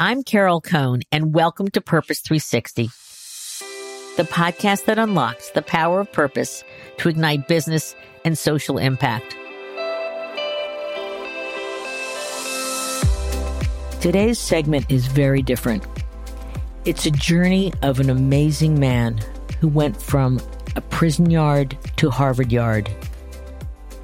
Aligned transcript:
I'm 0.00 0.22
Carol 0.22 0.60
Cone, 0.60 1.00
and 1.10 1.34
welcome 1.34 1.66
to 1.70 1.80
Purpose 1.80 2.20
360, 2.20 2.84
the 4.16 4.22
podcast 4.22 4.84
that 4.84 4.96
unlocks 4.96 5.50
the 5.50 5.62
power 5.62 5.98
of 5.98 6.12
purpose 6.12 6.62
to 6.98 7.08
ignite 7.08 7.48
business 7.48 7.96
and 8.24 8.38
social 8.38 8.78
impact. 8.78 9.36
Today's 14.00 14.38
segment 14.38 14.86
is 14.88 15.08
very 15.08 15.42
different. 15.42 15.84
It's 16.84 17.04
a 17.04 17.10
journey 17.10 17.72
of 17.82 17.98
an 17.98 18.08
amazing 18.08 18.78
man 18.78 19.18
who 19.58 19.66
went 19.66 20.00
from 20.00 20.40
a 20.76 20.80
prison 20.80 21.28
yard 21.28 21.76
to 21.96 22.08
Harvard 22.08 22.52
Yard. 22.52 22.88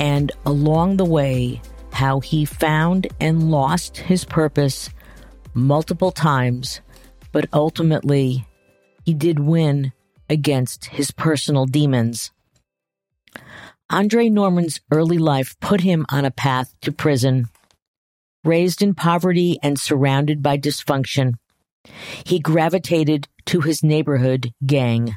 And 0.01 0.33
along 0.45 0.97
the 0.97 1.05
way, 1.05 1.63
how 1.93 2.19
he 2.19 2.45
found 2.45 3.07
and 3.21 3.53
lost 3.53 3.99
his 3.99 4.25
purpose 4.25 4.91
multiple 5.55 6.11
times, 6.11 6.81
but 7.33 7.49
ultimately 7.53 8.47
he 9.05 9.15
did 9.15 9.39
win 9.39 9.93
against 10.29 10.87
his 10.87 11.11
personal 11.11 11.67
demons. 11.67 12.33
Andre 13.91 14.29
Norman's 14.29 14.81
early 14.91 15.19
life 15.19 15.59
put 15.61 15.83
him 15.83 16.07
on 16.09 16.25
a 16.25 16.31
path 16.31 16.75
to 16.81 16.91
prison. 16.91 17.49
Raised 18.43 18.83
in 18.83 18.95
poverty 18.95 19.59
and 19.63 19.79
surrounded 19.79 20.43
by 20.43 20.59
dysfunction, 20.59 21.35
he 22.25 22.39
gravitated 22.39 23.29
to 23.47 23.61
his 23.61 23.83
neighborhood 23.83 24.53
gang. 24.65 25.17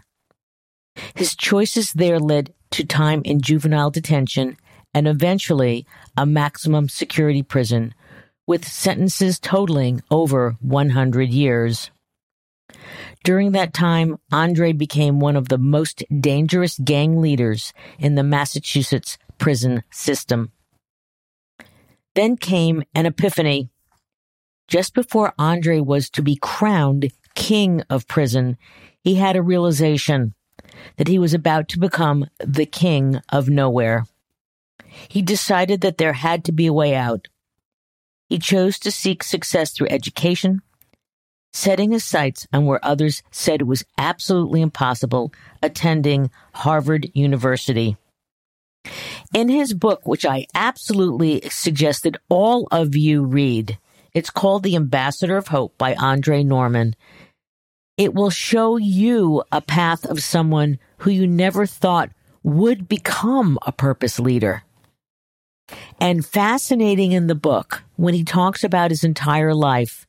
His 1.15 1.35
choices 1.35 1.93
there 1.93 2.20
led 2.20 2.54
to 2.71 2.85
time 2.85 3.21
in 3.23 3.41
juvenile 3.41 3.91
detention 3.91 4.57
and 4.93 5.07
eventually 5.07 5.85
a 6.15 6.26
maximum 6.26 6.90
security 6.90 7.43
prison 7.43 7.93
with 8.47 8.67
sentences 8.67 9.39
totaling 9.39 10.01
over 10.09 10.55
100 10.61 11.29
years. 11.29 11.91
During 13.23 13.51
that 13.51 13.73
time, 13.73 14.17
Andre 14.31 14.71
became 14.71 15.20
one 15.20 15.35
of 15.35 15.49
the 15.49 15.57
most 15.57 16.04
dangerous 16.20 16.79
gang 16.79 17.21
leaders 17.21 17.73
in 17.99 18.15
the 18.15 18.23
Massachusetts 18.23 19.17
prison 19.37 19.84
system. 19.91 20.51
Then 22.15 22.37
came 22.37 22.84
an 22.95 23.05
epiphany. 23.05 23.70
Just 24.67 24.93
before 24.93 25.34
Andre 25.37 25.79
was 25.79 26.09
to 26.11 26.21
be 26.21 26.37
crowned 26.41 27.11
king 27.35 27.84
of 27.89 28.07
prison, 28.07 28.57
he 29.04 29.15
had 29.15 29.35
a 29.35 29.41
realization 29.41 30.34
that 30.98 31.07
he 31.07 31.20
was 31.20 31.34
about 31.34 31.70
to 31.70 31.79
become 31.79 32.26
the 32.39 32.65
king 32.65 33.20
of 33.29 33.49
nowhere. 33.49 34.05
He 35.07 35.21
decided 35.21 35.82
that 35.82 35.98
there 35.98 36.13
had 36.13 36.43
to 36.45 36.51
be 36.51 36.65
a 36.65 36.73
way 36.73 36.95
out. 36.95 37.27
He 38.29 38.39
chose 38.39 38.77
to 38.79 38.91
seek 38.91 39.23
success 39.23 39.71
through 39.71 39.87
education, 39.89 40.61
setting 41.53 41.91
his 41.91 42.03
sights 42.03 42.47
on 42.51 42.65
where 42.65 42.83
others 42.83 43.23
said 43.31 43.61
it 43.61 43.67
was 43.67 43.85
absolutely 43.97 44.61
impossible, 44.61 45.33
attending 45.63 46.29
Harvard 46.53 47.09
University. 47.13 47.98
In 49.33 49.49
his 49.49 49.73
book, 49.73 50.05
which 50.05 50.25
I 50.25 50.45
absolutely 50.53 51.41
suggested 51.49 52.17
all 52.29 52.67
of 52.71 52.95
you 52.95 53.23
read, 53.23 53.77
it's 54.13 54.29
called 54.29 54.63
The 54.63 54.75
Ambassador 54.75 55.37
of 55.37 55.48
Hope 55.48 55.77
by 55.77 55.95
Andre 55.95 56.43
Norman. 56.43 56.95
It 57.98 58.13
will 58.13 58.29
show 58.29 58.77
you 58.77 59.43
a 59.51 59.61
path 59.61 60.05
of 60.05 60.23
someone 60.23 60.79
who 60.99 61.11
you 61.11 61.27
never 61.27 61.65
thought 61.65 62.11
would 62.43 62.87
become 62.87 63.57
a 63.65 63.71
purpose 63.71 64.19
leader. 64.19 64.63
And 66.00 66.25
fascinating 66.25 67.12
in 67.12 67.28
the 67.28 67.35
book, 67.35 67.84
when 67.96 68.13
he 68.13 68.23
talks 68.23 68.63
about 68.63 68.91
his 68.91 69.03
entire 69.03 69.53
life, 69.53 70.07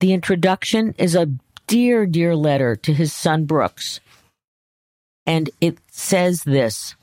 the 0.00 0.12
introduction 0.12 0.94
is 0.98 1.14
a 1.14 1.30
dear, 1.66 2.06
dear 2.06 2.36
letter 2.36 2.76
to 2.76 2.92
his 2.92 3.12
son 3.12 3.44
Brooks. 3.44 4.00
And 5.26 5.50
it 5.60 5.78
says 5.90 6.42
this 6.42 6.94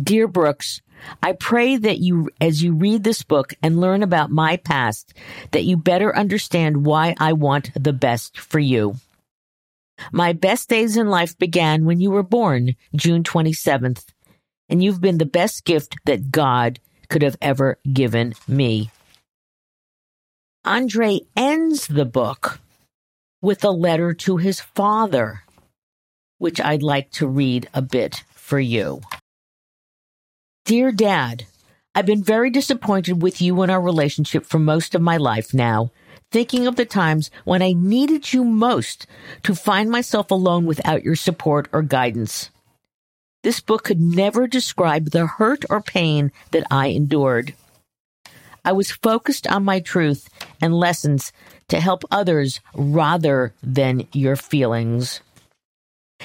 Dear 0.00 0.28
Brooks, 0.28 0.80
I 1.22 1.32
pray 1.32 1.76
that 1.76 1.98
you, 1.98 2.30
as 2.40 2.62
you 2.62 2.74
read 2.74 3.04
this 3.04 3.22
book 3.22 3.54
and 3.62 3.80
learn 3.80 4.02
about 4.02 4.30
my 4.30 4.56
past, 4.56 5.14
that 5.52 5.64
you 5.64 5.76
better 5.76 6.14
understand 6.16 6.84
why 6.84 7.14
I 7.18 7.32
want 7.32 7.70
the 7.74 7.92
best 7.92 8.38
for 8.38 8.58
you. 8.58 8.96
My 10.12 10.32
best 10.32 10.68
days 10.68 10.96
in 10.96 11.08
life 11.08 11.36
began 11.38 11.84
when 11.84 12.00
you 12.00 12.10
were 12.10 12.22
born, 12.22 12.76
June 12.94 13.22
27th, 13.22 14.04
and 14.68 14.82
you've 14.82 15.00
been 15.00 15.18
the 15.18 15.26
best 15.26 15.64
gift 15.64 15.96
that 16.04 16.30
God 16.30 16.78
could 17.08 17.22
have 17.22 17.36
ever 17.40 17.78
given 17.92 18.34
me. 18.46 18.90
Andre 20.64 21.20
ends 21.36 21.86
the 21.86 22.04
book 22.04 22.60
with 23.40 23.64
a 23.64 23.70
letter 23.70 24.12
to 24.12 24.36
his 24.36 24.60
father, 24.60 25.42
which 26.38 26.60
I'd 26.60 26.82
like 26.82 27.10
to 27.12 27.26
read 27.26 27.68
a 27.72 27.82
bit 27.82 28.24
for 28.34 28.58
you. 28.60 29.00
Dear 30.64 30.92
Dad, 30.92 31.46
I've 31.94 32.06
been 32.06 32.22
very 32.22 32.50
disappointed 32.50 33.22
with 33.22 33.40
you 33.40 33.62
and 33.62 33.72
our 33.72 33.80
relationship 33.80 34.44
for 34.44 34.58
most 34.58 34.94
of 34.94 35.00
my 35.00 35.16
life 35.16 35.54
now, 35.54 35.90
thinking 36.30 36.66
of 36.66 36.76
the 36.76 36.84
times 36.84 37.30
when 37.44 37.62
I 37.62 37.72
needed 37.72 38.32
you 38.32 38.44
most 38.44 39.06
to 39.44 39.54
find 39.54 39.90
myself 39.90 40.30
alone 40.30 40.66
without 40.66 41.02
your 41.02 41.16
support 41.16 41.68
or 41.72 41.82
guidance. 41.82 42.50
This 43.42 43.60
book 43.60 43.84
could 43.84 44.00
never 44.00 44.46
describe 44.46 45.10
the 45.10 45.26
hurt 45.26 45.64
or 45.70 45.80
pain 45.80 46.32
that 46.50 46.66
I 46.70 46.88
endured. 46.88 47.54
I 48.64 48.72
was 48.72 48.90
focused 48.90 49.46
on 49.46 49.64
my 49.64 49.80
truth 49.80 50.28
and 50.60 50.74
lessons 50.74 51.32
to 51.68 51.80
help 51.80 52.02
others 52.10 52.60
rather 52.74 53.54
than 53.62 54.08
your 54.12 54.36
feelings. 54.36 55.20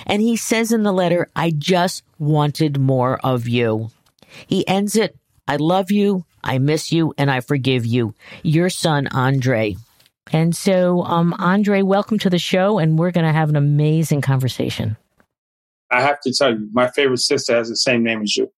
And 0.08 0.22
he 0.22 0.36
says 0.36 0.72
in 0.72 0.84
the 0.84 0.92
letter, 0.92 1.30
I 1.36 1.52
just 1.52 2.04
wanted 2.18 2.80
more 2.80 3.20
of 3.24 3.48
you. 3.48 3.92
He 4.48 4.68
ends 4.68 4.96
it, 4.96 5.16
I 5.48 5.58
love 5.58 5.92
you, 5.92 6.26
I 6.44 6.58
miss 6.58 6.92
you, 6.92 7.14
and 7.18 7.30
I 7.30 7.42
forgive 7.42 7.86
you. 7.86 8.16
Your 8.42 8.70
son, 8.70 9.08
Andre. 9.08 9.76
And 10.32 10.56
so, 10.56 11.04
um, 11.04 11.36
Andre, 11.38 11.84
welcome 11.84 12.18
to 12.20 12.30
the 12.30 12.40
show, 12.40 12.80
and 12.80 12.98
we're 12.98 13.12
going 13.12 13.28
to 13.28 13.32
have 13.32 13.50
an 13.50 13.56
amazing 13.56 14.22
conversation. 14.22 14.98
I 15.94 16.02
have 16.02 16.20
to 16.22 16.34
tell 16.34 16.52
you, 16.52 16.70
my 16.74 16.90
favorite 16.90 17.20
sister 17.20 17.56
has 17.56 17.70
the 17.70 17.76
same 17.76 18.04
name 18.04 18.24
as 18.24 18.36
you. 18.36 18.52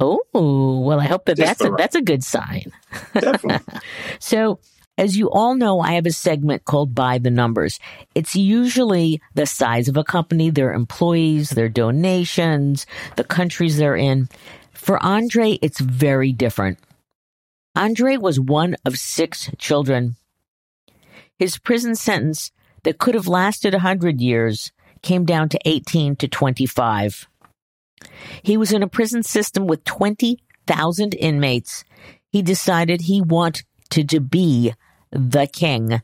Oh, 0.00 0.20
well, 0.32 1.00
I 1.00 1.06
hope 1.06 1.24
that 1.26 1.36
that's 1.36 1.64
a, 1.64 1.70
that's 1.76 1.94
a 1.94 2.02
good 2.02 2.22
sign. 2.22 2.72
Definitely. 3.12 3.80
so, 4.18 4.60
as 4.96 5.16
you 5.16 5.30
all 5.30 5.56
know, 5.56 5.80
I 5.80 5.92
have 5.92 6.06
a 6.06 6.12
segment 6.12 6.64
called 6.64 6.94
By 6.94 7.18
the 7.18 7.30
Numbers. 7.30 7.80
It's 8.14 8.36
usually 8.36 9.20
the 9.34 9.46
size 9.46 9.88
of 9.88 9.96
a 9.96 10.04
company, 10.04 10.50
their 10.50 10.72
employees, 10.72 11.50
their 11.50 11.68
donations, 11.68 12.86
the 13.16 13.24
countries 13.24 13.76
they're 13.76 13.96
in. 13.96 14.28
For 14.72 15.02
Andre, 15.02 15.58
it's 15.62 15.80
very 15.80 16.32
different. 16.32 16.78
Andre 17.74 18.16
was 18.16 18.38
one 18.38 18.76
of 18.84 18.96
six 18.96 19.50
children. 19.58 20.14
His 21.38 21.58
prison 21.58 21.96
sentence 21.96 22.52
that 22.84 22.98
could 22.98 23.14
have 23.14 23.26
lasted 23.26 23.74
a 23.74 23.80
hundred 23.80 24.20
years 24.20 24.70
came 25.04 25.24
down 25.24 25.48
to 25.50 25.58
18 25.64 26.16
to 26.16 26.26
25. 26.26 27.28
He 28.42 28.56
was 28.56 28.72
in 28.72 28.82
a 28.82 28.88
prison 28.88 29.22
system 29.22 29.66
with 29.66 29.84
20,000 29.84 31.14
inmates. 31.14 31.84
He 32.28 32.42
decided 32.42 33.02
he 33.02 33.20
wanted 33.20 33.64
to 34.08 34.20
be 34.20 34.74
the 35.12 35.46
king. 35.46 36.02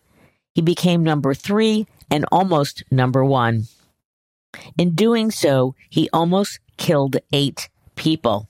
He 0.55 0.63
became 0.63 1.03
number 1.03 1.35
three 1.35 1.87
and 2.11 2.25
almost 2.31 2.85
number 2.91 3.25
one. 3.25 3.65
In 4.79 4.95
doing 4.95 5.31
so, 5.31 5.75
he 5.89 6.09
almost 6.13 6.61
killed 6.77 7.17
eight 7.33 7.69
people. 7.97 8.49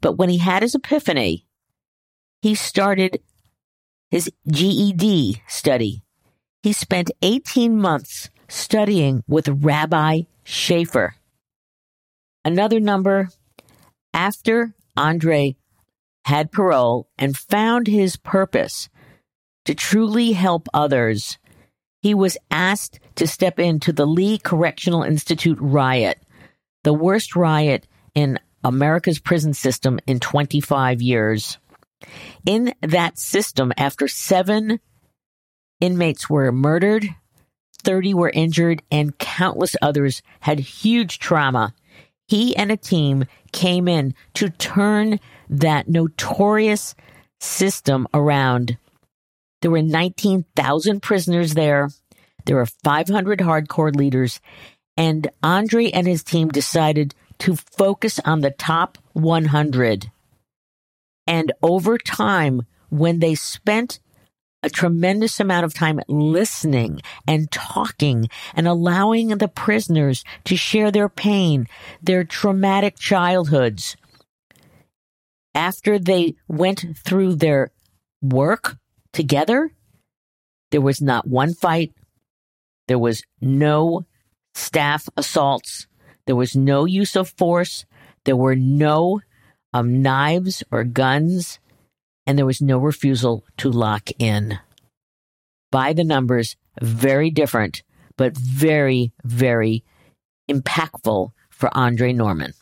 But 0.00 0.12
when 0.12 0.28
he 0.28 0.38
had 0.38 0.62
his 0.62 0.74
epiphany, 0.74 1.46
he 2.42 2.54
started 2.54 3.20
his 4.10 4.30
GED 4.46 5.42
study. 5.46 6.02
He 6.62 6.72
spent 6.72 7.10
18 7.22 7.76
months 7.76 8.30
studying 8.50 9.22
with 9.26 9.48
Rabbi 9.48 10.22
Schaefer. 10.44 11.14
Another 12.44 12.80
number 12.80 13.28
after 14.12 14.74
Andre 14.96 15.56
had 16.24 16.52
parole 16.52 17.08
and 17.16 17.36
found 17.36 17.86
his 17.86 18.16
purpose 18.16 18.88
to 19.64 19.74
truly 19.74 20.32
help 20.32 20.68
others, 20.74 21.38
he 22.02 22.14
was 22.14 22.36
asked 22.50 22.98
to 23.16 23.26
step 23.26 23.58
into 23.58 23.92
the 23.92 24.06
Lee 24.06 24.38
Correctional 24.38 25.02
Institute 25.02 25.58
riot, 25.60 26.18
the 26.82 26.94
worst 26.94 27.36
riot 27.36 27.86
in 28.14 28.38
America's 28.64 29.18
prison 29.18 29.54
system 29.54 30.00
in 30.06 30.18
25 30.18 31.00
years. 31.02 31.58
In 32.46 32.74
that 32.80 33.18
system, 33.18 33.72
after 33.76 34.08
seven 34.08 34.80
inmates 35.80 36.28
were 36.28 36.50
murdered, 36.50 37.06
30 37.80 38.14
were 38.14 38.30
injured, 38.30 38.82
and 38.90 39.18
countless 39.18 39.76
others 39.82 40.22
had 40.40 40.58
huge 40.60 41.18
trauma. 41.18 41.74
He 42.28 42.56
and 42.56 42.70
a 42.70 42.76
team 42.76 43.24
came 43.52 43.88
in 43.88 44.14
to 44.34 44.50
turn 44.50 45.18
that 45.48 45.88
notorious 45.88 46.94
system 47.40 48.06
around. 48.14 48.78
There 49.62 49.70
were 49.70 49.82
19,000 49.82 51.00
prisoners 51.00 51.54
there. 51.54 51.88
There 52.46 52.56
were 52.56 52.66
500 52.66 53.40
hardcore 53.40 53.94
leaders. 53.94 54.40
And 54.96 55.28
Andre 55.42 55.90
and 55.90 56.06
his 56.06 56.22
team 56.22 56.48
decided 56.48 57.14
to 57.38 57.56
focus 57.56 58.20
on 58.24 58.40
the 58.40 58.50
top 58.50 58.98
100. 59.14 60.10
And 61.26 61.52
over 61.62 61.98
time, 61.98 62.66
when 62.90 63.18
they 63.18 63.34
spent 63.34 64.00
a 64.62 64.70
tremendous 64.70 65.40
amount 65.40 65.64
of 65.64 65.74
time 65.74 66.00
listening 66.08 67.00
and 67.26 67.50
talking 67.50 68.28
and 68.54 68.68
allowing 68.68 69.28
the 69.28 69.48
prisoners 69.48 70.24
to 70.44 70.56
share 70.56 70.90
their 70.90 71.08
pain, 71.08 71.66
their 72.02 72.24
traumatic 72.24 72.98
childhoods. 72.98 73.96
After 75.54 75.98
they 75.98 76.34
went 76.46 76.84
through 76.96 77.36
their 77.36 77.72
work 78.22 78.76
together, 79.12 79.72
there 80.70 80.80
was 80.80 81.00
not 81.00 81.26
one 81.26 81.54
fight. 81.54 81.92
There 82.86 82.98
was 82.98 83.22
no 83.40 84.06
staff 84.54 85.08
assaults. 85.16 85.86
There 86.26 86.36
was 86.36 86.54
no 86.54 86.84
use 86.84 87.16
of 87.16 87.30
force. 87.30 87.86
There 88.24 88.36
were 88.36 88.54
no 88.54 89.20
um, 89.72 90.02
knives 90.02 90.62
or 90.70 90.84
guns 90.84 91.58
and 92.30 92.38
there 92.38 92.46
was 92.46 92.62
no 92.62 92.78
refusal 92.78 93.44
to 93.56 93.68
lock 93.68 94.08
in. 94.20 94.56
By 95.72 95.92
the 95.92 96.04
numbers, 96.04 96.54
very 96.80 97.28
different, 97.28 97.82
but 98.16 98.36
very, 98.36 99.10
very 99.24 99.82
impactful 100.48 101.32
for 101.48 101.76
Andre 101.76 102.12
Norman. 102.12 102.52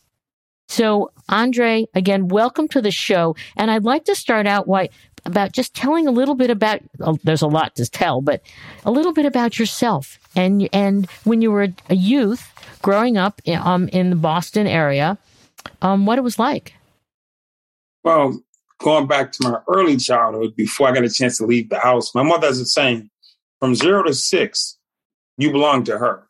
So, 0.70 1.12
Andre, 1.28 1.84
again, 1.92 2.28
welcome 2.28 2.66
to 2.68 2.80
the 2.80 2.90
show. 2.90 3.36
And 3.58 3.70
I'd 3.70 3.84
like 3.84 4.06
to 4.06 4.14
start 4.14 4.46
out 4.46 4.66
why, 4.66 4.88
about 5.26 5.52
just 5.52 5.74
telling 5.74 6.06
a 6.06 6.12
little 6.12 6.34
bit 6.34 6.48
about, 6.48 6.80
oh, 7.00 7.18
there's 7.22 7.42
a 7.42 7.46
lot 7.46 7.76
to 7.76 7.84
tell, 7.84 8.22
but 8.22 8.40
a 8.86 8.90
little 8.90 9.12
bit 9.12 9.26
about 9.26 9.58
yourself. 9.58 10.18
And, 10.34 10.66
and 10.72 11.10
when 11.24 11.42
you 11.42 11.50
were 11.50 11.68
a 11.90 11.94
youth 11.94 12.54
growing 12.80 13.18
up 13.18 13.42
um, 13.46 13.88
in 13.88 14.08
the 14.08 14.16
Boston 14.16 14.66
area, 14.66 15.18
um, 15.82 16.06
what 16.06 16.16
it 16.16 16.22
was 16.22 16.38
like. 16.38 16.72
Well, 18.02 18.40
going 18.80 19.06
back 19.06 19.32
to 19.32 19.48
my 19.48 19.60
early 19.68 19.96
childhood 19.96 20.54
before 20.56 20.88
I 20.88 20.92
got 20.92 21.04
a 21.04 21.10
chance 21.10 21.38
to 21.38 21.46
leave 21.46 21.68
the 21.68 21.78
house, 21.78 22.14
my 22.14 22.22
mother 22.22 22.46
has 22.46 22.60
a 22.60 22.66
saying 22.66 23.10
from 23.60 23.74
zero 23.74 24.02
to 24.04 24.14
six, 24.14 24.78
you 25.36 25.50
belong 25.50 25.84
to 25.84 25.98
her. 25.98 26.28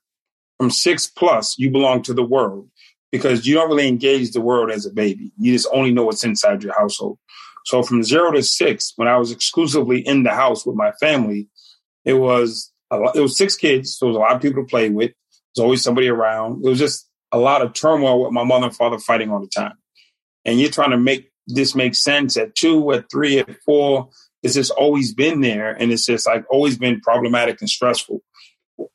From 0.59 0.71
six 0.71 1.07
plus, 1.07 1.59
you 1.59 1.71
belong 1.71 2.03
to 2.03 2.15
the 2.15 2.25
world 2.25 2.69
because 3.13 3.47
you 3.47 3.55
don't 3.55 3.69
really 3.69 3.89
engage 3.89 4.33
the 4.33 4.41
world 4.41 4.71
as 4.71 4.87
a 4.87 4.91
baby. 4.91 5.33
You 5.39 5.53
just 5.53 5.69
only 5.73 5.93
know 5.93 6.05
what's 6.05 6.25
inside 6.25 6.63
your 6.63 6.77
household. 6.77 7.19
So 7.65 7.83
from 7.83 8.03
zero 8.03 8.33
to 8.33 8.43
six, 8.43 8.93
when 8.97 9.09
I 9.09 9.19
was 9.19 9.31
exclusively 9.31 10.01
in 10.01 10.23
the 10.23 10.31
house 10.31 10.67
with 10.67 10.75
my 10.75 10.93
family, 10.93 11.49
it 12.05 12.15
was 12.15 12.73
lot, 12.91 13.15
it 13.15 13.21
was 13.21 13.37
six 13.37 13.57
kids. 13.57 13.97
So 13.97 14.07
there 14.07 14.11
was 14.11 14.17
a 14.17 14.21
lot 14.21 14.37
of 14.37 14.43
people 14.43 14.63
to 14.63 14.69
play 14.69 14.89
with. 14.89 15.13
There's 15.55 15.63
always 15.63 15.83
somebody 15.83 16.09
around. 16.09 16.65
It 16.65 16.69
was 16.69 16.79
just 16.79 17.09
a 17.31 17.39
lot 17.39 17.63
of 17.63 17.75
turmoil 17.75 18.25
with 18.25 18.33
my 18.33 18.45
mother 18.45 18.67
and 18.67 18.77
father 18.77 18.99
fighting 18.99 19.31
all 19.31 19.41
the 19.41 19.49
time. 19.49 19.75
And 20.45 20.59
you're 20.59 20.71
trying 20.71 20.91
to 20.91 20.97
make 20.97 21.28
this 21.49 21.75
makes 21.75 22.03
sense 22.03 22.37
at 22.37 22.55
two, 22.55 22.93
at 22.93 23.11
three, 23.11 23.39
at 23.39 23.63
four. 23.65 24.09
It's 24.43 24.55
just 24.55 24.71
always 24.71 25.13
been 25.13 25.41
there. 25.41 25.73
And 25.73 25.91
it's 25.91 26.07
just 26.07 26.27
like 26.27 26.45
always 26.51 26.79
been 26.79 27.01
problematic 27.01 27.61
and 27.61 27.69
stressful. 27.69 28.23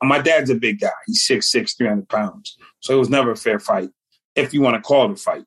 My 0.01 0.19
dad's 0.19 0.49
a 0.49 0.55
big 0.55 0.79
guy. 0.79 0.91
He's 1.07 1.27
6'6, 1.27 1.75
300 1.77 2.07
pounds. 2.07 2.57
So 2.79 2.95
it 2.95 2.99
was 2.99 3.09
never 3.09 3.31
a 3.31 3.35
fair 3.35 3.59
fight, 3.59 3.89
if 4.35 4.53
you 4.53 4.61
want 4.61 4.75
to 4.75 4.81
call 4.81 5.05
it 5.05 5.11
a 5.11 5.15
fight. 5.15 5.43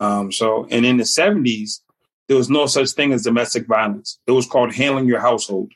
Um, 0.00 0.32
so, 0.32 0.66
and 0.70 0.84
in 0.84 0.96
the 0.96 1.04
70s, 1.04 1.80
there 2.28 2.36
was 2.36 2.50
no 2.50 2.66
such 2.66 2.90
thing 2.90 3.12
as 3.12 3.22
domestic 3.22 3.66
violence. 3.66 4.18
It 4.26 4.32
was 4.32 4.46
called 4.46 4.74
handling 4.74 5.06
your 5.06 5.20
household. 5.20 5.72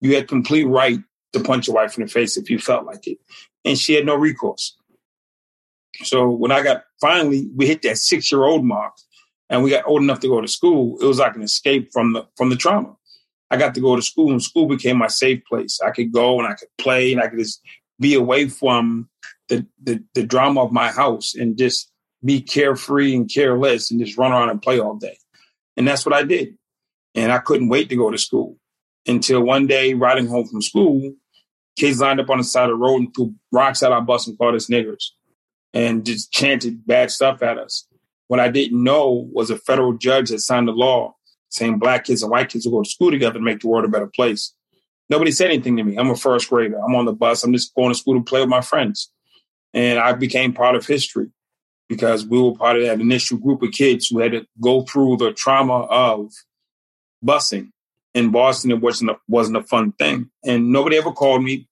You 0.00 0.16
had 0.16 0.26
complete 0.26 0.64
right 0.64 0.98
to 1.32 1.40
punch 1.40 1.68
your 1.68 1.76
wife 1.76 1.96
in 1.96 2.04
the 2.04 2.10
face 2.10 2.36
if 2.36 2.50
you 2.50 2.58
felt 2.58 2.84
like 2.84 3.06
it. 3.06 3.18
And 3.64 3.78
she 3.78 3.94
had 3.94 4.04
no 4.04 4.16
recourse. 4.16 4.76
So 6.02 6.28
when 6.28 6.50
I 6.50 6.62
got 6.62 6.82
finally, 7.00 7.48
we 7.54 7.66
hit 7.66 7.82
that 7.82 7.98
six 7.98 8.32
year 8.32 8.44
old 8.44 8.64
mark 8.64 8.94
and 9.54 9.62
we 9.62 9.70
got 9.70 9.86
old 9.86 10.02
enough 10.02 10.18
to 10.20 10.28
go 10.28 10.40
to 10.40 10.48
school, 10.48 10.98
it 11.00 11.06
was 11.06 11.20
like 11.20 11.36
an 11.36 11.42
escape 11.42 11.92
from 11.92 12.12
the 12.12 12.26
from 12.36 12.50
the 12.50 12.56
trauma. 12.56 12.96
I 13.52 13.56
got 13.56 13.74
to 13.76 13.80
go 13.80 13.94
to 13.94 14.02
school, 14.02 14.32
and 14.32 14.42
school 14.42 14.66
became 14.66 14.98
my 14.98 15.06
safe 15.06 15.44
place. 15.44 15.78
I 15.80 15.92
could 15.92 16.12
go 16.12 16.40
and 16.40 16.48
I 16.48 16.54
could 16.54 16.68
play, 16.76 17.12
and 17.12 17.20
I 17.20 17.28
could 17.28 17.38
just 17.38 17.60
be 18.00 18.14
away 18.14 18.48
from 18.48 19.08
the 19.48 19.64
the, 19.80 20.02
the 20.14 20.24
drama 20.26 20.64
of 20.64 20.72
my 20.72 20.90
house 20.90 21.36
and 21.36 21.56
just 21.56 21.88
be 22.24 22.40
carefree 22.40 23.14
and 23.14 23.32
careless 23.32 23.92
and 23.92 24.04
just 24.04 24.18
run 24.18 24.32
around 24.32 24.50
and 24.50 24.60
play 24.60 24.80
all 24.80 24.96
day. 24.96 25.16
And 25.76 25.86
that's 25.86 26.04
what 26.04 26.14
I 26.14 26.24
did. 26.24 26.56
And 27.14 27.30
I 27.30 27.38
couldn't 27.38 27.68
wait 27.68 27.90
to 27.90 27.96
go 27.96 28.10
to 28.10 28.18
school 28.18 28.56
until 29.06 29.40
one 29.40 29.68
day, 29.68 29.94
riding 29.94 30.26
home 30.26 30.48
from 30.48 30.62
school, 30.62 31.14
kids 31.76 32.00
lined 32.00 32.18
up 32.18 32.30
on 32.30 32.38
the 32.38 32.44
side 32.44 32.64
of 32.64 32.70
the 32.70 32.74
road 32.74 32.96
and 32.96 33.14
threw 33.14 33.34
rocks 33.52 33.84
at 33.84 33.92
our 33.92 34.02
bus 34.02 34.26
and 34.26 34.36
called 34.36 34.56
us 34.56 34.66
niggers 34.66 35.10
and 35.72 36.04
just 36.04 36.32
chanted 36.32 36.84
bad 36.86 37.12
stuff 37.12 37.40
at 37.42 37.58
us. 37.58 37.86
What 38.28 38.40
I 38.40 38.48
didn't 38.48 38.82
know 38.82 39.28
was 39.32 39.50
a 39.50 39.58
federal 39.58 39.92
judge 39.94 40.30
had 40.30 40.40
signed 40.40 40.68
a 40.68 40.72
law 40.72 41.14
saying 41.50 41.78
black 41.78 42.04
kids 42.04 42.22
and 42.22 42.30
white 42.30 42.48
kids 42.48 42.66
will 42.66 42.78
go 42.78 42.82
to 42.82 42.90
school 42.90 43.10
together 43.10 43.34
to 43.34 43.44
make 43.44 43.60
the 43.60 43.68
world 43.68 43.84
a 43.84 43.88
better 43.88 44.08
place. 44.08 44.54
Nobody 45.08 45.30
said 45.30 45.50
anything 45.50 45.76
to 45.76 45.84
me. 45.84 45.96
I'm 45.96 46.10
a 46.10 46.16
first 46.16 46.48
grader. 46.48 46.78
I'm 46.78 46.94
on 46.94 47.04
the 47.04 47.12
bus. 47.12 47.44
I'm 47.44 47.52
just 47.52 47.74
going 47.74 47.92
to 47.92 47.98
school 47.98 48.14
to 48.14 48.24
play 48.24 48.40
with 48.40 48.48
my 48.48 48.60
friends. 48.60 49.12
And 49.72 49.98
I 49.98 50.12
became 50.12 50.52
part 50.52 50.74
of 50.74 50.86
history 50.86 51.30
because 51.88 52.26
we 52.26 52.40
were 52.40 52.54
part 52.54 52.76
of 52.76 52.84
that 52.84 53.00
initial 53.00 53.38
group 53.38 53.62
of 53.62 53.72
kids 53.72 54.08
who 54.08 54.20
had 54.20 54.32
to 54.32 54.46
go 54.60 54.82
through 54.82 55.18
the 55.18 55.32
trauma 55.32 55.82
of 55.82 56.32
busing. 57.24 57.70
In 58.14 58.30
Boston, 58.30 58.70
it 58.70 58.80
wasn't 58.80 59.10
a, 59.10 59.16
wasn't 59.28 59.56
a 59.56 59.62
fun 59.62 59.92
thing. 59.92 60.30
And 60.44 60.70
nobody 60.70 60.96
ever 60.96 61.10
called 61.12 61.42
me 61.42 61.68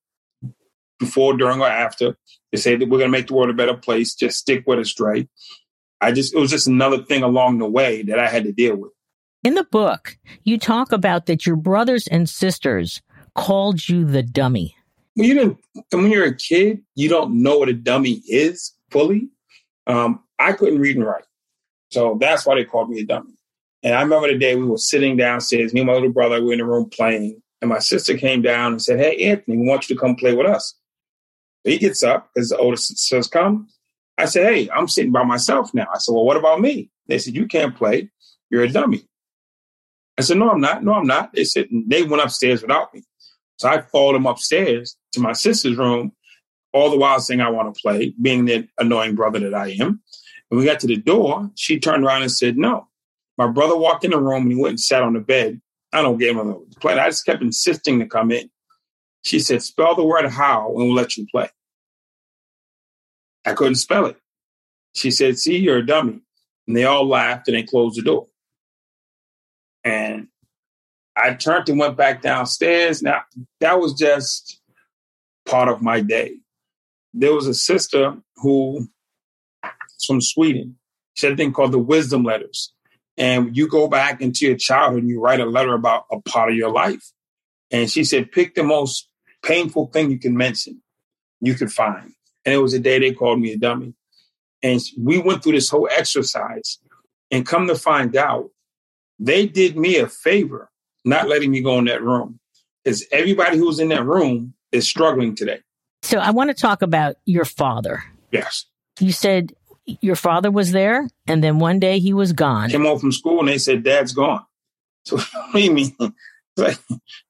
before, 0.99 1.37
during, 1.37 1.61
or 1.61 1.67
after. 1.67 2.17
They 2.51 2.57
say 2.57 2.75
that 2.75 2.89
we're 2.89 2.99
going 2.99 3.11
to 3.11 3.17
make 3.17 3.27
the 3.27 3.33
world 3.33 3.49
a 3.49 3.53
better 3.53 3.75
place. 3.75 4.13
Just 4.13 4.39
stick 4.39 4.63
with 4.67 4.79
us, 4.79 4.93
Dre. 4.93 5.27
I 6.03 6.11
just, 6.11 6.35
it 6.35 6.39
was 6.39 6.51
just 6.51 6.67
another 6.67 7.01
thing 7.03 7.23
along 7.23 7.59
the 7.59 7.69
way 7.69 8.01
that 8.03 8.19
I 8.19 8.27
had 8.27 8.43
to 8.43 8.51
deal 8.51 8.75
with. 8.75 8.91
In 9.43 9.55
the 9.55 9.63
book, 9.63 10.17
you 10.43 10.57
talk 10.57 10.91
about 10.91 11.25
that 11.25 11.45
your 11.45 11.55
brothers 11.55 12.07
and 12.07 12.29
sisters 12.29 13.01
called 13.35 13.87
you 13.87 14.05
the 14.05 14.23
dummy. 14.23 14.75
When 15.15 15.27
you 15.27 15.33
didn't, 15.33 15.57
when 15.91 16.11
you're 16.11 16.25
a 16.25 16.35
kid, 16.35 16.81
you 16.95 17.09
don't 17.09 17.41
know 17.41 17.57
what 17.57 17.69
a 17.69 17.73
dummy 17.73 18.21
is 18.27 18.73
fully. 18.91 19.29
Um, 19.87 20.23
I 20.39 20.53
couldn't 20.53 20.79
read 20.79 20.97
and 20.97 21.05
write. 21.05 21.25
So 21.91 22.17
that's 22.19 22.45
why 22.45 22.55
they 22.55 22.65
called 22.65 22.89
me 22.89 23.01
a 23.01 23.05
dummy. 23.05 23.33
And 23.83 23.93
I 23.93 24.01
remember 24.01 24.27
the 24.27 24.37
day 24.37 24.55
we 24.55 24.65
were 24.65 24.77
sitting 24.77 25.17
downstairs, 25.17 25.73
me 25.73 25.81
and 25.81 25.87
my 25.87 25.93
little 25.93 26.09
brother 26.09 26.41
were 26.43 26.53
in 26.53 26.59
the 26.59 26.65
room 26.65 26.89
playing, 26.89 27.41
and 27.61 27.69
my 27.69 27.79
sister 27.79 28.17
came 28.17 28.41
down 28.41 28.71
and 28.71 28.81
said, 28.81 28.99
Hey, 28.99 29.23
Anthony, 29.25 29.57
we 29.57 29.67
want 29.67 29.89
you 29.89 29.95
to 29.95 30.01
come 30.01 30.15
play 30.15 30.33
with 30.33 30.47
us. 30.47 30.73
So 31.65 31.71
he 31.71 31.77
gets 31.77 32.01
up 32.01 32.29
because 32.33 32.49
the 32.49 32.57
older 32.57 32.77
sister 32.77 32.95
says, 32.95 33.27
Come. 33.27 33.67
I 34.17 34.25
said, 34.25 34.45
Hey, 34.45 34.69
I'm 34.69 34.87
sitting 34.87 35.11
by 35.11 35.23
myself 35.23 35.73
now. 35.73 35.87
I 35.93 35.97
said, 35.97 36.13
Well, 36.13 36.25
what 36.25 36.37
about 36.37 36.61
me? 36.61 36.89
They 37.07 37.17
said, 37.17 37.35
You 37.35 37.47
can't 37.47 37.75
play. 37.75 38.09
You're 38.49 38.63
a 38.63 38.69
dummy. 38.69 39.07
I 40.17 40.21
said, 40.21 40.37
No, 40.37 40.51
I'm 40.51 40.61
not. 40.61 40.83
No, 40.83 40.93
I'm 40.93 41.07
not. 41.07 41.33
They 41.33 41.43
said, 41.43 41.67
They 41.71 42.03
went 42.03 42.23
upstairs 42.23 42.61
without 42.61 42.93
me. 42.93 43.03
So 43.57 43.69
I 43.69 43.81
followed 43.81 44.13
them 44.13 44.25
upstairs 44.25 44.97
to 45.13 45.19
my 45.19 45.33
sister's 45.33 45.77
room, 45.77 46.11
all 46.73 46.89
the 46.89 46.97
while 46.97 47.19
saying 47.19 47.41
I 47.41 47.49
want 47.49 47.73
to 47.73 47.81
play, 47.81 48.13
being 48.21 48.45
the 48.45 48.67
annoying 48.79 49.15
brother 49.15 49.39
that 49.39 49.53
I 49.53 49.69
am. 49.79 50.01
When 50.49 50.59
we 50.59 50.65
got 50.65 50.79
to 50.81 50.87
the 50.87 50.97
door, 50.97 51.49
she 51.55 51.79
turned 51.79 52.03
around 52.03 52.21
and 52.21 52.31
said, 52.31 52.57
No. 52.57 52.87
My 53.37 53.47
brother 53.47 53.75
walked 53.75 54.05
in 54.05 54.11
the 54.11 54.21
room 54.21 54.43
and 54.43 54.51
he 54.51 54.57
went 54.57 54.73
and 54.73 54.79
sat 54.79 55.01
on 55.01 55.13
the 55.13 55.19
bed. 55.19 55.59
I 55.91 56.01
don't 56.01 56.17
get 56.17 56.31
him 56.31 56.37
a 56.37 56.55
play. 56.79 56.93
I 56.93 57.09
just 57.09 57.25
kept 57.25 57.41
insisting 57.41 57.99
to 57.99 58.05
come 58.05 58.31
in. 58.31 58.49
She 59.23 59.39
said, 59.39 59.63
Spell 59.63 59.95
the 59.95 60.03
word 60.03 60.29
how 60.29 60.67
and 60.67 60.75
we'll 60.75 60.93
let 60.93 61.17
you 61.17 61.25
play. 61.31 61.49
I 63.45 63.53
couldn't 63.53 63.75
spell 63.75 64.05
it. 64.05 64.17
She 64.95 65.11
said, 65.11 65.37
See, 65.37 65.57
you're 65.57 65.77
a 65.77 65.85
dummy. 65.85 66.21
And 66.67 66.77
they 66.77 66.85
all 66.85 67.07
laughed 67.07 67.47
and 67.47 67.57
they 67.57 67.63
closed 67.63 67.97
the 67.97 68.03
door. 68.03 68.27
And 69.83 70.27
I 71.15 71.33
turned 71.33 71.69
and 71.69 71.79
went 71.79 71.97
back 71.97 72.21
downstairs. 72.21 73.01
Now, 73.03 73.23
that 73.59 73.79
was 73.79 73.93
just 73.93 74.61
part 75.45 75.67
of 75.67 75.81
my 75.81 75.99
day. 75.99 76.37
There 77.13 77.33
was 77.33 77.47
a 77.47 77.53
sister 77.53 78.15
who 78.37 78.87
from 80.05 80.21
Sweden. 80.21 80.77
She 81.15 81.25
had 81.27 81.33
a 81.33 81.37
thing 81.37 81.53
called 81.53 81.71
the 81.71 81.79
wisdom 81.79 82.23
letters. 82.23 82.73
And 83.17 83.55
you 83.55 83.67
go 83.67 83.87
back 83.87 84.21
into 84.21 84.45
your 84.45 84.57
childhood 84.57 85.03
and 85.03 85.09
you 85.09 85.21
write 85.21 85.39
a 85.39 85.45
letter 85.45 85.73
about 85.73 86.05
a 86.11 86.19
part 86.21 86.49
of 86.49 86.55
your 86.55 86.71
life. 86.71 87.03
And 87.71 87.89
she 87.89 88.03
said, 88.03 88.31
pick 88.31 88.55
the 88.55 88.63
most 88.63 89.07
painful 89.43 89.87
thing 89.87 90.09
you 90.09 90.19
can 90.19 90.35
mention, 90.35 90.81
you 91.39 91.53
can 91.53 91.67
find. 91.67 92.13
And 92.45 92.53
it 92.53 92.57
was 92.57 92.73
a 92.73 92.79
day 92.79 92.99
they 92.99 93.13
called 93.13 93.39
me 93.39 93.53
a 93.53 93.57
dummy. 93.57 93.93
And 94.61 94.81
we 94.97 95.19
went 95.19 95.43
through 95.43 95.53
this 95.53 95.69
whole 95.69 95.89
exercise. 95.91 96.79
And 97.31 97.45
come 97.45 97.67
to 97.67 97.75
find 97.75 98.15
out, 98.15 98.51
they 99.19 99.47
did 99.47 99.75
me 99.77 99.97
a 99.97 100.07
favor 100.07 100.69
not 101.05 101.27
letting 101.27 101.51
me 101.51 101.61
go 101.61 101.79
in 101.79 101.85
that 101.85 102.01
room. 102.01 102.39
Because 102.83 103.05
everybody 103.11 103.57
who 103.57 103.65
was 103.65 103.79
in 103.79 103.89
that 103.89 104.05
room 104.05 104.53
is 104.71 104.87
struggling 104.87 105.35
today. 105.35 105.59
So 106.01 106.17
I 106.19 106.31
want 106.31 106.49
to 106.49 106.53
talk 106.53 106.81
about 106.81 107.15
your 107.25 107.45
father. 107.45 108.03
Yes. 108.31 108.65
You 108.99 109.11
said 109.11 109.53
your 109.85 110.15
father 110.15 110.51
was 110.51 110.71
there 110.71 111.09
and 111.27 111.43
then 111.43 111.59
one 111.59 111.79
day 111.79 111.99
he 111.99 112.13
was 112.13 112.33
gone. 112.33 112.69
Came 112.69 112.85
home 112.85 112.99
from 112.99 113.11
school 113.11 113.39
and 113.39 113.47
they 113.47 113.57
said, 113.57 113.83
Dad's 113.83 114.13
gone. 114.13 114.45
So 115.05 115.17
what 115.17 115.53
do 115.53 115.59
you 115.59 115.71
mean? 115.71 115.95
Like, 116.55 116.77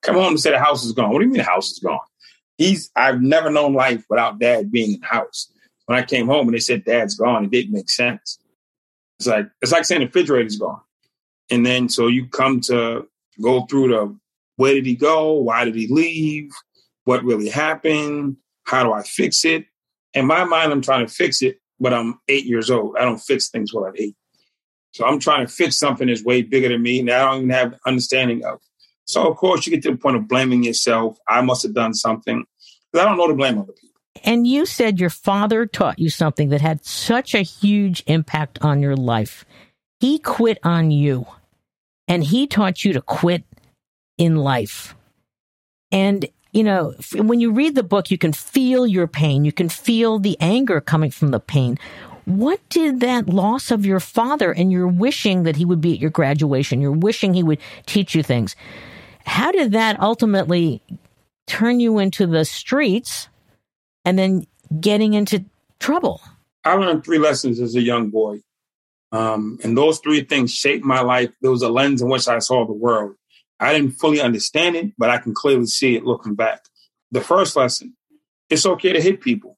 come 0.01 0.15
home 0.15 0.33
and 0.33 0.39
say 0.39 0.51
the 0.51 0.59
house 0.59 0.83
is 0.83 0.91
gone. 0.91 1.09
What 1.09 1.19
do 1.19 1.25
you 1.25 1.31
mean 1.31 1.37
the 1.37 1.45
house 1.45 1.71
is 1.71 1.79
gone? 1.79 2.01
He's 2.63 2.91
I've 2.95 3.21
never 3.21 3.49
known 3.49 3.73
life 3.73 4.05
without 4.09 4.39
dad 4.39 4.71
being 4.71 4.93
in 4.93 4.99
the 5.01 5.07
house. 5.07 5.51
When 5.85 5.97
I 5.97 6.03
came 6.03 6.27
home 6.27 6.47
and 6.47 6.55
they 6.55 6.59
said 6.59 6.85
dad's 6.85 7.15
gone, 7.15 7.45
it 7.45 7.51
didn't 7.51 7.73
make 7.73 7.89
sense. 7.89 8.39
It's 9.19 9.27
like 9.27 9.47
it's 9.61 9.71
like 9.71 9.85
saying 9.85 10.01
the 10.01 10.07
refrigerator's 10.07 10.57
gone. 10.57 10.81
And 11.51 11.65
then 11.65 11.89
so 11.89 12.07
you 12.07 12.27
come 12.27 12.61
to 12.61 13.07
go 13.41 13.65
through 13.65 13.89
the 13.89 14.17
where 14.55 14.73
did 14.73 14.85
he 14.85 14.95
go? 14.95 15.33
Why 15.33 15.65
did 15.65 15.75
he 15.75 15.87
leave? 15.87 16.51
What 17.05 17.23
really 17.23 17.49
happened? 17.49 18.37
How 18.63 18.83
do 18.83 18.93
I 18.93 19.03
fix 19.03 19.43
it? 19.43 19.65
In 20.13 20.25
my 20.25 20.43
mind, 20.45 20.71
I'm 20.71 20.81
trying 20.81 21.05
to 21.05 21.13
fix 21.13 21.41
it, 21.41 21.59
but 21.79 21.93
I'm 21.93 22.19
eight 22.29 22.45
years 22.45 22.69
old. 22.69 22.95
I 22.97 23.03
don't 23.03 23.17
fix 23.17 23.49
things 23.49 23.73
while 23.73 23.85
I'm 23.85 23.95
eight. 23.97 24.15
So 24.91 25.05
I'm 25.05 25.19
trying 25.19 25.45
to 25.45 25.51
fix 25.51 25.77
something 25.77 26.07
that's 26.07 26.23
way 26.23 26.43
bigger 26.43 26.69
than 26.69 26.81
me 26.83 27.01
that 27.01 27.21
I 27.21 27.31
don't 27.31 27.37
even 27.39 27.49
have 27.49 27.75
understanding 27.85 28.45
of. 28.45 28.59
So 29.05 29.27
of 29.27 29.35
course 29.37 29.65
you 29.65 29.71
get 29.71 29.83
to 29.83 29.91
the 29.91 29.97
point 29.97 30.15
of 30.15 30.27
blaming 30.27 30.63
yourself. 30.63 31.17
I 31.27 31.41
must 31.41 31.63
have 31.63 31.73
done 31.73 31.93
something. 31.93 32.45
I 32.93 33.05
don't 33.05 33.17
know 33.17 33.27
to 33.27 33.33
blame 33.33 33.59
other 33.59 33.73
people. 33.73 33.89
And 34.23 34.45
you 34.45 34.65
said 34.65 34.99
your 34.99 35.09
father 35.09 35.65
taught 35.65 35.99
you 35.99 36.09
something 36.09 36.49
that 36.49 36.61
had 36.61 36.85
such 36.85 37.33
a 37.33 37.41
huge 37.41 38.03
impact 38.05 38.59
on 38.61 38.81
your 38.81 38.95
life. 38.95 39.43
He 39.99 40.19
quit 40.19 40.59
on 40.63 40.91
you 40.91 41.25
and 42.07 42.23
he 42.23 42.45
taught 42.47 42.83
you 42.83 42.93
to 42.93 43.01
quit 43.01 43.43
in 44.17 44.35
life. 44.35 44.95
And, 45.91 46.27
you 46.51 46.63
know, 46.63 46.93
when 47.15 47.39
you 47.39 47.51
read 47.51 47.75
the 47.75 47.83
book, 47.83 48.11
you 48.11 48.17
can 48.17 48.33
feel 48.33 48.85
your 48.85 49.07
pain. 49.07 49.45
You 49.45 49.51
can 49.51 49.69
feel 49.69 50.19
the 50.19 50.37
anger 50.39 50.79
coming 50.79 51.11
from 51.11 51.31
the 51.31 51.39
pain. 51.39 51.79
What 52.25 52.61
did 52.69 52.99
that 53.01 53.27
loss 53.27 53.71
of 53.71 53.85
your 53.85 53.99
father 53.99 54.51
and 54.51 54.71
your 54.71 54.87
wishing 54.87 55.43
that 55.43 55.55
he 55.55 55.65
would 55.65 55.81
be 55.81 55.93
at 55.93 55.99
your 55.99 56.09
graduation, 56.09 56.81
your 56.81 56.91
wishing 56.91 57.33
he 57.33 57.43
would 57.43 57.59
teach 57.85 58.15
you 58.15 58.23
things, 58.23 58.55
how 59.25 59.51
did 59.51 59.71
that 59.73 59.99
ultimately 59.99 60.81
turn 61.47 61.79
you 61.79 61.99
into 61.99 62.27
the 62.27 62.45
streets 62.45 63.29
and 64.05 64.17
then 64.17 64.45
getting 64.79 65.13
into 65.13 65.45
trouble? 65.79 66.21
I 66.63 66.75
learned 66.75 67.03
three 67.03 67.17
lessons 67.17 67.59
as 67.59 67.75
a 67.75 67.81
young 67.81 68.09
boy. 68.09 68.41
Um, 69.11 69.59
and 69.63 69.77
those 69.77 69.99
three 69.99 70.23
things 70.23 70.53
shaped 70.53 70.83
my 70.83 71.01
life. 71.01 71.31
There 71.41 71.51
was 71.51 71.61
a 71.61 71.69
lens 71.69 72.01
in 72.01 72.09
which 72.09 72.27
I 72.27 72.39
saw 72.39 72.65
the 72.65 72.73
world. 72.73 73.15
I 73.59 73.73
didn't 73.73 73.91
fully 73.91 74.19
understand 74.19 74.75
it, 74.75 74.91
but 74.97 75.09
I 75.09 75.19
can 75.19 75.33
clearly 75.33 75.67
see 75.67 75.95
it 75.95 76.03
looking 76.03 76.35
back. 76.35 76.61
The 77.11 77.21
first 77.21 77.55
lesson 77.55 77.95
it's 78.49 78.65
okay 78.65 78.93
to 78.93 79.01
hit 79.01 79.21
people. 79.21 79.57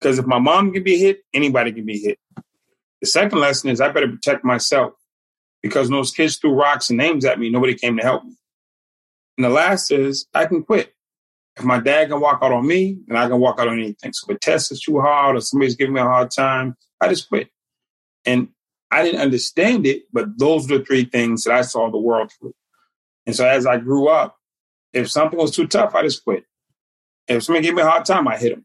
Because 0.00 0.18
if 0.18 0.26
my 0.26 0.38
mom 0.38 0.72
can 0.72 0.84
be 0.84 0.98
hit, 0.98 1.20
anybody 1.32 1.72
can 1.72 1.84
be 1.84 1.98
hit. 1.98 2.18
The 3.00 3.06
second 3.06 3.38
lesson 3.38 3.70
is 3.70 3.80
I 3.80 3.88
better 3.88 4.08
protect 4.08 4.44
myself 4.44 4.92
because 5.62 5.88
when 5.88 5.98
those 5.98 6.12
kids 6.12 6.36
threw 6.36 6.52
rocks 6.52 6.90
and 6.90 6.98
names 6.98 7.24
at 7.24 7.38
me, 7.38 7.50
nobody 7.50 7.74
came 7.74 7.96
to 7.96 8.02
help 8.02 8.24
me. 8.24 8.36
And 9.36 9.44
the 9.44 9.50
last 9.50 9.90
is 9.90 10.26
I 10.34 10.46
can 10.46 10.62
quit. 10.62 10.92
If 11.56 11.64
my 11.64 11.78
dad 11.78 12.08
can 12.08 12.20
walk 12.20 12.40
out 12.42 12.52
on 12.52 12.66
me, 12.66 12.98
then 13.06 13.16
I 13.16 13.28
can 13.28 13.38
walk 13.38 13.60
out 13.60 13.68
on 13.68 13.78
anything. 13.78 14.12
So 14.12 14.26
if 14.28 14.36
a 14.36 14.38
test 14.38 14.72
is 14.72 14.80
too 14.80 15.00
hard 15.00 15.36
or 15.36 15.40
somebody's 15.40 15.76
giving 15.76 15.94
me 15.94 16.00
a 16.00 16.04
hard 16.04 16.30
time, 16.30 16.76
I 17.00 17.08
just 17.08 17.28
quit. 17.28 17.48
And 18.24 18.48
I 18.90 19.02
didn't 19.02 19.20
understand 19.20 19.86
it, 19.86 20.04
but 20.12 20.38
those 20.38 20.68
were 20.68 20.78
the 20.78 20.84
three 20.84 21.04
things 21.04 21.44
that 21.44 21.54
I 21.54 21.62
saw 21.62 21.90
the 21.90 21.98
world 21.98 22.30
through. 22.38 22.54
And 23.26 23.34
so 23.34 23.46
as 23.46 23.66
I 23.66 23.78
grew 23.78 24.08
up, 24.08 24.36
if 24.92 25.10
something 25.10 25.38
was 25.38 25.54
too 25.54 25.66
tough, 25.66 25.94
I 25.94 26.02
just 26.02 26.24
quit. 26.24 26.44
If 27.26 27.44
somebody 27.44 27.66
gave 27.66 27.74
me 27.74 27.82
a 27.82 27.86
hard 27.86 28.04
time, 28.04 28.28
I 28.28 28.36
hit 28.36 28.50
them. 28.50 28.64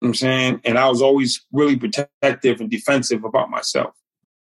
You 0.00 0.06
know 0.06 0.10
I'm 0.10 0.14
saying? 0.14 0.60
And 0.64 0.78
I 0.78 0.88
was 0.88 1.02
always 1.02 1.44
really 1.52 1.76
protective 1.76 2.60
and 2.60 2.70
defensive 2.70 3.24
about 3.24 3.50
myself. 3.50 3.94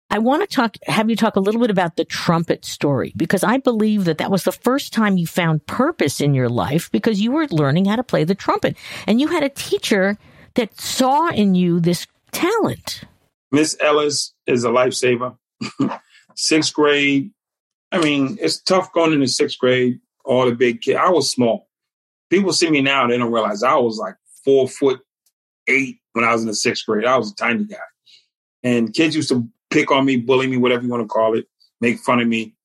I 0.10 0.20
want 0.20 0.42
to 0.42 0.56
talk, 0.56 0.78
have 0.88 1.10
you 1.10 1.16
talk 1.16 1.36
a 1.36 1.42
little 1.42 1.60
bit 1.60 1.70
about 1.70 1.98
the 1.98 2.06
trumpet 2.06 2.64
story 2.64 3.14
because 3.18 3.44
I 3.44 3.58
believe 3.58 4.06
that 4.06 4.20
that 4.20 4.32
was 4.32 4.44
the 4.44 4.54
first 4.54 4.94
time 4.94 5.18
you 5.18 5.28
found 5.28 5.66
purpose 5.68 6.22
in 6.22 6.34
your 6.34 6.48
life 6.48 6.90
because 6.92 7.20
you 7.20 7.32
were 7.32 7.48
learning 7.48 7.86
how 7.86 7.98
to 7.98 8.04
play 8.04 8.24
the 8.24 8.36
trumpet 8.36 8.78
and 9.06 9.20
you 9.20 9.28
had 9.28 9.44
a 9.44 9.50
teacher 9.50 10.18
that 10.56 10.80
saw 10.80 11.30
in 11.30 11.56
you 11.56 11.80
this 11.82 12.08
talent. 12.32 13.02
Miss 13.52 13.76
Ellis 13.82 14.34
is 14.46 14.64
a 14.64 14.70
lifesaver. 14.70 15.38
sixth 16.36 16.74
grade, 16.74 17.32
I 17.92 18.00
mean, 18.00 18.38
it's 18.40 18.62
tough 18.62 18.94
going 18.94 19.12
into 19.12 19.28
sixth 19.28 19.60
grade, 19.60 20.00
all 20.24 20.46
the 20.46 20.56
big 20.56 20.82
kids. 20.82 21.00
I 21.02 21.10
was 21.10 21.30
small. 21.30 21.68
People 22.30 22.54
see 22.54 22.70
me 22.70 22.82
now, 22.82 23.08
they 23.08 23.18
don't 23.18 23.32
realize 23.32 23.64
I 23.64 23.76
was 23.76 23.98
like 23.98 24.16
four 24.46 24.70
foot 24.70 25.02
eight 25.68 26.00
when 26.14 26.24
I 26.24 26.32
was 26.32 26.42
in 26.42 26.48
the 26.48 26.56
sixth 26.56 26.86
grade. 26.86 27.06
I 27.06 27.18
was 27.18 27.32
a 27.32 27.36
tiny 27.36 27.66
guy. 27.66 27.78
And 28.64 28.94
kids 28.94 29.16
used 29.16 29.30
to 29.30 29.48
pick 29.69 29.91
on 29.91 30.05
me, 30.05 30.17
bully 30.17 30.47
me, 30.47 30.57
whatever 30.57 30.83
you 30.83 30.89
want 30.89 31.03
to 31.03 31.07
call 31.07 31.38
it, 31.38 31.47
make 31.81 32.00
fun 32.00 32.19
of 32.19 32.27
me. 32.27 32.55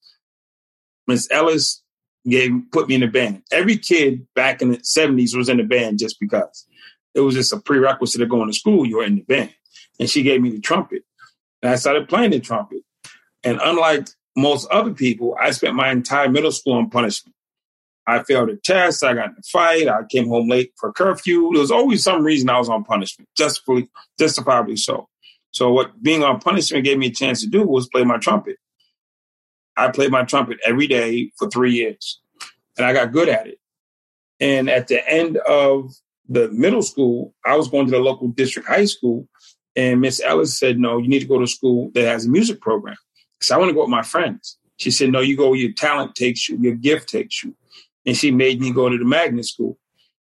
Miss 1.07 1.29
Ellis 1.31 1.83
gave 2.29 2.53
put 2.71 2.89
me 2.89 2.95
in 2.95 3.01
the 3.01 3.07
band. 3.09 3.43
Every 3.51 3.77
kid 3.77 4.27
back 4.35 4.63
in 4.63 4.71
the 4.71 4.79
70s 4.79 5.37
was 5.37 5.49
in 5.49 5.57
the 5.57 5.65
band 5.65 5.99
just 5.99 6.21
because. 6.21 6.67
It 7.15 7.21
was 7.21 7.35
just 7.35 7.53
a 7.53 7.59
prerequisite 7.59 8.23
of 8.23 8.29
going 8.29 8.49
to 8.49 8.55
school, 8.55 8.87
you 8.87 8.97
were 8.97 9.05
in 9.05 9.17
the 9.17 9.23
band. 9.23 9.55
And 10.01 10.09
she 10.09 10.23
gave 10.23 10.41
me 10.41 10.51
the 10.51 10.61
trumpet. 10.61 11.03
And 11.63 11.71
I 11.71 11.77
started 11.77 12.09
playing 12.09 12.31
the 12.31 12.41
trumpet. 12.41 12.83
And 13.45 13.61
unlike 13.63 14.09
most 14.37 14.69
other 14.71 14.95
people, 14.95 15.37
I 15.39 15.51
spent 15.51 15.75
my 15.75 15.91
entire 15.91 16.29
middle 16.29 16.53
school 16.53 16.75
on 16.75 16.91
punishment. 16.91 17.35
I 18.07 18.23
failed 18.25 18.51
a 18.51 18.57
test. 18.57 19.05
I 19.05 19.15
got 19.15 19.27
in 19.31 19.37
a 19.39 19.43
fight. 19.43 19.89
I 19.89 20.03
came 20.11 20.29
home 20.29 20.49
late 20.49 20.73
for 20.79 20.93
curfew. 20.93 21.51
There 21.53 21.61
was 21.61 21.71
always 21.71 22.03
some 22.03 22.25
reason 22.25 22.51
I 22.51 22.59
was 22.59 22.69
on 22.69 22.85
punishment, 22.85 23.29
justifiably, 23.37 23.89
justifiably 24.19 24.77
so. 24.77 25.09
So 25.53 25.73
what 25.73 26.03
being 26.03 26.23
on 26.23 26.41
punishment 26.41 26.85
gave 26.85 26.99
me 26.99 27.07
a 27.07 27.11
chance 27.11 27.41
to 27.43 27.47
do 27.49 27.63
was 27.63 27.89
play 27.89 28.05
my 28.05 28.19
trumpet. 28.19 28.57
I 29.77 29.89
played 29.89 30.11
my 30.11 30.25
trumpet 30.25 30.59
every 30.65 30.87
day 30.87 31.31
for 31.39 31.49
three 31.49 31.73
years, 31.73 32.21
and 32.77 32.87
I 32.87 32.93
got 32.93 33.13
good 33.13 33.29
at 33.29 33.47
it. 33.47 33.59
And 34.41 34.69
at 34.69 34.89
the 34.89 35.09
end 35.09 35.39
of 35.39 35.93
the 36.29 36.51
middle 36.51 36.83
school, 36.83 37.35
I 37.45 37.57
was 37.57 37.69
going 37.69 37.87
to 37.87 37.93
the 37.93 37.99
local 37.99 38.29
district 38.29 38.69
high 38.69 38.85
school, 38.85 39.29
and 39.77 40.01
Miss 40.01 40.21
Ellis 40.21 40.59
said, 40.59 40.79
"No, 40.79 40.99
you 40.99 41.09
need 41.09 41.21
to 41.21 41.27
go 41.27 41.39
to 41.39 41.45
a 41.45 41.49
school 41.49 41.91
that 41.95 42.05
has 42.05 42.27
a 42.27 42.31
music 42.31 42.61
program." 42.61 42.97
So 43.41 43.55
I 43.55 43.59
want 43.59 43.71
to 43.71 43.75
go 43.75 43.81
with 43.81 43.91
my 43.91 44.03
friends. 44.03 44.59
She 44.77 44.91
said, 44.91 45.11
"No, 45.11 45.21
you 45.21 45.37
go 45.37 45.51
where 45.51 45.59
your 45.59 45.73
talent 45.73 46.15
takes 46.15 46.49
you, 46.49 46.59
your 46.59 46.75
gift 46.75 47.09
takes 47.09 47.43
you." 47.43 47.55
and 48.07 48.17
she 48.17 48.31
made 48.31 48.61
me 48.61 48.73
go 48.73 48.89
to 48.89 48.99
the 48.99 49.05
magnet 49.05 49.45
school. 49.45 49.79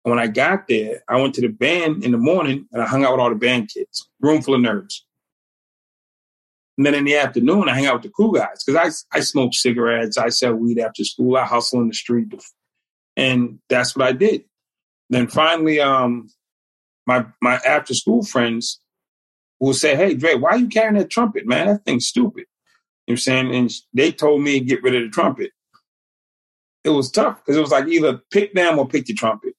And 0.04 0.10
when 0.10 0.18
I 0.18 0.26
got 0.26 0.68
there, 0.68 1.02
I 1.08 1.20
went 1.20 1.34
to 1.34 1.40
the 1.40 1.48
band 1.48 2.04
in 2.04 2.12
the 2.12 2.18
morning 2.18 2.66
and 2.72 2.82
I 2.82 2.86
hung 2.86 3.04
out 3.04 3.12
with 3.12 3.20
all 3.20 3.30
the 3.30 3.36
band 3.36 3.70
kids, 3.72 4.08
room 4.20 4.42
full 4.42 4.54
of 4.54 4.60
nerds. 4.60 5.00
And 6.76 6.84
then 6.84 6.94
in 6.94 7.04
the 7.04 7.16
afternoon, 7.16 7.68
I 7.68 7.74
hang 7.74 7.86
out 7.86 7.94
with 7.94 8.02
the 8.02 8.08
cool 8.10 8.32
guys 8.32 8.64
because 8.64 9.04
I, 9.12 9.18
I 9.18 9.20
smoke 9.20 9.54
cigarettes, 9.54 10.18
I 10.18 10.28
sell 10.30 10.54
weed 10.54 10.78
after 10.78 11.04
school, 11.04 11.36
I 11.36 11.44
hustle 11.44 11.80
in 11.80 11.88
the 11.88 11.94
street. 11.94 12.34
And 13.16 13.60
that's 13.68 13.94
what 13.94 14.06
I 14.06 14.12
did. 14.12 14.44
Then 15.08 15.28
finally, 15.28 15.80
um, 15.80 16.28
my 17.06 17.26
my 17.40 17.60
after 17.66 17.94
school 17.94 18.24
friends 18.24 18.80
will 19.60 19.74
say, 19.74 19.94
Hey, 19.94 20.14
Dre, 20.14 20.34
why 20.34 20.50
are 20.50 20.58
you 20.58 20.68
carrying 20.68 20.94
that 20.94 21.10
trumpet, 21.10 21.46
man? 21.46 21.68
That 21.68 21.84
thing's 21.84 22.06
stupid. 22.06 22.46
You 23.06 23.12
know 23.12 23.12
what 23.12 23.12
I'm 23.12 23.16
saying? 23.18 23.54
And 23.54 23.70
they 23.92 24.10
told 24.10 24.42
me 24.42 24.58
get 24.60 24.82
rid 24.82 24.96
of 24.96 25.02
the 25.02 25.10
trumpet 25.10 25.52
it 26.84 26.90
was 26.90 27.10
tough 27.10 27.40
because 27.40 27.56
it 27.56 27.60
was 27.60 27.70
like 27.70 27.88
either 27.88 28.20
pick 28.30 28.54
them 28.54 28.78
or 28.78 28.86
pick 28.86 29.06
the 29.06 29.14
trumpet. 29.14 29.54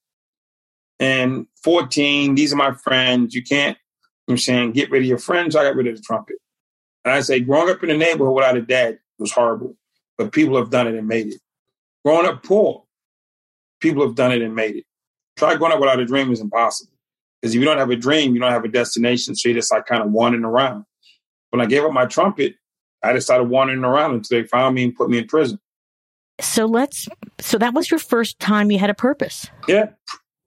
And 1.00 1.48
14, 1.64 2.36
these 2.36 2.54
are 2.54 2.58
my 2.58 2.72
friends. 2.72 3.34
You 3.34 3.44
can't, 3.44 3.76
you 3.76 3.82
know 3.82 4.08
what 4.26 4.34
I'm 4.34 4.38
saying, 4.38 4.72
get 4.74 4.92
rid 4.92 5.02
of 5.02 5.08
your 5.08 5.18
friends. 5.18 5.56
I 5.56 5.64
got 5.64 5.76
rid 5.76 5.88
of 5.88 5.98
the 5.98 6.04
trumpet. 6.04 6.38
And 7.06 7.14
I 7.14 7.22
say, 7.22 7.40
growing 7.40 7.70
up 7.70 7.84
in 7.84 7.90
the 7.90 7.98
neighborhood 7.98 8.36
without 8.36 8.58
a 8.58 8.62
dad 8.62 9.00
was 9.20 9.32
horrible, 9.32 9.78
but 10.18 10.32
people 10.32 10.58
have 10.58 10.72
done 10.72 10.88
it 10.88 10.96
and 10.96 11.08
made 11.08 11.28
it. 11.28 11.40
Growing 12.04 12.28
up 12.28 12.44
poor, 12.44 12.84
people 13.80 14.06
have 14.06 14.16
done 14.16 14.32
it 14.32 14.42
and 14.42 14.56
made 14.56 14.78
it. 14.78 14.86
Try 15.38 15.56
going 15.56 15.72
up 15.72 15.80
without 15.80 16.00
a 16.00 16.06
dream 16.06 16.32
is 16.32 16.42
impossible. 16.42 16.92
Because 17.42 17.54
if 17.54 17.60
you 17.60 17.66
don't 17.66 17.78
have 17.78 17.92
a 17.92 17.96
dream, 17.96 18.34
you 18.34 18.42
don't 18.42 18.52
have 18.52 18.66
a 18.66 18.70
destination. 18.70 19.36
So 19.36 19.50
you're 19.50 19.58
just 19.58 19.72
like 19.72 19.86
kind 19.86 20.02
of 20.02 20.12
wandering 20.12 20.46
around. 20.46 20.86
When 21.52 21.62
I 21.62 21.68
gave 21.68 21.84
up 21.84 21.94
my 21.94 22.06
trumpet, 22.06 22.56
I 23.04 23.14
just 23.14 23.28
started 23.28 23.46
wandering 23.46 23.84
around 23.84 24.16
until 24.16 24.42
they 24.42 24.48
found 24.48 24.76
me 24.76 24.86
and 24.86 24.96
put 24.96 25.10
me 25.10 25.20
in 25.20 25.28
prison. 25.28 25.60
So 26.42 26.66
let's, 26.66 27.08
so 27.40 27.58
that 27.60 27.74
was 27.74 27.92
your 27.92 28.00
first 28.00 28.40
time 28.40 28.72
you 28.72 28.80
had 28.80 28.90
a 28.90 28.96
purpose. 28.96 29.48
Yeah. 29.68 29.90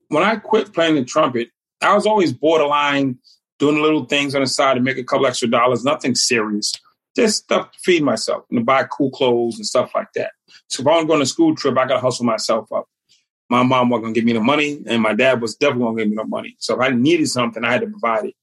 When 0.08 0.24
I 0.24 0.36
quit 0.36 0.72
playing 0.74 0.96
the 0.96 1.04
trumpet, 1.04 1.50
I 1.80 1.94
was 1.94 2.04
always 2.04 2.32
borderline 2.32 3.18
doing 3.58 3.82
little 3.82 4.04
things 4.04 4.34
on 4.34 4.40
the 4.40 4.46
side 4.46 4.74
to 4.74 4.80
make 4.80 4.98
a 4.98 5.04
couple 5.04 5.26
extra 5.26 5.48
dollars, 5.48 5.84
nothing 5.84 6.14
serious. 6.14 6.72
Just 7.16 7.44
stuff 7.44 7.72
to 7.72 7.78
feed 7.80 8.02
myself 8.02 8.44
and 8.50 8.60
to 8.60 8.64
buy 8.64 8.84
cool 8.84 9.10
clothes 9.10 9.56
and 9.56 9.66
stuff 9.66 9.92
like 9.94 10.12
that. 10.14 10.32
So 10.68 10.82
if 10.82 10.86
I'm 10.86 11.06
going 11.06 11.18
on 11.18 11.22
a 11.22 11.26
school 11.26 11.54
trip, 11.54 11.76
I 11.76 11.86
got 11.86 11.94
to 11.94 12.00
hustle 12.00 12.24
myself 12.24 12.70
up. 12.72 12.86
My 13.50 13.62
mom 13.62 13.88
wasn't 13.88 14.04
going 14.04 14.14
to 14.14 14.20
give 14.20 14.26
me 14.26 14.34
the 14.34 14.40
money, 14.40 14.82
and 14.86 15.02
my 15.02 15.14
dad 15.14 15.40
was 15.40 15.56
definitely 15.56 15.84
going 15.84 15.96
to 15.96 16.04
give 16.04 16.10
me 16.10 16.16
the 16.16 16.24
money. 16.24 16.54
So 16.58 16.74
if 16.74 16.80
I 16.80 16.90
needed 16.90 17.28
something, 17.28 17.64
I 17.64 17.72
had 17.72 17.80
to 17.80 17.86
provide 17.88 18.26
it. 18.26 18.34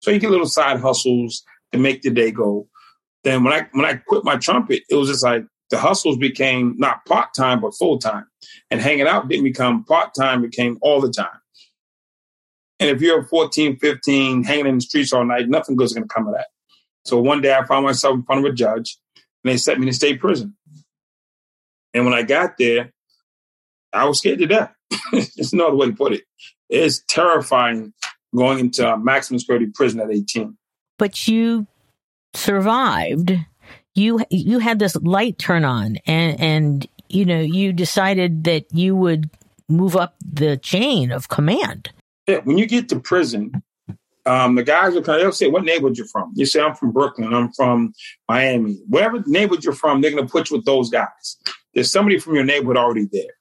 So 0.00 0.10
you 0.10 0.18
get 0.18 0.30
little 0.30 0.46
side 0.46 0.80
hustles 0.80 1.44
to 1.72 1.78
make 1.78 2.02
the 2.02 2.10
day 2.10 2.30
go. 2.30 2.68
Then 3.24 3.44
when 3.44 3.52
I 3.52 3.68
when 3.72 3.84
I 3.84 3.94
quit 3.94 4.24
my 4.24 4.36
trumpet, 4.36 4.82
it 4.88 4.94
was 4.94 5.08
just 5.08 5.24
like 5.24 5.44
the 5.70 5.78
hustles 5.78 6.16
became 6.16 6.74
not 6.78 7.04
part 7.06 7.34
time, 7.34 7.60
but 7.60 7.74
full 7.74 7.98
time. 7.98 8.26
And 8.70 8.80
hanging 8.80 9.06
out 9.06 9.28
didn't 9.28 9.44
become 9.44 9.84
part 9.84 10.14
time, 10.14 10.44
it 10.44 10.50
became 10.50 10.78
all 10.80 11.00
the 11.00 11.10
time. 11.10 11.41
And 12.82 12.90
if 12.90 13.00
you're 13.00 13.22
14, 13.22 13.78
15, 13.78 14.42
hanging 14.42 14.66
in 14.66 14.74
the 14.74 14.80
streets 14.80 15.12
all 15.12 15.24
night, 15.24 15.48
nothing 15.48 15.76
good's 15.76 15.92
going 15.92 16.08
to 16.08 16.12
come 16.12 16.26
of 16.26 16.34
that. 16.34 16.48
So 17.04 17.20
one 17.20 17.40
day 17.40 17.54
I 17.54 17.64
found 17.64 17.86
myself 17.86 18.16
in 18.16 18.24
front 18.24 18.44
of 18.44 18.52
a 18.52 18.54
judge 18.54 18.98
and 19.16 19.52
they 19.52 19.56
sent 19.56 19.78
me 19.78 19.86
to 19.86 19.92
state 19.92 20.20
prison. 20.20 20.56
And 21.94 22.04
when 22.04 22.12
I 22.12 22.22
got 22.22 22.58
there, 22.58 22.92
I 23.92 24.04
was 24.06 24.18
scared 24.18 24.40
to 24.40 24.46
death. 24.46 24.74
There's 25.12 25.52
no 25.52 25.68
other 25.68 25.76
way 25.76 25.86
to 25.86 25.92
put 25.92 26.12
it. 26.12 26.24
It's 26.68 27.04
terrifying 27.08 27.92
going 28.34 28.58
into 28.58 28.96
maximum 28.96 29.38
security 29.38 29.66
prison 29.66 30.00
at 30.00 30.10
18. 30.10 30.56
But 30.98 31.28
you 31.28 31.68
survived. 32.34 33.32
You 33.94 34.24
you 34.30 34.58
had 34.58 34.78
this 34.78 34.96
light 34.96 35.38
turn 35.38 35.64
on, 35.64 35.98
and 36.06 36.40
and 36.40 36.86
you 37.10 37.26
know 37.26 37.40
you 37.40 37.74
decided 37.74 38.44
that 38.44 38.64
you 38.72 38.96
would 38.96 39.28
move 39.68 39.96
up 39.96 40.14
the 40.24 40.56
chain 40.56 41.12
of 41.12 41.28
command. 41.28 41.90
When 42.26 42.58
you 42.58 42.66
get 42.66 42.88
to 42.90 43.00
prison, 43.00 43.62
um, 44.24 44.54
the 44.54 44.62
guys 44.62 44.94
will 44.94 45.02
come, 45.02 45.18
they'll 45.18 45.32
say, 45.32 45.48
What 45.48 45.64
neighborhood 45.64 45.98
you 45.98 46.06
from? 46.06 46.32
You 46.34 46.46
say, 46.46 46.60
I'm 46.60 46.74
from 46.74 46.92
Brooklyn, 46.92 47.34
I'm 47.34 47.52
from 47.52 47.92
Miami. 48.28 48.78
Whatever 48.86 49.22
neighborhood 49.26 49.64
you're 49.64 49.72
from, 49.72 50.00
they're 50.00 50.12
going 50.12 50.26
to 50.26 50.30
put 50.30 50.50
you 50.50 50.56
with 50.56 50.66
those 50.66 50.90
guys. 50.90 51.36
There's 51.74 51.90
somebody 51.90 52.18
from 52.18 52.34
your 52.34 52.44
neighborhood 52.44 52.76
already 52.76 53.08
there. 53.10 53.32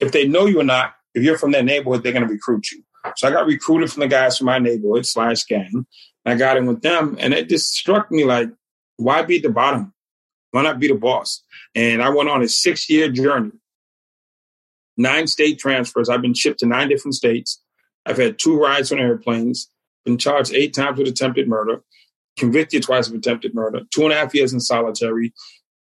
If 0.00 0.12
they 0.12 0.28
know 0.28 0.46
you 0.46 0.60
or 0.60 0.64
not, 0.64 0.94
if 1.14 1.22
you're 1.24 1.38
from 1.38 1.52
that 1.52 1.64
neighborhood, 1.64 2.02
they're 2.02 2.12
going 2.12 2.26
to 2.26 2.32
recruit 2.32 2.70
you. 2.70 2.84
So 3.16 3.26
I 3.26 3.30
got 3.30 3.46
recruited 3.46 3.90
from 3.90 4.00
the 4.00 4.08
guys 4.08 4.38
from 4.38 4.46
my 4.46 4.58
neighborhood 4.58 5.06
slash 5.06 5.44
gang. 5.44 5.86
I 6.24 6.34
got 6.34 6.56
in 6.56 6.66
with 6.66 6.82
them, 6.82 7.16
and 7.18 7.32
it 7.32 7.48
just 7.48 7.72
struck 7.72 8.10
me 8.10 8.24
like, 8.24 8.50
why 8.96 9.22
be 9.22 9.36
at 9.36 9.42
the 9.42 9.50
bottom? 9.50 9.94
Why 10.50 10.62
not 10.62 10.78
be 10.78 10.88
the 10.88 10.94
boss? 10.94 11.42
And 11.74 12.02
I 12.02 12.10
went 12.10 12.28
on 12.28 12.42
a 12.42 12.48
six 12.48 12.88
year 12.90 13.10
journey, 13.10 13.52
nine 14.96 15.26
state 15.26 15.58
transfers. 15.58 16.08
I've 16.08 16.22
been 16.22 16.34
shipped 16.34 16.60
to 16.60 16.66
nine 16.66 16.88
different 16.88 17.14
states. 17.14 17.62
I've 18.08 18.16
had 18.16 18.38
two 18.38 18.58
rides 18.58 18.90
on 18.90 18.98
airplanes 18.98 19.70
been 20.04 20.18
charged 20.18 20.54
eight 20.54 20.74
times 20.74 20.98
with 20.98 21.08
attempted 21.08 21.46
murder, 21.46 21.82
convicted 22.38 22.82
twice 22.82 23.08
of 23.08 23.14
attempted 23.14 23.54
murder, 23.54 23.82
two 23.90 24.04
and 24.04 24.12
a 24.12 24.16
half 24.16 24.34
years 24.34 24.52
in 24.52 24.60
solitary, 24.60 25.34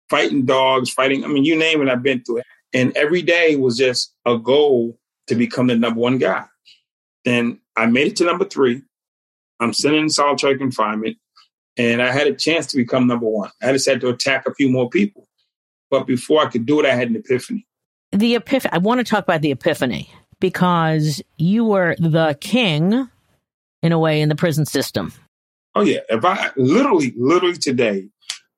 fighting 0.10 0.46
dogs, 0.46 0.89
fighting, 0.89 1.24
I 1.24 1.27
mean, 1.27 1.46
you 1.46 1.58
name 1.58 1.82
it, 1.82 1.88
I've 1.88 2.03
been 2.03 2.22
through 2.24 2.39
it. 2.39 2.46
And 2.74 2.96
every 2.98 3.22
day 3.22 3.56
was 3.56 3.77
just 3.77 4.13
a 4.25 4.38
goal 4.38 5.00
to 5.27 5.36
become 5.36 5.68
the 5.68 5.77
number 5.77 6.00
one 6.00 6.18
guy. 6.18 6.44
Then 7.24 7.60
I 7.77 7.86
made 7.86 8.08
it 8.08 8.15
to 8.18 8.25
number 8.25 8.46
three. 8.46 8.82
I'm 9.62 9.74
sitting 9.74 10.01
in 10.01 10.10
solitary 10.10 10.58
confinement, 10.58 11.18
and 11.77 12.01
I 12.01 12.12
had 12.12 12.27
a 12.27 12.34
chance 12.34 12.68
to 12.68 12.77
become 12.77 13.08
number 13.08 13.27
one. 13.27 13.51
I 13.62 13.72
just 13.72 13.88
had 13.88 14.01
to 14.01 14.10
attack 14.10 14.46
a 14.48 14.53
few 14.53 14.70
more 14.70 14.89
people. 14.89 15.27
But 15.89 16.08
before 16.08 16.41
I 16.41 16.50
could 16.50 16.65
do 16.65 16.80
it, 16.80 16.86
I 16.86 16.96
had 16.96 17.10
an 17.10 17.15
epiphany. 17.15 17.68
The 18.12 18.36
epiphany, 18.36 18.74
I 18.74 18.80
want 18.80 19.00
to 19.00 19.03
talk 19.03 19.24
about 19.24 19.41
the 19.41 19.51
epiphany 19.51 20.10
because 20.42 21.22
you 21.38 21.64
were 21.64 21.96
the 21.98 22.38
king 22.42 23.08
in 23.82 23.92
a 23.94 24.00
way 24.00 24.20
in 24.20 24.28
the 24.28 24.36
prison 24.36 24.66
system. 24.66 25.14
Oh 25.74 25.84
yeah, 25.84 26.00
if 26.10 26.26
I 26.26 26.52
literally, 26.58 27.14
literally 27.16 27.58
today, 27.58 28.10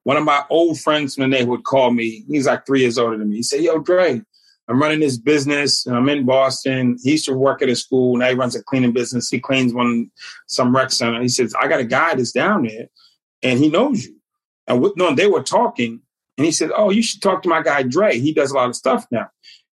one 0.03 0.17
of 0.17 0.23
my 0.23 0.43
old 0.49 0.79
friends 0.79 1.13
from 1.13 1.23
the 1.23 1.27
neighborhood 1.27 1.63
called 1.63 1.95
me. 1.95 2.23
He's 2.27 2.47
like 2.47 2.65
three 2.65 2.81
years 2.81 2.97
older 2.97 3.17
than 3.17 3.29
me. 3.29 3.35
He 3.35 3.43
said, 3.43 3.61
"Yo, 3.61 3.77
Dre, 3.77 4.23
I'm 4.67 4.81
running 4.81 5.01
this 5.01 5.17
business. 5.17 5.85
I'm 5.85 6.09
in 6.09 6.25
Boston. 6.25 6.97
He 7.03 7.11
used 7.11 7.25
to 7.25 7.33
work 7.35 7.61
at 7.61 7.69
a 7.69 7.75
school. 7.75 8.17
Now 8.17 8.29
he 8.29 8.35
runs 8.35 8.55
a 8.55 8.63
cleaning 8.63 8.93
business. 8.93 9.29
He 9.29 9.39
cleans 9.39 9.73
one 9.73 10.09
some 10.47 10.75
rec 10.75 10.91
center. 10.91 11.21
He 11.21 11.29
says, 11.29 11.53
I 11.61 11.67
got 11.67 11.81
a 11.81 11.85
guy 11.85 12.15
that's 12.15 12.31
down 12.31 12.63
there, 12.63 12.87
and 13.43 13.59
he 13.59 13.69
knows 13.69 14.05
you. 14.05 14.15
And 14.65 14.81
with, 14.81 14.93
no, 14.95 15.13
they 15.13 15.27
were 15.27 15.43
talking, 15.43 16.01
and 16.37 16.45
he 16.45 16.51
said, 16.51 16.71
Oh, 16.75 16.89
you 16.89 17.03
should 17.03 17.21
talk 17.21 17.43
to 17.43 17.49
my 17.49 17.61
guy 17.61 17.83
Dre. 17.83 18.19
He 18.19 18.33
does 18.33 18.51
a 18.51 18.55
lot 18.55 18.69
of 18.69 18.75
stuff 18.75 19.05
now. 19.11 19.29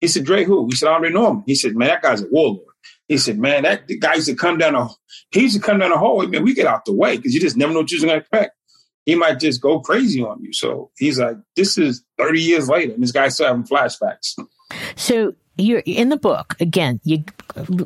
He 0.04 0.08
said, 0.08 0.24
Dre, 0.24 0.44
who? 0.44 0.66
He 0.66 0.76
said, 0.76 0.88
I 0.88 0.92
already 0.92 1.14
know 1.14 1.30
him. 1.30 1.44
He 1.46 1.54
said, 1.54 1.74
Man, 1.74 1.88
that 1.88 2.02
guy's 2.02 2.22
a 2.22 2.26
warlord. 2.30 2.74
He 3.08 3.18
said, 3.18 3.38
"Man, 3.38 3.64
that 3.64 3.86
guy 4.00 4.14
used 4.14 4.28
to 4.28 4.34
come 4.34 4.58
down 4.58 4.74
a 4.74 4.88
he 5.30 5.42
used 5.42 5.56
to 5.56 5.60
come 5.60 5.78
down 5.78 5.90
the 5.90 5.98
hallway. 5.98 6.26
Man, 6.26 6.42
we 6.42 6.54
get 6.54 6.66
out 6.66 6.84
the 6.84 6.92
way 6.92 7.16
because 7.16 7.34
you 7.34 7.40
just 7.40 7.56
never 7.56 7.72
know 7.72 7.80
what 7.80 7.90
you're 7.90 8.00
going 8.00 8.12
to 8.12 8.20
expect. 8.20 8.56
He 9.04 9.14
might 9.14 9.38
just 9.40 9.60
go 9.60 9.80
crazy 9.80 10.22
on 10.22 10.42
you." 10.42 10.52
So 10.52 10.90
he's 10.96 11.18
like, 11.18 11.36
"This 11.56 11.76
is 11.76 12.02
30 12.18 12.40
years 12.40 12.68
later, 12.68 12.94
and 12.94 13.02
this 13.02 13.12
guy's 13.12 13.34
still 13.34 13.48
having 13.48 13.64
flashbacks." 13.64 14.38
So 14.96 15.34
you're 15.56 15.82
in 15.84 16.08
the 16.08 16.16
book 16.16 16.56
again. 16.60 17.00
You 17.04 17.24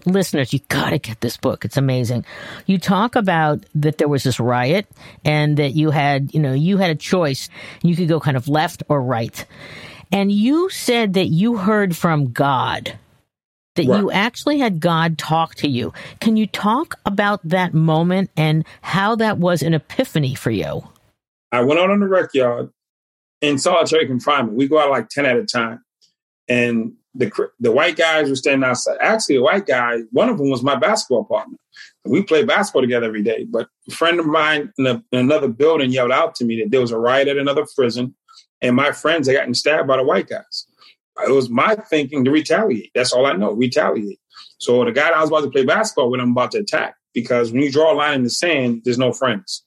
listeners, 0.06 0.52
you 0.52 0.60
got 0.68 0.90
to 0.90 0.98
get 0.98 1.20
this 1.20 1.36
book. 1.36 1.64
It's 1.64 1.76
amazing. 1.76 2.24
You 2.66 2.78
talk 2.78 3.16
about 3.16 3.66
that 3.74 3.98
there 3.98 4.08
was 4.08 4.22
this 4.22 4.38
riot 4.38 4.86
and 5.24 5.56
that 5.56 5.72
you 5.74 5.90
had, 5.90 6.32
you 6.32 6.40
know, 6.40 6.54
you 6.54 6.78
had 6.78 6.90
a 6.90 6.94
choice. 6.94 7.48
You 7.82 7.96
could 7.96 8.08
go 8.08 8.20
kind 8.20 8.36
of 8.36 8.48
left 8.48 8.84
or 8.88 9.02
right. 9.02 9.44
And 10.12 10.32
you 10.32 10.70
said 10.70 11.14
that 11.14 11.26
you 11.26 11.56
heard 11.56 11.96
from 11.96 12.32
God 12.32 12.98
that 13.74 13.86
right. 13.86 14.00
you 14.00 14.10
actually 14.10 14.58
had 14.58 14.80
God 14.80 15.18
talk 15.18 15.54
to 15.56 15.68
you. 15.68 15.92
Can 16.20 16.36
you 16.36 16.46
talk 16.46 16.98
about 17.06 17.40
that 17.44 17.74
moment 17.74 18.30
and 18.36 18.64
how 18.82 19.14
that 19.16 19.38
was 19.38 19.62
an 19.62 19.74
epiphany 19.74 20.34
for 20.34 20.50
you? 20.50 20.86
I 21.52 21.62
went 21.62 21.80
out 21.80 21.90
on 21.90 22.00
the 22.00 22.08
rec 22.08 22.34
yard 22.34 22.70
in 23.40 23.58
solitary 23.58 24.06
confinement. 24.06 24.56
We 24.56 24.68
go 24.68 24.78
out 24.78 24.90
like 24.90 25.08
10 25.08 25.26
at 25.26 25.36
a 25.36 25.44
time. 25.44 25.82
And 26.48 26.94
the 27.14 27.30
the 27.60 27.72
white 27.72 27.96
guys 27.96 28.28
were 28.28 28.36
standing 28.36 28.68
outside. 28.68 28.96
Actually, 29.00 29.36
the 29.36 29.42
white 29.42 29.66
guy, 29.66 29.98
one 30.12 30.28
of 30.28 30.38
them 30.38 30.50
was 30.50 30.62
my 30.62 30.76
basketball 30.76 31.24
partner. 31.24 31.56
We 32.04 32.22
played 32.22 32.46
basketball 32.46 32.82
together 32.82 33.06
every 33.06 33.22
day. 33.22 33.44
But 33.48 33.68
a 33.88 33.92
friend 33.92 34.18
of 34.20 34.26
mine 34.26 34.72
in, 34.78 34.86
a, 34.86 35.02
in 35.12 35.18
another 35.20 35.48
building 35.48 35.90
yelled 35.90 36.12
out 36.12 36.34
to 36.36 36.44
me 36.44 36.60
that 36.60 36.70
there 36.70 36.80
was 36.80 36.90
a 36.90 36.98
riot 36.98 37.28
at 37.28 37.36
another 37.36 37.66
prison, 37.76 38.14
and 38.62 38.76
my 38.76 38.92
friends 38.92 39.28
had 39.28 39.34
gotten 39.34 39.54
stabbed 39.54 39.88
by 39.88 39.96
the 39.96 40.02
white 40.02 40.28
guys 40.28 40.66
it 41.26 41.32
was 41.32 41.50
my 41.50 41.74
thinking 41.74 42.24
to 42.24 42.30
retaliate. 42.30 42.90
That's 42.94 43.12
all 43.12 43.26
I 43.26 43.32
know, 43.32 43.52
retaliate. 43.52 44.20
So 44.58 44.84
the 44.84 44.92
guy 44.92 45.10
I 45.10 45.20
was 45.20 45.30
about 45.30 45.42
to 45.42 45.50
play 45.50 45.64
basketball 45.64 46.10
with, 46.10 46.20
I'm 46.20 46.32
about 46.32 46.52
to 46.52 46.58
attack 46.58 46.96
because 47.14 47.52
when 47.52 47.62
you 47.62 47.72
draw 47.72 47.92
a 47.92 47.94
line 47.94 48.14
in 48.14 48.22
the 48.22 48.30
sand, 48.30 48.82
there's 48.84 48.98
no 48.98 49.12
friends, 49.12 49.64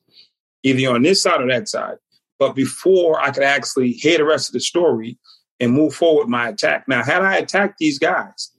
either 0.64 0.94
on 0.94 1.02
this 1.02 1.22
side 1.22 1.42
or 1.42 1.48
that 1.48 1.68
side. 1.68 1.98
But 2.40 2.56
before 2.56 3.22
I 3.22 3.32
could 3.32 3.44
actually 3.44 3.92
hear 3.92 4.18
the 4.18 4.26
rest 4.26 4.50
of 4.50 4.54
the 4.54 4.60
story 4.60 5.18
and 5.60 5.74
move 5.74 5.94
forward 5.94 6.28
my 6.28 6.50
attack. 6.50 6.86
Now, 6.88 7.04
had 7.04 7.22
I 7.22 7.38
attacked 7.38 7.78
these 7.78 8.00
guys, 8.00 8.52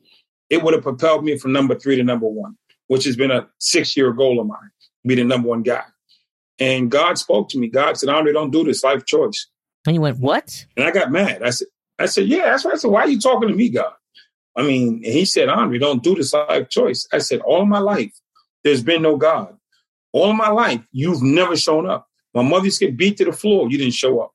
it 0.50 0.62
would 0.62 0.74
have 0.74 0.84
propelled 0.84 1.24
me 1.24 1.36
from 1.36 1.52
number 1.52 1.74
three 1.74 1.96
to 1.96 2.04
number 2.04 2.28
one, 2.28 2.56
which 2.86 3.04
has 3.04 3.16
been 3.16 3.30
a 3.30 3.48
six 3.58 3.96
year 3.96 4.12
goal 4.12 4.40
of 4.40 4.46
mine, 4.46 4.70
be 5.04 5.16
the 5.16 5.24
number 5.24 5.48
one 5.48 5.62
guy. 5.62 5.84
And 6.60 6.90
God 6.90 7.18
spoke 7.18 7.48
to 7.50 7.58
me. 7.58 7.68
God 7.68 7.96
said, 7.96 8.08
Andre, 8.10 8.32
don't 8.32 8.52
do 8.52 8.62
this 8.62 8.84
life 8.84 9.04
choice. 9.04 9.48
And 9.86 9.94
you 9.94 10.00
went, 10.00 10.18
what? 10.18 10.66
And 10.76 10.86
I 10.86 10.90
got 10.90 11.10
mad. 11.10 11.42
I 11.42 11.50
said, 11.50 11.68
I 11.98 12.06
said, 12.06 12.26
yeah, 12.26 12.50
that's 12.50 12.64
right. 12.64 12.74
I 12.74 12.78
said, 12.78 12.90
why 12.90 13.02
are 13.02 13.08
you 13.08 13.20
talking 13.20 13.48
to 13.48 13.54
me, 13.54 13.68
God? 13.68 13.92
I 14.56 14.62
mean, 14.62 15.02
he 15.02 15.24
said, 15.24 15.48
Andre, 15.48 15.78
don't 15.78 16.02
do 16.02 16.14
this 16.14 16.32
life 16.32 16.68
choice. 16.68 17.06
I 17.12 17.18
said, 17.18 17.40
all 17.40 17.64
my 17.64 17.78
life, 17.78 18.12
there's 18.64 18.82
been 18.82 19.02
no 19.02 19.16
God. 19.16 19.56
All 20.12 20.32
my 20.34 20.48
life, 20.48 20.82
you've 20.92 21.22
never 21.22 21.56
shown 21.56 21.88
up. 21.88 22.08
My 22.34 22.42
mother 22.42 22.66
used 22.66 22.78
to 22.80 22.86
get 22.86 22.96
beat 22.96 23.16
to 23.18 23.24
the 23.24 23.32
floor, 23.32 23.70
you 23.70 23.78
didn't 23.78 23.94
show 23.94 24.20
up. 24.20 24.32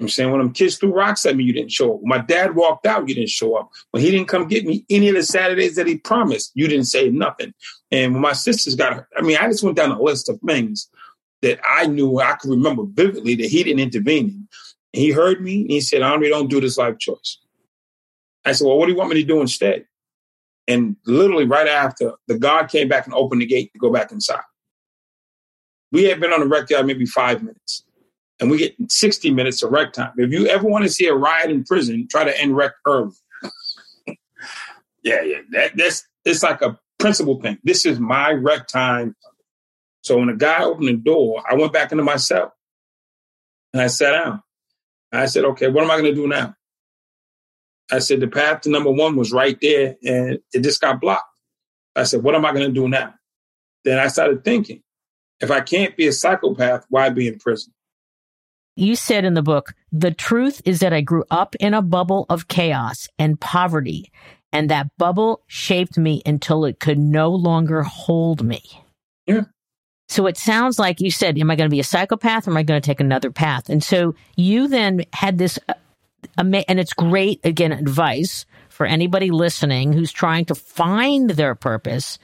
I'm 0.00 0.08
saying 0.08 0.30
when 0.30 0.40
them 0.40 0.52
kids 0.52 0.78
threw 0.78 0.94
rocks 0.94 1.26
at 1.26 1.36
me, 1.36 1.44
you 1.44 1.52
didn't 1.52 1.72
show 1.72 1.94
up. 1.94 2.00
When 2.00 2.08
my 2.08 2.24
dad 2.24 2.54
walked 2.54 2.86
out, 2.86 3.06
you 3.06 3.14
didn't 3.14 3.28
show 3.28 3.54
up. 3.54 3.70
When 3.90 4.02
he 4.02 4.10
didn't 4.10 4.28
come 4.28 4.48
get 4.48 4.64
me 4.64 4.84
any 4.88 5.08
of 5.08 5.14
the 5.14 5.22
Saturdays 5.22 5.76
that 5.76 5.86
he 5.86 5.98
promised, 5.98 6.52
you 6.54 6.68
didn't 6.68 6.86
say 6.86 7.10
nothing. 7.10 7.52
And 7.90 8.14
when 8.14 8.22
my 8.22 8.32
sisters 8.32 8.74
got 8.76 8.94
hurt, 8.94 9.08
I 9.16 9.20
mean, 9.20 9.36
I 9.36 9.46
just 9.48 9.62
went 9.62 9.76
down 9.76 9.90
a 9.90 10.00
list 10.00 10.30
of 10.30 10.40
things 10.40 10.88
that 11.42 11.60
I 11.68 11.86
knew 11.86 12.18
I 12.18 12.32
could 12.34 12.50
remember 12.50 12.84
vividly 12.86 13.34
that 13.36 13.46
he 13.46 13.62
didn't 13.62 13.80
intervene 13.80 14.26
in. 14.26 14.48
He 14.92 15.10
heard 15.10 15.40
me 15.40 15.62
and 15.62 15.70
he 15.70 15.80
said, 15.80 16.02
Andre, 16.02 16.28
don't 16.28 16.50
do 16.50 16.60
this 16.60 16.78
life 16.78 16.98
choice. 16.98 17.38
I 18.44 18.52
said, 18.52 18.66
Well, 18.66 18.78
what 18.78 18.86
do 18.86 18.92
you 18.92 18.98
want 18.98 19.10
me 19.10 19.20
to 19.20 19.26
do 19.26 19.40
instead? 19.40 19.86
And 20.66 20.96
literally 21.06 21.46
right 21.46 21.68
after, 21.68 22.12
the 22.28 22.38
God 22.38 22.68
came 22.68 22.88
back 22.88 23.06
and 23.06 23.14
opened 23.14 23.42
the 23.42 23.46
gate 23.46 23.72
to 23.72 23.78
go 23.78 23.92
back 23.92 24.12
inside. 24.12 24.42
We 25.92 26.04
had 26.04 26.20
been 26.20 26.32
on 26.32 26.40
the 26.40 26.46
rec 26.46 26.70
yard 26.70 26.86
maybe 26.86 27.06
five 27.06 27.42
minutes, 27.42 27.84
and 28.38 28.50
we 28.50 28.58
get 28.58 28.74
60 28.88 29.30
minutes 29.32 29.62
of 29.62 29.72
rec 29.72 29.92
time. 29.92 30.12
If 30.16 30.30
you 30.30 30.46
ever 30.46 30.66
want 30.68 30.84
to 30.84 30.90
see 30.90 31.06
a 31.06 31.14
riot 31.14 31.50
in 31.50 31.64
prison, 31.64 32.06
try 32.08 32.24
to 32.24 32.40
end 32.40 32.56
rec 32.56 32.72
early. 32.86 33.12
yeah, 35.02 35.22
yeah. 35.22 35.40
That, 35.50 35.76
that's 35.76 36.06
it's 36.24 36.42
like 36.42 36.62
a 36.62 36.78
principle 36.98 37.40
thing. 37.40 37.58
This 37.64 37.84
is 37.84 37.98
my 37.98 38.30
rec 38.30 38.68
time. 38.68 39.16
So 40.02 40.18
when 40.18 40.28
the 40.28 40.34
guy 40.34 40.62
opened 40.62 40.88
the 40.88 40.96
door, 40.96 41.42
I 41.48 41.54
went 41.54 41.72
back 41.72 41.90
into 41.90 42.04
my 42.04 42.16
cell 42.16 42.54
and 43.72 43.82
I 43.82 43.88
sat 43.88 44.12
down. 44.12 44.42
I 45.12 45.26
said, 45.26 45.44
okay, 45.44 45.68
what 45.68 45.84
am 45.84 45.90
I 45.90 46.00
going 46.00 46.14
to 46.14 46.14
do 46.14 46.26
now? 46.26 46.54
I 47.90 47.98
said, 47.98 48.20
the 48.20 48.28
path 48.28 48.62
to 48.62 48.70
number 48.70 48.90
one 48.90 49.16
was 49.16 49.32
right 49.32 49.58
there 49.60 49.96
and 50.04 50.38
it 50.52 50.60
just 50.62 50.80
got 50.80 51.00
blocked. 51.00 51.26
I 51.96 52.04
said, 52.04 52.22
what 52.22 52.34
am 52.34 52.44
I 52.44 52.52
going 52.52 52.66
to 52.66 52.72
do 52.72 52.88
now? 52.88 53.14
Then 53.84 53.98
I 53.98 54.06
started 54.06 54.44
thinking, 54.44 54.82
if 55.40 55.50
I 55.50 55.60
can't 55.60 55.96
be 55.96 56.06
a 56.06 56.12
psychopath, 56.12 56.86
why 56.88 57.08
be 57.08 57.26
in 57.26 57.38
prison? 57.38 57.72
You 58.76 58.94
said 58.94 59.24
in 59.24 59.34
the 59.34 59.42
book, 59.42 59.74
the 59.90 60.12
truth 60.12 60.62
is 60.64 60.78
that 60.80 60.92
I 60.92 61.00
grew 61.00 61.24
up 61.30 61.56
in 61.56 61.74
a 61.74 61.82
bubble 61.82 62.26
of 62.28 62.48
chaos 62.48 63.08
and 63.18 63.40
poverty, 63.40 64.12
and 64.52 64.70
that 64.70 64.96
bubble 64.96 65.42
shaped 65.48 65.98
me 65.98 66.22
until 66.24 66.64
it 66.64 66.78
could 66.78 66.98
no 66.98 67.30
longer 67.30 67.82
hold 67.82 68.42
me. 68.44 68.62
Yeah. 69.26 69.44
So 70.10 70.26
it 70.26 70.36
sounds 70.36 70.78
like 70.78 71.00
you 71.00 71.10
said, 71.12 71.38
Am 71.38 71.50
I 71.50 71.56
going 71.56 71.70
to 71.70 71.74
be 71.74 71.78
a 71.80 71.84
psychopath 71.84 72.48
or 72.48 72.50
am 72.50 72.56
I 72.56 72.64
going 72.64 72.80
to 72.80 72.84
take 72.84 72.98
another 72.98 73.30
path? 73.30 73.68
And 73.68 73.82
so 73.82 74.16
you 74.36 74.66
then 74.66 75.04
had 75.12 75.38
this, 75.38 75.56
uh, 75.68 75.74
and 76.36 76.80
it's 76.80 76.92
great, 76.92 77.38
again, 77.44 77.70
advice 77.70 78.44
for 78.68 78.86
anybody 78.86 79.30
listening 79.30 79.92
who's 79.92 80.10
trying 80.10 80.46
to 80.46 80.54
find 80.56 81.30
their 81.30 81.54
purpose. 81.54 82.18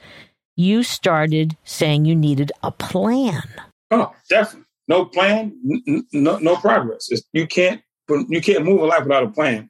You 0.57 0.83
started 0.83 1.55
saying 1.63 2.03
you 2.05 2.15
needed 2.15 2.51
a 2.61 2.71
plan. 2.71 3.43
Oh, 3.89 4.13
definitely. 4.29 4.65
No 4.89 5.05
plan, 5.05 5.53
n- 5.87 6.05
no, 6.11 6.39
no 6.39 6.55
progress. 6.57 7.07
It's, 7.09 7.23
you 7.31 7.47
can't, 7.47 7.81
you 8.09 8.41
can't 8.41 8.65
move 8.65 8.81
a 8.81 8.85
life 8.85 9.03
without 9.03 9.23
a 9.23 9.29
plan. 9.29 9.69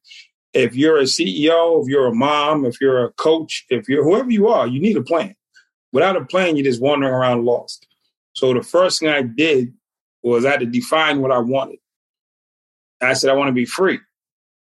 if 0.53 0.75
you're 0.75 0.97
a 0.97 1.03
CEO, 1.03 1.82
if 1.84 1.88
you're 1.88 2.08
a 2.08 2.15
mom, 2.15 2.65
if 2.65 2.82
you're 2.82 3.06
a 3.06 3.12
coach, 3.13 3.65
if 3.69 3.88
you're 3.88 4.03
whoever 4.03 4.32
you 4.32 4.47
are, 4.47 4.65
you 4.65 4.80
need 4.80 4.97
a 4.97 5.03
plan. 5.03 5.36
Without 5.91 6.15
a 6.15 6.25
plan, 6.25 6.56
you're 6.56 6.65
just 6.65 6.82
wandering 6.82 7.13
around 7.13 7.45
lost. 7.45 7.86
So 8.38 8.54
the 8.54 8.62
first 8.62 9.00
thing 9.00 9.10
I 9.10 9.23
did 9.23 9.73
was 10.21 10.45
I 10.45 10.52
had 10.52 10.60
to 10.60 10.67
define 10.67 11.23
what 11.23 11.32
I 11.32 11.39
wanted. 11.39 11.80
I 13.02 13.13
said, 13.13 13.32
I 13.32 13.34
want 13.34 13.47
to 13.47 13.54
be 13.54 13.65
free. 13.65 14.00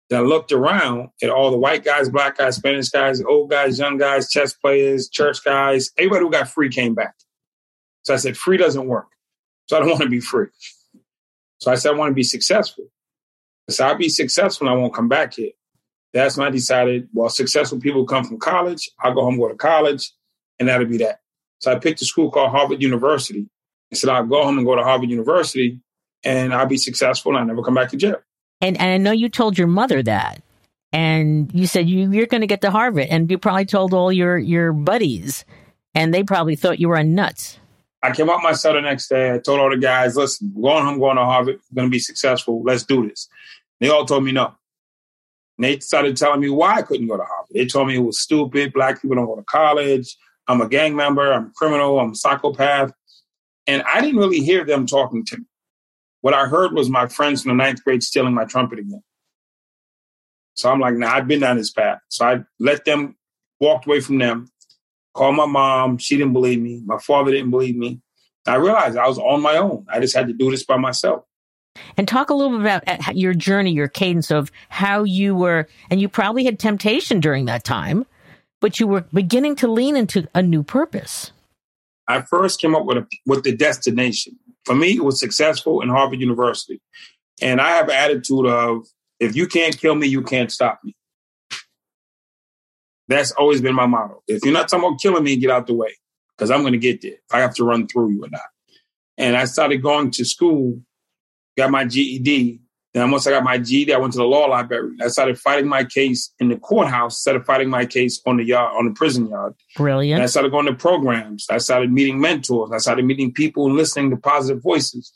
Then 0.09 0.21
I 0.21 0.23
looked 0.23 0.51
around 0.51 1.11
at 1.23 1.29
all 1.29 1.51
the 1.51 1.59
white 1.59 1.85
guys, 1.85 2.09
black 2.09 2.39
guys, 2.39 2.57
Spanish 2.57 2.89
guys, 2.89 3.21
old 3.21 3.51
guys, 3.51 3.79
young 3.79 3.99
guys, 3.99 4.31
chess 4.31 4.55
players, 4.55 5.11
church 5.11 5.45
guys. 5.45 5.91
Everybody 5.99 6.25
who 6.25 6.31
got 6.31 6.49
free 6.49 6.71
came 6.71 6.95
back. 6.95 7.15
So 8.05 8.15
I 8.15 8.17
said, 8.17 8.39
free 8.39 8.57
doesn't 8.57 8.87
work. 8.87 9.09
So 9.67 9.77
I 9.77 9.81
don't 9.81 9.89
want 9.91 10.03
to 10.05 10.09
be 10.09 10.21
free. 10.21 10.47
So 11.59 11.71
I 11.71 11.75
said, 11.75 11.93
I 11.93 11.97
want 11.99 12.13
to 12.13 12.15
be 12.15 12.23
successful. 12.23 12.87
So 13.69 13.85
I'll 13.87 13.95
be 13.95 14.09
successful 14.09 14.69
and 14.69 14.75
I 14.75 14.81
won't 14.81 14.95
come 14.95 15.09
back 15.09 15.35
here. 15.35 15.51
That's 16.15 16.39
when 16.39 16.47
I 16.47 16.51
decided, 16.51 17.11
well, 17.13 17.29
successful 17.29 17.79
people 17.79 18.07
come 18.07 18.25
from 18.25 18.39
college. 18.39 18.91
I'll 19.01 19.13
go 19.13 19.21
home, 19.21 19.39
go 19.39 19.49
to 19.49 19.55
college, 19.55 20.11
and 20.59 20.67
that'll 20.71 20.87
be 20.87 20.97
that. 20.99 21.20
So 21.61 21.73
I 21.73 21.79
picked 21.79 22.03
a 22.03 22.05
school 22.05 22.31
called 22.31 22.51
Harvard 22.51 22.83
University. 22.83 23.47
I 23.93 23.97
said, 23.97 24.11
I'll 24.11 24.27
go 24.27 24.43
home 24.43 24.59
and 24.59 24.67
go 24.67 24.77
to 24.77 24.83
Harvard 24.83 25.11
University 25.11 25.81
and 26.25 26.53
I'll 26.53 26.67
be 26.67 26.77
successful 26.77 27.33
and 27.33 27.41
I'll 27.41 27.47
never 27.47 27.63
come 27.63 27.75
back 27.75 27.91
to 27.91 27.97
jail. 27.97 28.17
And, 28.61 28.77
and 28.79 28.91
I 28.91 28.97
know 28.99 29.13
you 29.13 29.29
told 29.29 29.57
your 29.57 29.67
mother 29.67 30.03
that. 30.03 30.43
And 30.93 31.51
you 31.55 31.67
said 31.67 31.89
you, 31.89 32.11
you're 32.11 32.27
going 32.27 32.41
to 32.41 32.47
get 32.47 32.63
to 32.63 32.71
Harvard. 32.71 33.07
And 33.11 33.31
you 33.31 33.39
probably 33.39 33.65
told 33.65 33.95
all 33.95 34.11
your, 34.11 34.37
your 34.37 34.73
buddies. 34.73 35.45
And 35.95 36.13
they 36.13 36.23
probably 36.23 36.57
thought 36.57 36.81
you 36.81 36.89
were 36.89 37.03
nuts. 37.03 37.59
I 38.03 38.13
came 38.13 38.31
out 38.31 38.43
my 38.43 38.53
cell 38.53 38.73
the 38.73 38.81
next 38.81 39.09
day. 39.09 39.35
I 39.35 39.39
told 39.39 39.61
all 39.61 39.71
the 39.71 39.77
guys, 39.77 40.17
listen, 40.17 40.53
going 40.55 40.85
home, 40.85 40.99
going 40.99 41.17
to 41.17 41.25
Harvard, 41.25 41.57
I'm 41.57 41.75
going 41.75 41.89
to 41.89 41.93
be 41.93 41.99
successful. 41.99 42.63
Let's 42.65 42.85
do 42.85 43.09
this. 43.09 43.29
They 43.79 43.89
all 43.89 44.05
told 44.05 44.25
me 44.25 44.33
no. 44.33 44.55
And 45.59 45.65
they 45.65 45.79
started 45.81 46.17
telling 46.17 46.41
me 46.41 46.49
why 46.49 46.77
I 46.77 46.83
couldn't 46.83 47.09
go 47.09 47.17
to 47.17 47.25
Harvard. 47.25 47.51
They 47.55 47.67
told 47.67 47.89
me 47.89 47.97
it 47.97 48.01
was 48.01 48.21
stupid. 48.21 48.73
Black 48.73 49.03
people 49.03 49.17
don't 49.17 49.27
go 49.27 49.37
to 49.37 49.43
college. 49.43 50.17
I'm 50.51 50.61
a 50.61 50.69
gang 50.69 50.97
member. 50.97 51.33
I'm 51.33 51.47
a 51.47 51.51
criminal. 51.55 52.01
I'm 52.01 52.11
a 52.11 52.15
psychopath. 52.17 52.93
And 53.69 53.85
I 53.85 54.01
didn't 54.01 54.19
really 54.19 54.41
hear 54.41 54.65
them 54.65 54.85
talking 54.85 55.25
to 55.27 55.39
me. 55.39 55.45
What 56.23 56.35
I 56.35 56.47
heard 56.47 56.73
was 56.73 56.91
my 56.91 57.07
friends 57.07 57.43
from 57.43 57.57
the 57.57 57.63
ninth 57.63 57.85
grade 57.85 58.03
stealing 58.03 58.35
my 58.35 58.47
trumpet 58.47 58.81
again. 58.81 59.03
So 60.57 60.69
I'm 60.69 60.81
like, 60.81 60.95
nah, 60.95 61.15
I've 61.15 61.29
been 61.29 61.41
down 61.41 61.57
this 61.57 61.71
path. 61.71 61.99
So 62.09 62.27
I 62.27 62.41
let 62.59 62.85
them, 62.85 63.17
walked 63.61 63.87
away 63.87 64.01
from 64.01 64.19
them, 64.19 64.49
called 65.15 65.37
my 65.37 65.47
mom. 65.47 65.99
She 65.99 66.17
didn't 66.17 66.33
believe 66.33 66.61
me. 66.61 66.83
My 66.85 66.99
father 66.99 67.31
didn't 67.31 67.51
believe 67.51 67.77
me. 67.77 68.01
I 68.45 68.57
realized 68.57 68.99
I 68.99 69.07
was 69.07 69.19
on 69.19 69.41
my 69.41 69.57
own. 69.57 69.87
I 69.89 70.01
just 70.01 70.17
had 70.17 70.27
to 70.27 70.33
do 70.33 70.51
this 70.51 70.65
by 70.65 70.79
myself. 70.79 71.23
And 71.97 72.09
talk 72.09 72.31
a 72.31 72.35
little 72.35 72.59
bit 72.59 72.63
about 72.63 72.83
uh, 72.89 73.13
your 73.13 73.35
journey, 73.35 73.71
your 73.71 73.87
cadence 73.87 74.33
of 74.33 74.51
how 74.69 75.05
you 75.05 75.37
were, 75.37 75.69
and 75.91 76.01
you 76.01 76.09
probably 76.09 76.45
had 76.45 76.59
temptation 76.59 77.21
during 77.21 77.45
that 77.45 77.63
time, 77.63 78.05
but 78.61 78.79
you 78.79 78.87
were 78.87 79.05
beginning 79.13 79.57
to 79.57 79.69
lean 79.69 79.97
into 79.97 80.29
a 80.35 80.43
new 80.43 80.63
purpose. 80.63 81.33
I 82.09 82.23
first 82.23 82.61
came 82.61 82.75
up 82.75 82.85
with 82.85 82.99
a, 82.99 83.07
with 83.27 83.45
the 83.45 83.57
destination. 83.57 84.39
For 84.65 84.75
me, 84.75 84.97
it 84.97 85.05
was 85.05 85.19
successful 85.19 85.81
in 85.81 85.89
Harvard 85.89 86.21
University, 86.21 86.81
and 87.41 87.61
I 87.61 87.71
have 87.71 87.89
an 87.89 87.95
attitude 87.95 88.47
of 88.47 88.87
if 89.19 89.35
you 89.37 89.47
can't 89.47 89.79
kill 89.79 89.95
me, 89.95 90.07
you 90.07 90.23
can't 90.23 90.51
stop 90.51 90.81
me. 90.85 90.95
That's 93.09 93.33
always 93.33 93.61
been 93.61 93.75
my 93.75 93.87
motto. 93.87 94.23
If 94.29 94.45
you're 94.45 94.55
not 94.55 94.69
talking 94.69 94.87
about 94.87 95.01
killing 95.01 95.25
me, 95.25 95.37
get 95.37 95.51
out 95.51 95.67
the 95.67 95.75
way 95.75 95.95
because 96.37 96.51
I'm 96.51 96.61
going 96.61 96.73
to 96.73 96.79
get 96.79 97.03
there. 97.03 97.17
I 97.33 97.41
have 97.41 97.55
to 97.57 97.65
run 97.65 97.89
through 97.89 98.13
you 98.13 98.25
or 98.25 98.29
not. 98.29 98.41
And 99.19 99.37
I 99.37 99.47
started 99.47 99.83
going 99.83 100.11
to 100.13 100.25
school 100.25 100.81
got 101.57 101.71
my 101.71 101.85
GED. 101.85 102.61
Then 102.93 103.11
once 103.13 103.27
I 103.27 103.31
got 103.31 103.45
my 103.45 103.57
GED, 103.57 103.95
I 103.95 103.99
went 103.99 104.13
to 104.15 104.19
the 104.19 104.25
law 104.25 104.47
library. 104.47 104.97
I 105.01 105.09
started 105.09 105.39
fighting 105.39 105.69
my 105.69 105.85
case 105.85 106.33
in 106.41 106.49
the 106.49 106.57
courthouse 106.57 107.15
instead 107.19 107.37
of 107.37 107.47
fighting 107.47 107.71
my 107.71 107.87
case 107.87 108.21
on 108.27 108.39
the 108.39 108.45
yard, 108.45 108.75
on 108.77 108.87
the 108.87 108.93
prison 108.93 109.29
yard. 109.29 109.55
Brilliant. 109.77 110.17
And 110.17 110.25
I 110.25 110.27
started 110.27 110.51
going 110.51 110.67
to 110.67 110.75
programs. 110.75 111.47
I 111.51 111.59
started 111.59 111.93
meeting 111.93 112.21
mentors. 112.21 112.73
I 112.73 112.79
started 112.79 113.05
meeting 113.05 113.33
people 113.33 113.67
and 113.67 113.77
listening 113.77 114.11
to 114.11 114.17
positive 114.17 114.61
voices. 114.63 115.13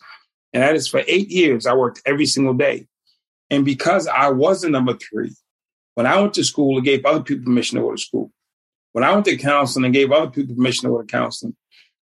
And 0.53 0.63
that 0.63 0.77
is 0.77 0.87
for 0.87 1.03
eight 1.09 1.31
years. 1.31 1.67
I 1.67 1.75
worked 1.75 2.01
every 2.07 2.27
single 2.27 2.55
day. 2.55 2.87
And 3.51 3.65
because 3.65 4.07
I 4.07 4.31
was 4.31 4.63
the 4.63 4.71
number 4.71 4.95
three, 4.95 5.35
when 5.95 6.07
I 6.07 6.21
went 6.21 6.35
to 6.35 6.45
school, 6.45 6.79
it 6.79 6.85
gave 6.85 7.05
other 7.05 7.23
people 7.23 7.45
permission 7.45 7.77
to 7.77 7.83
go 7.83 7.91
to 7.91 7.99
school. 7.99 8.31
When 8.93 9.03
I 9.03 9.13
went 9.13 9.25
to 9.25 9.37
counseling, 9.37 9.87
it 9.87 9.93
gave 9.93 10.13
other 10.13 10.31
people 10.31 10.55
permission 10.55 10.85
to 10.85 10.95
go 10.95 11.03
to 11.03 11.07
counseling. 11.07 11.57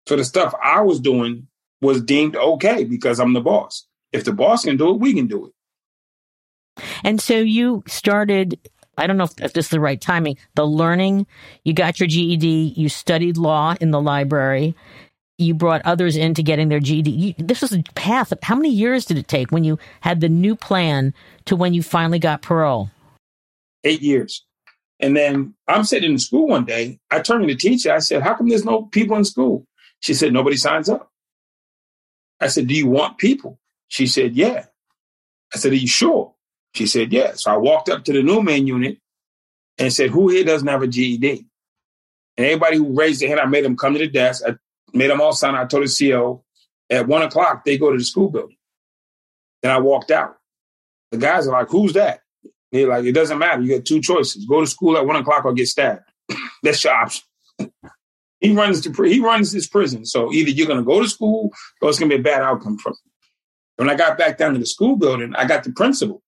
So 0.06 0.16
the 0.16 0.24
stuff 0.24 0.54
I 0.62 0.82
was 0.82 1.00
doing 1.00 1.48
was 1.80 2.02
deemed 2.02 2.36
okay 2.36 2.84
because 2.84 3.18
I'm 3.18 3.32
the 3.32 3.40
boss. 3.40 3.86
If 4.12 4.24
the 4.24 4.32
boss 4.32 4.64
can 4.64 4.76
do 4.76 4.90
it, 4.90 5.00
we 5.00 5.14
can 5.14 5.26
do 5.26 5.46
it. 5.46 5.52
And 7.04 7.20
so 7.20 7.34
you 7.34 7.82
started, 7.86 8.58
I 8.96 9.06
don't 9.06 9.16
know 9.16 9.24
if, 9.24 9.52
this 9.52 9.66
is 9.66 9.70
the 9.70 9.80
right 9.80 10.00
timing, 10.00 10.36
the 10.54 10.66
learning. 10.66 11.26
You 11.64 11.74
got 11.74 12.00
your 12.00 12.06
GED, 12.06 12.74
you 12.76 12.88
studied 12.88 13.36
law 13.36 13.74
in 13.80 13.90
the 13.90 14.00
library, 14.00 14.74
you 15.38 15.54
brought 15.54 15.82
others 15.84 16.16
into 16.16 16.42
getting 16.42 16.68
their 16.68 16.80
GED. 16.80 17.10
You, 17.10 17.34
this 17.38 17.62
was 17.62 17.72
a 17.72 17.82
path. 17.94 18.32
How 18.42 18.54
many 18.54 18.70
years 18.70 19.04
did 19.04 19.18
it 19.18 19.28
take 19.28 19.50
when 19.50 19.64
you 19.64 19.78
had 20.00 20.20
the 20.20 20.28
new 20.28 20.54
plan 20.54 21.14
to 21.46 21.56
when 21.56 21.74
you 21.74 21.82
finally 21.82 22.18
got 22.18 22.42
parole? 22.42 22.90
Eight 23.84 24.02
years. 24.02 24.44
And 25.00 25.16
then 25.16 25.54
I'm 25.66 25.82
sitting 25.82 26.12
in 26.12 26.18
school 26.18 26.46
one 26.46 26.64
day. 26.64 27.00
I 27.10 27.20
turned 27.20 27.42
to 27.42 27.52
the 27.52 27.58
teacher. 27.58 27.92
I 27.92 27.98
said, 27.98 28.22
How 28.22 28.34
come 28.34 28.48
there's 28.48 28.64
no 28.64 28.82
people 28.82 29.16
in 29.16 29.24
school? 29.24 29.66
She 29.98 30.14
said, 30.14 30.32
Nobody 30.32 30.56
signs 30.56 30.88
up. 30.88 31.10
I 32.40 32.46
said, 32.46 32.68
Do 32.68 32.74
you 32.74 32.86
want 32.86 33.18
people? 33.18 33.58
She 33.88 34.06
said, 34.06 34.36
Yeah. 34.36 34.66
I 35.52 35.58
said, 35.58 35.72
Are 35.72 35.76
you 35.76 35.88
sure? 35.88 36.34
She 36.74 36.86
said, 36.86 37.12
Yeah. 37.12 37.32
So 37.34 37.52
I 37.52 37.56
walked 37.56 37.88
up 37.88 38.04
to 38.04 38.12
the 38.12 38.22
Newman 38.22 38.66
unit 38.66 38.98
and 39.78 39.92
said, 39.92 40.10
Who 40.10 40.28
here 40.28 40.44
doesn't 40.44 40.68
have 40.68 40.82
a 40.82 40.86
GED? 40.86 41.46
And 42.36 42.46
everybody 42.46 42.78
who 42.78 42.96
raised 42.96 43.20
their 43.20 43.28
hand, 43.28 43.40
I 43.40 43.46
made 43.46 43.64
them 43.64 43.76
come 43.76 43.92
to 43.92 43.98
the 43.98 44.08
desk. 44.08 44.42
I 44.46 44.54
made 44.94 45.10
them 45.10 45.20
all 45.20 45.32
sign. 45.32 45.54
I 45.54 45.66
told 45.66 45.86
the 45.86 46.10
CO 46.10 46.44
at 46.90 47.06
one 47.06 47.22
o'clock, 47.22 47.64
they 47.64 47.78
go 47.78 47.90
to 47.90 47.98
the 47.98 48.04
school 48.04 48.30
building. 48.30 48.56
Then 49.62 49.70
I 49.70 49.78
walked 49.78 50.10
out. 50.10 50.36
The 51.10 51.18
guys 51.18 51.46
are 51.46 51.52
like, 51.52 51.68
Who's 51.68 51.92
that? 51.92 52.20
They're 52.70 52.88
like, 52.88 53.04
It 53.04 53.12
doesn't 53.12 53.38
matter. 53.38 53.62
You 53.62 53.76
got 53.76 53.84
two 53.84 54.00
choices 54.00 54.46
go 54.46 54.60
to 54.60 54.66
school 54.66 54.96
at 54.96 55.06
one 55.06 55.16
o'clock 55.16 55.44
or 55.44 55.52
get 55.52 55.68
stabbed. 55.68 56.02
That's 56.62 56.82
your 56.82 56.94
option. 56.94 57.24
he 58.40 58.52
runs 58.52 58.80
the 58.80 59.08
he 59.08 59.20
runs 59.20 59.52
this 59.52 59.68
prison. 59.68 60.06
So 60.06 60.32
either 60.32 60.50
you're 60.50 60.68
to 60.68 60.82
go 60.82 61.02
to 61.02 61.08
school 61.08 61.52
or 61.82 61.90
it's 61.90 61.98
to 61.98 62.06
be 62.06 62.14
a 62.14 62.18
bad 62.18 62.42
outcome 62.42 62.78
for 62.78 62.90
you. 62.90 63.10
When 63.76 63.90
I 63.90 63.94
got 63.94 64.16
back 64.16 64.38
down 64.38 64.54
to 64.54 64.58
the 64.58 64.66
school 64.66 64.96
building, 64.96 65.34
I 65.34 65.44
got 65.44 65.64
the 65.64 65.72
principal. 65.72 66.22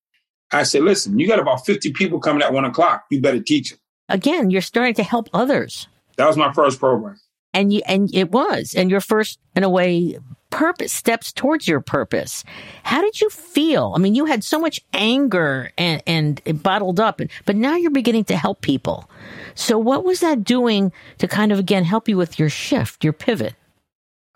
I 0.55 0.63
said, 0.63 0.83
listen, 0.83 1.19
you 1.19 1.27
got 1.27 1.41
about 1.41 1.67
50 1.67 1.93
people 1.93 2.21
coming 2.21 2.43
at 2.43 2.53
one 2.53 2.65
o'clock. 2.65 3.05
You 3.11 3.21
better 3.21 3.41
teach 3.41 3.71
them. 3.71 3.79
Again, 4.09 4.51
you're 4.51 4.61
starting 4.61 4.95
to 4.95 5.03
help 5.03 5.29
others. 5.33 5.89
That 6.17 6.29
was 6.29 6.37
my 6.37 6.53
first 6.53 6.79
program. 6.79 7.19
And 7.53 7.73
you, 7.73 7.83
and 7.87 8.13
it 8.15 8.31
was, 8.31 8.75
and 8.75 8.91
your 8.91 9.01
first, 9.01 9.39
in 9.57 9.65
a 9.65 9.69
way, 9.69 10.19
purpose, 10.51 10.93
steps 10.93 11.33
towards 11.33 11.67
your 11.67 11.81
purpose. 11.81 12.45
How 12.85 13.01
did 13.01 13.21
you 13.21 13.31
feel? 13.31 13.93
I 13.97 13.99
mean, 13.99 14.15
you 14.15 14.27
had 14.27 14.45
so 14.45 14.61
much 14.61 14.81
anger 14.93 15.73
and, 15.77 16.03
and 16.07 16.41
it 16.45 16.63
bottled 16.63 17.01
up, 17.01 17.19
and, 17.19 17.31
but 17.45 17.57
now 17.57 17.77
you're 17.77 17.91
beginning 17.91 18.25
to 18.27 18.37
help 18.37 18.61
people. 18.61 19.11
So 19.57 19.77
what 19.79 20.05
was 20.05 20.21
that 20.21 20.45
doing 20.45 20.93
to 21.19 21.27
kind 21.27 21.51
of, 21.51 21.59
again, 21.59 21.85
help 21.85 22.09
you 22.09 22.17
with 22.17 22.39
your 22.39 22.49
shift, 22.49 23.03
your 23.03 23.13
pivot? 23.13 23.55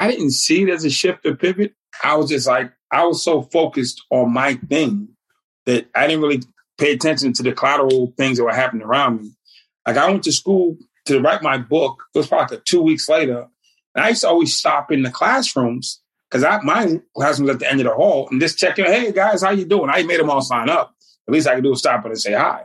I 0.01 0.11
didn't 0.11 0.33
see 0.33 0.63
it 0.63 0.69
as 0.69 0.85
a 0.85 0.91
shift 0.91 1.27
or 1.27 1.37
pivot. 1.37 1.75
I 2.03 2.17
was 2.17 2.31
just 2.31 2.49
like, 2.49 2.73
I 2.91 3.05
was 3.05 3.23
so 3.23 3.43
focused 3.43 4.05
on 4.11 4.33
my 4.33 4.55
thing 4.55 5.09
that 5.69 5.87
I 5.95 6.07
didn't 6.07 6.23
really 6.23 6.43
pay 6.79 6.93
attention 6.93 7.35
to 7.35 7.43
the 7.43 7.53
collateral 7.53 8.15
things 8.17 8.39
that 8.39 8.45
were 8.45 8.53
happening 8.53 8.87
around 8.87 9.21
me. 9.21 9.33
Like 9.87 9.99
I 9.99 10.09
went 10.11 10.25
to 10.25 10.33
school 10.33 10.79
to 11.05 11.21
write 11.21 11.43
my 11.43 11.59
book. 11.59 12.03
It 12.15 12.19
was 12.19 12.27
probably 12.27 12.57
like 12.57 12.65
two 12.65 12.81
weeks 12.81 13.07
later. 13.07 13.47
And 13.95 14.05
I 14.05 14.09
used 14.09 14.23
to 14.23 14.29
always 14.29 14.57
stop 14.57 14.91
in 14.91 15.03
the 15.03 15.11
classrooms 15.11 16.01
because 16.31 16.43
my 16.65 17.01
classroom 17.15 17.49
was 17.49 17.57
at 17.57 17.61
the 17.61 17.71
end 17.71 17.81
of 17.81 17.87
the 17.87 17.95
hall 17.95 18.29
and 18.31 18.41
just 18.41 18.57
checking, 18.57 18.87
hey 18.87 19.13
guys, 19.13 19.43
how 19.43 19.51
you 19.51 19.67
doing? 19.67 19.91
I 19.91 20.05
made 20.05 20.21
them 20.21 20.31
all 20.31 20.41
sign 20.41 20.71
up. 20.71 20.95
At 21.29 21.35
least 21.35 21.47
I 21.47 21.55
could 21.55 21.65
do 21.65 21.73
a 21.75 21.77
stop 21.77 22.03
and 22.07 22.19
say 22.19 22.33
hi. 22.33 22.65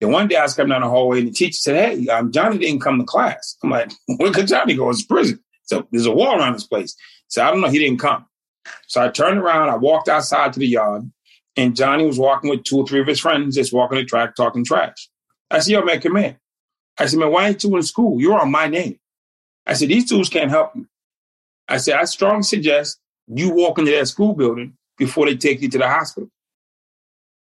And 0.00 0.10
one 0.10 0.28
day 0.28 0.36
I 0.36 0.42
was 0.42 0.54
coming 0.54 0.70
down 0.70 0.80
the 0.80 0.88
hallway 0.88 1.18
and 1.18 1.28
the 1.28 1.32
teacher 1.32 1.52
said, 1.52 1.76
Hey, 1.76 2.08
um, 2.08 2.32
Johnny 2.32 2.56
didn't 2.56 2.80
come 2.80 2.98
to 2.98 3.04
class. 3.04 3.58
I'm 3.62 3.68
like, 3.68 3.92
where 4.16 4.32
could 4.32 4.48
Johnny 4.48 4.74
go? 4.74 4.88
It's 4.88 5.04
prison. 5.04 5.40
So 5.64 5.86
there's 5.92 6.06
a 6.06 6.10
wall 6.10 6.38
around 6.38 6.54
this 6.54 6.66
place. 6.66 6.96
So 7.28 7.44
I 7.44 7.50
don't 7.50 7.60
know. 7.60 7.68
He 7.68 7.78
didn't 7.78 8.00
come. 8.00 8.24
So 8.86 9.02
I 9.02 9.08
turned 9.08 9.38
around, 9.38 9.68
I 9.68 9.76
walked 9.76 10.08
outside 10.08 10.52
to 10.54 10.58
the 10.58 10.66
yard, 10.66 11.10
and 11.56 11.76
Johnny 11.76 12.06
was 12.06 12.18
walking 12.18 12.50
with 12.50 12.64
two 12.64 12.78
or 12.78 12.86
three 12.86 13.00
of 13.00 13.06
his 13.06 13.20
friends, 13.20 13.56
just 13.56 13.72
walking 13.72 13.98
the 13.98 14.04
track, 14.04 14.34
talking 14.34 14.64
trash. 14.64 15.08
I 15.50 15.58
said, 15.58 15.72
Yo, 15.72 15.82
man, 15.82 16.00
come 16.00 16.16
in. 16.16 16.36
I 16.98 17.06
said, 17.06 17.18
Man, 17.18 17.30
why 17.30 17.48
ain't 17.48 17.64
you 17.64 17.76
in 17.76 17.82
school? 17.82 18.20
You're 18.20 18.40
on 18.40 18.50
my 18.50 18.66
name. 18.66 18.98
I 19.66 19.74
said, 19.74 19.88
These 19.88 20.08
dudes 20.08 20.28
can't 20.28 20.50
help 20.50 20.74
you. 20.76 20.86
I 21.68 21.78
said, 21.78 21.96
I 21.96 22.04
strongly 22.04 22.42
suggest 22.42 22.98
you 23.26 23.50
walk 23.50 23.78
into 23.78 23.92
that 23.92 24.08
school 24.08 24.34
building 24.34 24.76
before 24.98 25.26
they 25.26 25.36
take 25.36 25.62
you 25.62 25.68
to 25.68 25.78
the 25.78 25.88
hospital. 25.88 26.28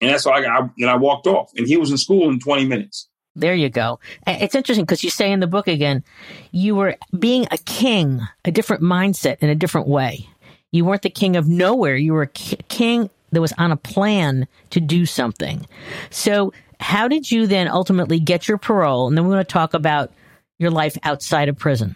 And 0.01 0.11
that's 0.11 0.25
all 0.25 0.33
I 0.33 0.41
got. 0.41 0.71
And 0.77 0.89
I 0.89 0.95
walked 0.95 1.27
off. 1.27 1.51
And 1.55 1.67
he 1.67 1.77
was 1.77 1.91
in 1.91 1.97
school 1.97 2.29
in 2.29 2.39
20 2.39 2.65
minutes. 2.65 3.07
There 3.35 3.53
you 3.53 3.69
go. 3.69 3.99
It's 4.25 4.55
interesting 4.55 4.85
because 4.85 5.03
you 5.03 5.11
say 5.11 5.31
in 5.31 5.39
the 5.39 5.47
book 5.47 5.67
again, 5.67 6.03
you 6.51 6.75
were 6.75 6.97
being 7.17 7.47
a 7.51 7.57
king, 7.59 8.21
a 8.43 8.51
different 8.51 8.81
mindset 8.81 9.37
in 9.39 9.49
a 9.49 9.55
different 9.55 9.87
way. 9.87 10.27
You 10.71 10.85
weren't 10.85 11.03
the 11.03 11.11
king 11.11 11.35
of 11.35 11.47
nowhere. 11.47 11.95
You 11.95 12.13
were 12.13 12.23
a 12.23 12.27
king 12.27 13.09
that 13.31 13.41
was 13.41 13.53
on 13.57 13.71
a 13.71 13.77
plan 13.77 14.47
to 14.69 14.79
do 14.79 15.05
something. 15.05 15.65
So 16.09 16.53
how 16.79 17.07
did 17.07 17.31
you 17.31 17.47
then 17.47 17.67
ultimately 17.67 18.19
get 18.19 18.47
your 18.47 18.57
parole? 18.57 19.07
And 19.07 19.17
then 19.17 19.25
we 19.25 19.35
want 19.35 19.47
to 19.47 19.51
talk 19.51 19.73
about 19.73 20.11
your 20.59 20.71
life 20.71 20.97
outside 21.03 21.49
of 21.49 21.57
prison. 21.57 21.95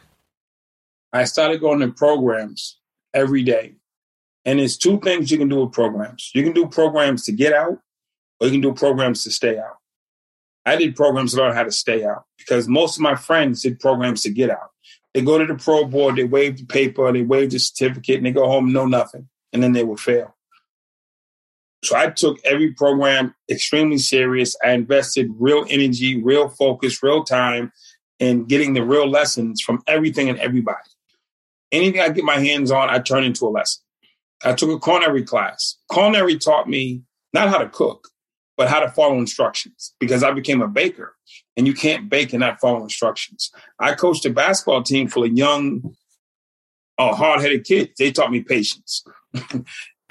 I 1.13 1.26
started 1.26 1.62
going 1.62 1.80
to 1.80 1.89
programs 1.89 2.80
every 3.13 3.44
day. 3.44 3.76
And 4.46 4.60
there's 4.60 4.78
two 4.78 5.00
things 5.02 5.30
you 5.30 5.38
can 5.38 5.50
do 5.50 5.63
with 5.63 5.74
programs. 5.74 6.32
You 6.34 6.44
can 6.44 6.54
do 6.54 6.67
programs 6.67 7.26
to 7.26 7.32
get 7.32 7.54
out, 7.54 7.80
or 8.39 8.48
you 8.48 8.52
can 8.52 8.62
do 8.62 8.74
programs 8.74 9.24
to 9.26 9.32
stay 9.32 9.60
out. 9.60 9.78
I 10.65 10.76
did 10.76 10.96
programs 10.96 11.34
to 11.34 11.38
learn 11.38 11.56
how 11.56 11.63
to 11.63 11.72
stay 11.72 12.04
out 12.04 12.26
because 12.38 12.67
most 12.67 12.98
of 12.98 13.02
my 13.02 13.15
friends 13.15 13.62
did 13.62 13.80
programs 13.80 14.24
to 14.24 14.32
get 14.32 14.50
out. 14.50 14.72
They 15.13 15.22
go 15.22 15.38
to 15.38 15.46
the 15.46 15.56
pro 15.56 15.86
board, 15.86 16.15
they 16.15 16.24
wave 16.24 16.58
the 16.58 16.65
paper, 16.65 17.12
they 17.12 17.24
wave 17.24 17.52
the 17.52 17.60
certificate, 17.60 18.17
and 18.17 18.26
they 18.26 18.32
go 18.32 18.48
home, 18.48 18.72
know 18.72 18.86
nothing, 18.86 19.28
and 19.52 19.62
then 19.62 19.74
they 19.74 19.84
will 19.84 19.98
fail. 19.98 20.36
So 21.84 21.96
I 21.96 22.10
took 22.10 22.39
every 22.46 22.74
program 22.74 23.34
extremely 23.50 23.98
serious. 23.98 24.56
I 24.63 24.72
invested 24.72 25.30
real 25.39 25.65
energy, 25.70 26.22
real 26.22 26.50
focus, 26.50 27.02
real 27.02 27.24
time 27.24 27.72
in 28.20 28.46
getting 28.46 28.74
the 28.74 28.84
real 28.84 29.10
lessons 29.10 29.62
from 29.62 29.82
everything 29.88 30.30
and 30.30 30.39
everybody. 30.39 30.78
Anything 31.72 32.02
I 32.02 32.10
get 32.10 32.24
my 32.24 32.38
hands 32.38 32.70
on, 32.70 32.89
I 32.89 33.00
turn 33.00 33.24
into 33.24 33.46
a 33.46 33.50
lesson. 33.50 33.82
I 34.44 34.54
took 34.54 34.70
a 34.70 34.80
culinary 34.80 35.24
class. 35.24 35.78
Culinary 35.91 36.38
taught 36.38 36.70
me 36.70 37.02
not 37.34 37.50
how 37.50 37.58
to 37.58 37.70
cook, 37.70 38.10
but 38.58 38.70
how 38.70 38.80
to 38.80 38.89
follow 38.89 39.17
instructions 39.17 39.94
because 40.00 40.24
I 40.24 40.32
became 40.32 40.62
a 40.62 40.67
baker 40.67 41.15
and 41.58 41.65
you 41.65 41.74
can't 41.74 42.10
bake 42.10 42.34
and 42.34 42.41
not 42.41 42.60
follow 42.60 42.84
instructions. 42.84 43.52
I 43.80 43.96
coached 43.96 44.26
a 44.26 44.30
basketball 44.30 44.84
team 44.84 45.08
full 45.08 45.24
of 45.24 45.34
young, 45.36 45.96
uh, 46.98 47.15
hard 47.15 47.41
headed 47.41 47.63
kids. 47.63 47.94
They 47.98 48.12
taught 48.12 48.32
me 48.32 48.41
patience. 48.41 49.04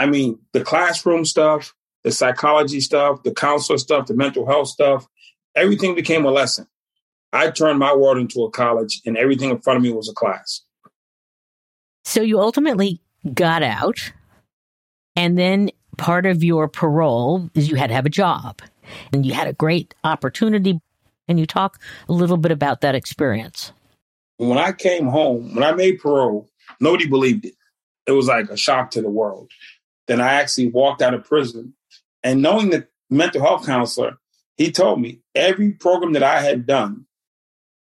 I 0.01 0.07
mean, 0.07 0.39
the 0.55 0.65
classroom 0.65 1.27
stuff, 1.27 1.75
the 2.05 2.11
psychology 2.11 2.81
stuff, 2.81 3.23
the 3.23 3.35
counselor 3.35 3.77
stuff, 3.77 4.07
the 4.07 4.15
mental 4.15 4.47
health 4.47 4.69
stuff, 4.69 5.07
everything 5.55 5.95
became 5.95 6.25
a 6.25 6.31
lesson. 6.31 6.67
I 7.35 7.51
turned 7.51 7.79
my 7.79 7.95
world 7.95 8.17
into 8.17 8.43
a 8.45 8.51
college 8.51 9.03
and 9.05 9.19
everything 9.19 9.51
in 9.51 9.61
front 9.61 9.77
of 9.77 9.83
me 9.83 9.93
was 9.93 10.09
a 10.09 10.15
class. 10.15 10.63
So 12.07 12.23
you 12.23 12.41
ultimately 12.41 13.03
got 13.35 13.63
out 13.63 14.15
and 15.17 15.37
then 15.37 15.71
part 15.99 16.25
of 16.25 16.43
your 16.43 16.67
parole 16.67 17.51
is 17.55 17.69
you 17.69 17.77
had 17.77 17.89
to 17.89 17.95
have 17.95 18.07
a 18.07 18.11
job 18.11 18.63
and 19.13 19.27
you 19.27 19.35
had 19.35 19.49
a 19.49 19.53
great 19.53 19.95
opportunity. 20.03 20.81
And 21.29 21.39
you 21.39 21.45
talk 21.45 21.79
a 22.09 22.13
little 22.13 22.39
bit 22.39 22.53
about 22.53 22.81
that 22.81 22.95
experience. 22.95 23.71
When 24.39 24.57
I 24.57 24.73
came 24.73 25.07
home, 25.09 25.55
when 25.55 25.63
I 25.63 25.73
made 25.73 26.01
parole, 26.01 26.49
nobody 26.81 27.07
believed 27.07 27.45
it. 27.45 27.55
It 28.07 28.13
was 28.13 28.27
like 28.29 28.49
a 28.49 28.57
shock 28.57 28.91
to 28.93 29.03
the 29.03 29.11
world. 29.11 29.51
Then 30.11 30.21
I 30.21 30.33
actually 30.33 30.67
walked 30.67 31.03
out 31.03 31.15
of 31.15 31.23
prison. 31.23 31.73
And 32.25 32.43
knowing 32.43 32.71
the 32.71 32.89
mental 33.11 33.43
health 33.43 33.65
counselor, 33.65 34.19
he 34.57 34.73
told 34.73 35.01
me 35.01 35.21
every 35.37 35.71
program 35.71 36.15
that 36.15 36.25
I 36.25 36.43
had 36.43 36.67
done 36.67 37.07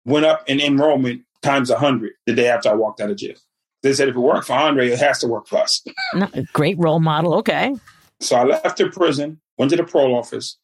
went 0.05 0.27
up 0.27 0.47
in 0.47 0.59
enrollment 0.59 1.23
times 1.41 1.71
100 1.71 2.11
the 2.27 2.35
day 2.35 2.47
after 2.47 2.69
I 2.69 2.75
walked 2.75 3.01
out 3.01 3.09
of 3.09 3.17
jail. 3.17 3.37
They 3.81 3.93
said 3.93 4.07
if 4.07 4.15
it 4.15 4.19
worked 4.19 4.45
for 4.45 4.53
Andre, 4.53 4.89
it 4.89 4.99
has 4.99 5.17
to 5.21 5.27
work 5.27 5.47
for 5.47 5.57
us. 5.57 5.83
Great 6.53 6.77
role 6.77 6.99
model. 6.99 7.33
Okay. 7.39 7.75
So 8.19 8.35
I 8.35 8.43
left 8.43 8.77
the 8.77 8.91
prison, 8.91 9.41
went 9.57 9.71
to 9.71 9.77
the 9.77 9.83
parole 9.83 10.15
office, 10.15 10.59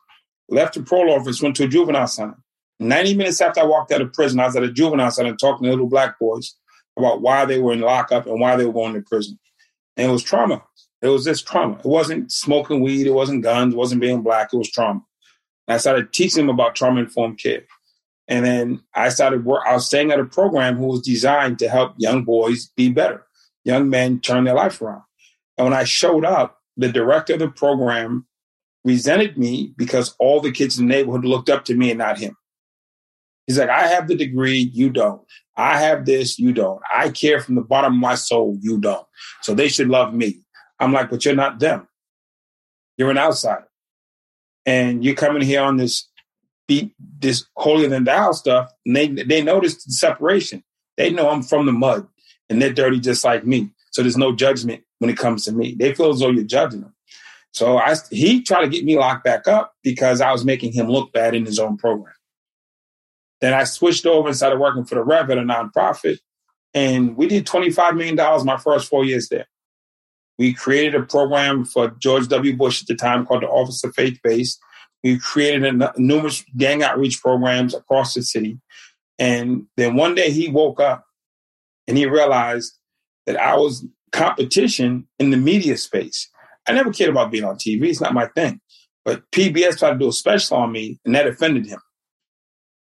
left 0.49 0.75
the 0.75 0.83
parole 0.83 1.19
office, 1.19 1.41
went 1.41 1.55
to 1.55 1.63
a 1.63 1.67
juvenile 1.67 2.05
center. 2.05 2.37
90 2.79 3.15
minutes 3.15 3.41
after 3.41 3.61
I 3.61 3.63
walked 3.63 3.91
out 3.91 4.01
of 4.01 4.13
prison, 4.13 4.39
I 4.39 4.45
was 4.45 4.55
at 4.55 4.61
a 4.61 4.71
juvenile 4.71 5.09
center 5.09 5.35
talking 5.35 5.63
to 5.63 5.71
little 5.71 5.89
black 5.89 6.19
boys 6.19 6.55
about 6.95 7.21
why 7.21 7.45
they 7.45 7.57
were 7.57 7.73
in 7.73 7.79
lockup 7.79 8.27
and 8.27 8.39
why 8.39 8.55
they 8.55 8.65
were 8.65 8.73
going 8.73 8.93
to 8.93 9.01
prison. 9.01 9.39
And 9.95 10.09
it 10.09 10.11
was 10.11 10.21
trauma. 10.21 10.61
It 11.01 11.07
was 11.07 11.25
just 11.25 11.47
trauma. 11.47 11.77
It 11.77 11.85
wasn't 11.85 12.31
smoking 12.31 12.81
weed. 12.81 13.07
It 13.07 13.13
wasn't 13.13 13.43
guns. 13.43 13.73
It 13.73 13.77
wasn't 13.77 14.01
being 14.01 14.21
black. 14.21 14.49
It 14.51 14.57
was 14.57 14.71
trauma. 14.71 15.01
And 15.67 15.75
I 15.75 15.77
started 15.77 16.11
teaching 16.11 16.45
them 16.45 16.53
about 16.53 16.75
trauma 16.75 17.01
informed 17.01 17.39
care. 17.39 17.63
And 18.27 18.45
then 18.45 18.81
I 18.93 19.09
started 19.09 19.45
work. 19.45 19.63
I 19.65 19.73
was 19.73 19.85
staying 19.85 20.11
at 20.11 20.19
a 20.19 20.25
program 20.25 20.77
who 20.77 20.87
was 20.87 21.01
designed 21.01 21.59
to 21.59 21.69
help 21.69 21.93
young 21.97 22.23
boys 22.23 22.71
be 22.75 22.89
better, 22.89 23.25
young 23.63 23.89
men 23.89 24.19
turn 24.19 24.43
their 24.43 24.55
life 24.55 24.81
around. 24.81 25.03
And 25.57 25.65
when 25.65 25.73
I 25.73 25.85
showed 25.85 26.25
up, 26.25 26.59
the 26.75 26.91
director 26.91 27.33
of 27.33 27.39
the 27.39 27.49
program 27.49 28.27
resented 28.83 29.37
me 29.37 29.73
because 29.77 30.15
all 30.19 30.39
the 30.39 30.51
kids 30.51 30.77
in 30.77 30.87
the 30.87 30.93
neighborhood 30.93 31.25
looked 31.25 31.49
up 31.49 31.65
to 31.65 31.75
me 31.75 31.89
and 31.89 31.99
not 31.99 32.17
him. 32.17 32.35
He's 33.45 33.57
like, 33.57 33.69
I 33.69 33.87
have 33.87 34.07
the 34.07 34.15
degree, 34.15 34.71
you 34.73 34.89
don't. 34.89 35.21
I 35.55 35.79
have 35.79 36.05
this, 36.05 36.37
you 36.37 36.51
don't. 36.53 36.81
I 36.93 37.09
care 37.09 37.39
from 37.39 37.55
the 37.55 37.61
bottom 37.61 37.93
of 37.93 37.99
my 37.99 38.15
soul, 38.15 38.57
you 38.61 38.77
don't. 38.77 39.05
So 39.41 39.55
they 39.55 39.69
should 39.69 39.87
love 39.87 40.13
me. 40.13 40.41
I'm 40.79 40.93
like, 40.93 41.09
but 41.09 41.25
you're 41.25 41.35
not 41.35 41.59
them. 41.59 41.87
You're 42.97 43.11
an 43.11 43.17
outsider. 43.17 43.67
And 44.65 45.03
you're 45.03 45.15
coming 45.15 45.41
here 45.41 45.61
on 45.61 45.77
this 45.77 46.09
beat 46.67 46.93
this 47.19 47.45
holier 47.55 47.87
than 47.87 48.03
thou 48.03 48.33
stuff, 48.33 48.69
and 48.85 48.95
they 48.95 49.07
they 49.07 49.41
notice 49.41 49.83
the 49.83 49.91
separation. 49.93 50.63
They 50.97 51.09
know 51.09 51.29
I'm 51.29 51.43
from 51.43 51.65
the 51.65 51.71
mud 51.71 52.07
and 52.49 52.61
they're 52.61 52.73
dirty 52.73 52.99
just 52.99 53.23
like 53.23 53.45
me. 53.45 53.71
So 53.91 54.01
there's 54.01 54.17
no 54.17 54.35
judgment 54.35 54.83
when 54.99 55.09
it 55.09 55.17
comes 55.17 55.45
to 55.45 55.51
me. 55.51 55.75
They 55.77 55.93
feel 55.93 56.11
as 56.11 56.19
though 56.19 56.29
you're 56.29 56.43
judging 56.43 56.81
them. 56.81 56.93
So 57.53 57.77
I 57.77 57.95
he 58.11 58.43
tried 58.43 58.61
to 58.61 58.69
get 58.69 58.85
me 58.85 58.97
locked 58.97 59.23
back 59.23 59.47
up 59.47 59.73
because 59.83 60.21
I 60.21 60.31
was 60.31 60.45
making 60.45 60.73
him 60.73 60.87
look 60.87 61.11
bad 61.13 61.33
in 61.33 61.45
his 61.45 61.59
own 61.59 61.77
program. 61.77 62.13
Then 63.41 63.53
I 63.53 63.63
switched 63.63 64.05
over 64.05 64.27
and 64.27 64.37
started 64.37 64.59
working 64.59 64.85
for 64.85 64.95
the 64.95 65.03
Rev 65.03 65.29
at 65.29 65.37
a 65.37 65.41
nonprofit. 65.41 66.19
And 66.73 67.15
we 67.15 67.27
did 67.27 67.45
$25 67.47 67.95
million 67.95 68.15
my 68.45 68.57
first 68.57 68.89
four 68.89 69.05
years 69.05 69.29
there. 69.29 69.47
We 70.37 70.53
created 70.53 70.95
a 70.95 71.03
program 71.03 71.65
for 71.65 71.89
George 71.99 72.27
W. 72.27 72.55
Bush 72.55 72.81
at 72.81 72.87
the 72.87 72.95
time 72.95 73.25
called 73.25 73.43
the 73.43 73.47
Office 73.47 73.83
of 73.83 73.95
Faith 73.95 74.19
Based. 74.23 74.59
We 75.03 75.17
created 75.17 75.81
numerous 75.97 76.43
gang 76.55 76.83
outreach 76.83 77.21
programs 77.21 77.73
across 77.73 78.13
the 78.13 78.21
city. 78.21 78.59
And 79.19 79.65
then 79.77 79.95
one 79.95 80.15
day 80.15 80.31
he 80.31 80.49
woke 80.49 80.79
up 80.79 81.05
and 81.87 81.97
he 81.97 82.05
realized 82.05 82.77
that 83.25 83.37
I 83.37 83.55
was 83.55 83.85
competition 84.11 85.07
in 85.19 85.31
the 85.31 85.37
media 85.37 85.77
space. 85.77 86.29
I 86.67 86.73
never 86.73 86.91
cared 86.91 87.09
about 87.09 87.31
being 87.31 87.43
on 87.43 87.55
TV. 87.55 87.87
It's 87.87 88.01
not 88.01 88.13
my 88.13 88.27
thing. 88.27 88.59
But 89.05 89.23
PBS 89.31 89.79
tried 89.79 89.91
to 89.91 89.97
do 89.97 90.09
a 90.09 90.11
special 90.11 90.57
on 90.57 90.71
me, 90.71 90.99
and 91.05 91.15
that 91.15 91.27
offended 91.27 91.65
him. 91.65 91.79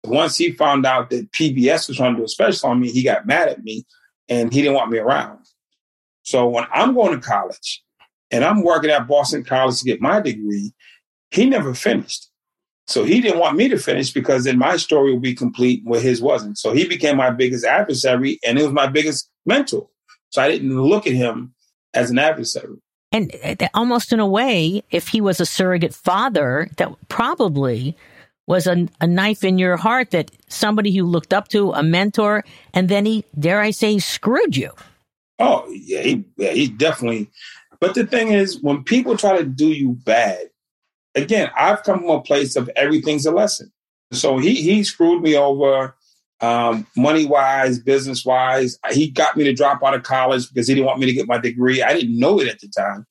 Once 0.06 0.38
he 0.38 0.52
found 0.52 0.86
out 0.86 1.10
that 1.10 1.32
PBS 1.34 1.88
was 1.88 1.98
trying 1.98 2.14
to 2.14 2.20
do 2.20 2.26
a 2.26 2.30
special 2.30 2.70
on 2.70 2.80
me, 2.80 2.90
he 2.90 3.04
got 3.04 3.28
mad 3.28 3.50
at 3.50 3.64
me 3.64 3.86
and 4.30 4.54
he 4.54 4.62
didn't 4.62 4.76
want 4.76 4.90
me 4.90 5.00
around. 5.00 5.40
So 6.28 6.46
when 6.46 6.66
I'm 6.74 6.94
going 6.94 7.18
to 7.18 7.26
college 7.26 7.82
and 8.32 8.44
I'm 8.44 8.62
working 8.62 8.90
at 8.90 9.08
Boston 9.08 9.46
College 9.46 9.80
to 9.80 9.86
get 9.86 10.02
my 10.02 10.20
degree, 10.20 10.74
he 11.32 11.46
never 11.46 11.74
finished. 11.74 12.30
So 12.86 13.06
he 13.06 13.22
didn't 13.22 13.40
want 13.40 13.56
me 13.56 13.70
to 13.70 13.78
finish 13.78 14.12
because 14.12 14.44
then 14.44 14.58
my 14.58 14.76
story 14.76 15.14
would 15.14 15.22
be 15.22 15.34
complete 15.34 15.84
where 15.86 16.02
his 16.02 16.22
wasn't. 16.22 16.58
So 16.58 16.74
he 16.74 16.86
became 16.86 17.16
my 17.16 17.30
biggest 17.30 17.64
adversary 17.64 18.40
and 18.46 18.60
it 18.60 18.64
was 18.64 18.74
my 18.74 18.88
biggest 18.88 19.30
mentor. 19.46 19.88
So 20.32 20.42
I 20.42 20.50
didn't 20.50 20.78
look 20.78 21.08
at 21.08 21.14
him 21.14 21.54
as 21.94 22.12
an 22.12 22.20
adversary. 22.20 22.76
And 23.14 23.34
uh, 23.42 23.70
almost 23.74 24.12
in 24.12 24.20
a 24.20 24.28
way, 24.28 24.84
if 24.92 25.08
he 25.08 25.22
was 25.22 25.40
a 25.40 25.46
surrogate 25.46 25.94
father, 25.94 26.70
that 26.76 26.92
probably 27.08 27.96
was 28.48 28.68
a, 28.68 28.90
a 29.00 29.08
knife 29.08 29.46
in 29.46 29.58
your 29.58 29.78
heart 29.78 30.12
that 30.12 30.30
somebody 30.50 30.90
you 30.90 31.06
looked 31.06 31.34
up 31.34 31.48
to, 31.50 31.72
a 31.72 31.84
mentor, 31.84 32.44
and 32.74 32.90
then 32.90 33.06
he, 33.06 33.24
dare 33.40 33.62
I 33.62 33.72
say, 33.72 33.98
screwed 34.00 34.58
you. 34.58 34.72
Oh, 35.40 35.68
yeah, 35.70 36.02
he, 36.02 36.26
yeah, 36.38 36.52
he 36.52 36.68
definitely. 36.68 37.30
But 37.80 37.94
the 37.94 38.06
thing 38.06 38.30
is, 38.30 38.62
when 38.62 38.84
people 38.84 39.18
try 39.18 39.38
to 39.38 39.44
do 39.44 39.68
you 39.68 39.92
bad, 40.04 40.50
again, 41.16 41.52
I've 41.56 41.84
come 41.84 42.00
from 42.00 42.10
a 42.10 42.22
place 42.22 42.56
of 42.56 42.70
everything's 42.76 43.26
a 43.26 43.32
lesson. 43.32 43.72
So 44.12 44.38
he 44.38 44.56
he 44.56 44.84
screwed 44.84 45.22
me 45.22 45.36
over 45.36 45.96
um, 46.42 46.88
money 46.96 47.26
wise, 47.26 47.80
business 47.80 48.26
wise. 48.26 48.78
He 48.92 49.10
got 49.10 49.36
me 49.36 49.44
to 49.44 49.54
drop 49.54 49.84
out 49.84 49.94
of 49.94 50.04
college 50.04 50.48
because 50.48 50.68
he 50.68 50.76
didn't 50.76 50.88
want 50.88 51.00
me 51.00 51.08
to 51.08 51.14
get 51.14 51.28
my 51.28 51.38
degree. 51.38 51.84
I 51.84 51.94
didn't 51.94 52.18
know 52.18 52.40
it 52.40 52.48
at 52.48 52.60
the 52.60 52.70
time. 52.70 53.06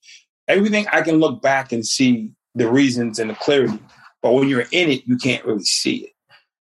Everything 0.49 0.87
I 0.93 1.03
can 1.03 1.19
look 1.19 1.43
back 1.43 1.73
and 1.73 1.85
see 1.85 2.31
the 2.55 2.71
reasons 2.71 3.19
and 3.19 3.31
the 3.31 3.35
clarity. 3.35 3.79
But 4.23 4.33
when 4.33 4.49
you're 4.49 4.67
in 4.73 4.91
it, 4.91 5.07
you 5.07 5.17
can't 5.17 5.45
really 5.45 5.65
see 5.65 5.97
it. 5.97 6.11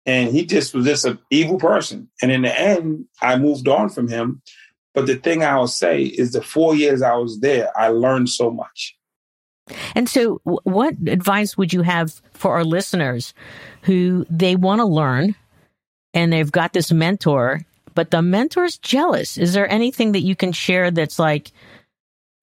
And 0.05 0.29
he 0.29 0.45
just 0.45 0.73
was 0.73 0.85
just 0.85 1.05
an 1.05 1.19
evil 1.29 1.57
person. 1.57 2.09
And 2.21 2.31
in 2.31 2.41
the 2.41 2.59
end, 2.59 3.05
I 3.21 3.37
moved 3.37 3.67
on 3.67 3.89
from 3.89 4.07
him. 4.07 4.41
But 4.93 5.05
the 5.05 5.15
thing 5.15 5.43
I 5.43 5.57
will 5.57 5.67
say 5.67 6.03
is 6.03 6.31
the 6.31 6.41
four 6.41 6.75
years 6.75 7.01
I 7.01 7.15
was 7.15 7.39
there, 7.39 7.69
I 7.77 7.89
learned 7.89 8.29
so 8.29 8.49
much. 8.49 8.97
And 9.95 10.07
so, 10.07 10.41
what 10.43 10.95
advice 11.07 11.57
would 11.57 11.73
you 11.73 11.81
have 11.81 12.21
for 12.33 12.53
our 12.53 12.63
listeners 12.63 13.33
who 13.83 14.25
they 14.29 14.55
want 14.55 14.79
to 14.79 14.85
learn 14.85 15.35
and 16.13 16.31
they've 16.31 16.51
got 16.51 16.73
this 16.73 16.91
mentor, 16.91 17.61
but 17.93 18.11
the 18.11 18.21
mentor's 18.21 18.77
jealous? 18.77 19.37
Is 19.37 19.53
there 19.53 19.69
anything 19.69 20.13
that 20.13 20.21
you 20.21 20.35
can 20.35 20.51
share 20.51 20.89
that's 20.89 21.19
like 21.19 21.51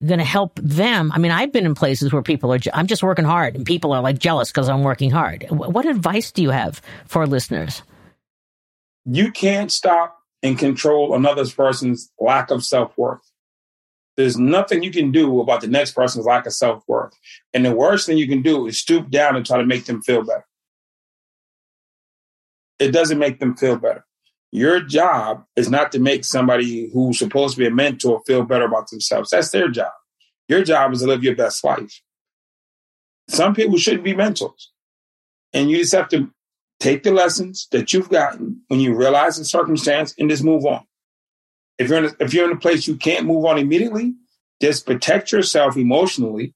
going 0.05 0.19
to 0.19 0.25
help 0.25 0.59
them? 0.61 1.11
I 1.11 1.17
mean, 1.17 1.31
I've 1.31 1.51
been 1.51 1.65
in 1.65 1.75
places 1.75 2.13
where 2.13 2.21
people 2.21 2.53
are, 2.53 2.59
I'm 2.73 2.87
just 2.87 3.03
working 3.03 3.25
hard 3.25 3.55
and 3.55 3.65
people 3.65 3.91
are 3.91 4.01
like 4.01 4.19
jealous 4.19 4.51
because 4.51 4.69
I'm 4.69 4.83
working 4.83 5.11
hard. 5.11 5.47
What 5.49 5.85
advice 5.85 6.31
do 6.31 6.43
you 6.43 6.51
have 6.51 6.81
for 7.07 7.23
our 7.23 7.27
listeners? 7.27 7.81
You 9.05 9.31
can't 9.31 9.71
stop 9.71 10.19
and 10.45 10.59
control 10.59 11.15
another 11.15 11.45
person's 11.49 12.11
lack 12.21 12.51
of 12.51 12.63
self 12.63 12.97
worth. 12.97 13.21
There's 14.17 14.37
nothing 14.37 14.83
you 14.83 14.91
can 14.91 15.11
do 15.11 15.41
about 15.41 15.61
the 15.61 15.67
next 15.67 15.93
person's 15.93 16.25
lack 16.25 16.45
of 16.45 16.53
self 16.53 16.83
worth. 16.87 17.13
And 17.53 17.65
the 17.65 17.75
worst 17.75 18.07
thing 18.07 18.17
you 18.17 18.29
can 18.29 18.43
do 18.43 18.67
is 18.67 18.79
stoop 18.79 19.09
down 19.11 19.35
and 19.35 19.45
try 19.45 19.57
to 19.57 19.65
make 19.65 19.85
them 19.85 20.01
feel 20.03 20.23
better. 20.23 20.45
it 22.79 22.91
doesn't 22.91 23.19
make 23.19 23.39
them 23.39 23.55
feel 23.55 23.77
better. 23.77 24.05
Your 24.51 24.79
job 24.81 25.45
is 25.55 25.69
not 25.69 25.91
to 25.93 25.99
make 25.99 26.25
somebody 26.25 26.89
who's 26.93 27.19
supposed 27.19 27.55
to 27.55 27.59
be 27.61 27.67
a 27.67 27.71
mentor 27.71 28.21
feel 28.27 28.43
better 28.43 28.65
about 28.65 28.89
themselves. 28.89 29.31
That's 29.31 29.51
their 29.51 29.69
job. 29.69 29.91
Your 30.49 30.63
job 30.63 30.93
is 30.93 31.01
to 31.01 31.07
live 31.07 31.23
your 31.23 31.35
best 31.35 31.63
life. 31.63 32.01
Some 33.29 33.55
people 33.55 33.77
shouldn't 33.77 34.03
be 34.03 34.15
mentors. 34.15 34.71
And 35.53 35.69
you 35.69 35.77
just 35.79 35.93
have 35.93 36.09
to 36.09 36.31
take 36.85 37.01
the 37.01 37.11
lessons 37.11 37.67
that 37.71 37.93
you've 37.93 38.09
gotten 38.09 38.61
when 38.67 38.79
you 38.79 38.93
realize 38.93 39.37
the 39.37 39.45
circumstance 39.45 40.13
and 40.19 40.29
just 40.29 40.43
move 40.43 40.65
on. 40.65 40.85
If 41.79 41.89
you're 41.89 41.97
in 41.97 42.05
a, 42.05 42.11
if 42.19 42.33
you're 42.33 42.45
in 42.45 42.55
a 42.55 42.59
place 42.59 42.87
you 42.87 42.95
can't 42.95 43.25
move 43.25 43.43
on 43.45 43.57
immediately, 43.57 44.13
just 44.61 44.85
protect 44.85 45.31
yourself 45.31 45.75
emotionally 45.75 46.53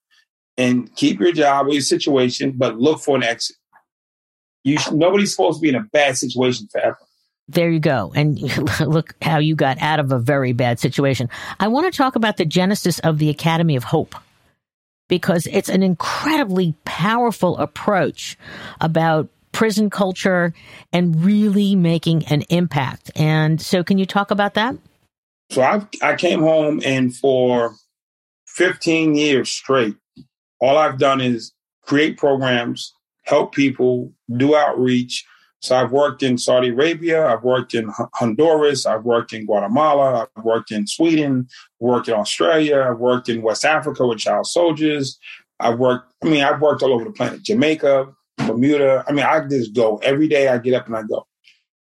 and 0.56 0.96
keep 0.96 1.20
your 1.20 1.32
job 1.32 1.66
or 1.66 1.72
your 1.72 1.82
situation, 1.82 2.54
but 2.56 2.78
look 2.78 3.02
for 3.02 3.16
an 3.16 3.24
exit. 3.24 3.56
You 4.64 4.78
nobody's 4.92 5.32
supposed 5.32 5.60
to 5.60 5.62
be 5.62 5.70
in 5.70 5.76
a 5.76 5.84
bad 5.92 6.16
situation 6.16 6.68
forever. 6.72 6.98
There 7.48 7.72
you 7.72 7.80
go. 7.80 8.12
And 8.16 8.40
look 8.82 9.16
how 9.24 9.40
you 9.40 9.56
got 9.56 9.82
out 9.82 10.00
of 10.00 10.12
a 10.12 10.20
very 10.20 10.54
bad 10.54 10.80
situation. 10.80 11.28
I 11.60 11.70
want 11.70 11.92
to 11.92 11.98
talk 11.98 12.16
about 12.16 12.38
the 12.38 12.46
genesis 12.46 13.00
of 13.00 13.18
the 13.18 13.32
Academy 13.32 13.76
of 13.76 13.84
Hope 13.84 14.14
because 15.08 15.48
it's 15.48 15.70
an 15.70 15.82
incredibly 15.82 16.76
powerful 16.86 17.58
approach 17.58 18.38
about 18.80 19.30
prison 19.52 19.90
culture 19.90 20.54
and 20.94 21.24
really 21.24 21.76
making 21.76 22.26
an 22.26 22.44
impact. 22.50 23.12
And 23.16 23.62
so, 23.62 23.84
can 23.84 23.98
you 23.98 24.06
talk 24.06 24.32
about 24.32 24.54
that? 24.54 24.76
So, 25.52 25.62
I, 25.62 25.86
I 26.02 26.16
came 26.16 26.42
home 26.42 26.82
and 26.86 27.16
for 27.16 27.76
15 28.48 29.16
years 29.16 29.50
straight, 29.50 29.96
all 30.60 30.78
I've 30.78 31.00
done 31.00 31.22
is 31.22 31.54
create 31.84 32.18
programs, 32.18 32.94
help 33.26 33.54
people, 33.54 34.12
do 34.38 34.56
outreach. 34.56 35.26
So 35.62 35.76
I've 35.76 35.92
worked 35.92 36.24
in 36.24 36.38
Saudi 36.38 36.70
Arabia, 36.70 37.28
I've 37.28 37.44
worked 37.44 37.74
in 37.74 37.92
Honduras, 38.16 38.86
I've 38.86 39.04
worked 39.04 39.34
in 39.34 39.46
Guatemala, 39.46 40.28
I've 40.38 40.44
worked 40.44 40.72
in 40.72 40.88
Sweden, 40.88 41.48
worked 41.80 42.08
in 42.08 42.14
Australia, 42.14 42.88
I've 42.90 43.00
worked 43.00 43.28
in 43.28 43.42
West 43.42 43.66
Africa 43.66 44.08
with 44.08 44.20
child 44.20 44.48
soldiers. 44.48 45.20
I've 45.60 45.78
worked, 45.78 46.14
I 46.24 46.28
mean, 46.28 46.44
I've 46.44 46.62
worked 46.62 46.82
all 46.82 46.94
over 46.94 47.04
the 47.04 47.12
planet, 47.12 47.44
Jamaica, 47.44 48.08
Bermuda. 48.48 49.04
I 49.08 49.12
mean, 49.12 49.26
I 49.26 49.40
just 49.48 49.74
go 49.74 49.98
every 49.98 50.28
day. 50.28 50.48
I 50.48 50.58
get 50.58 50.74
up 50.74 50.88
and 50.88 50.96
I 50.96 51.04
go. 51.04 51.26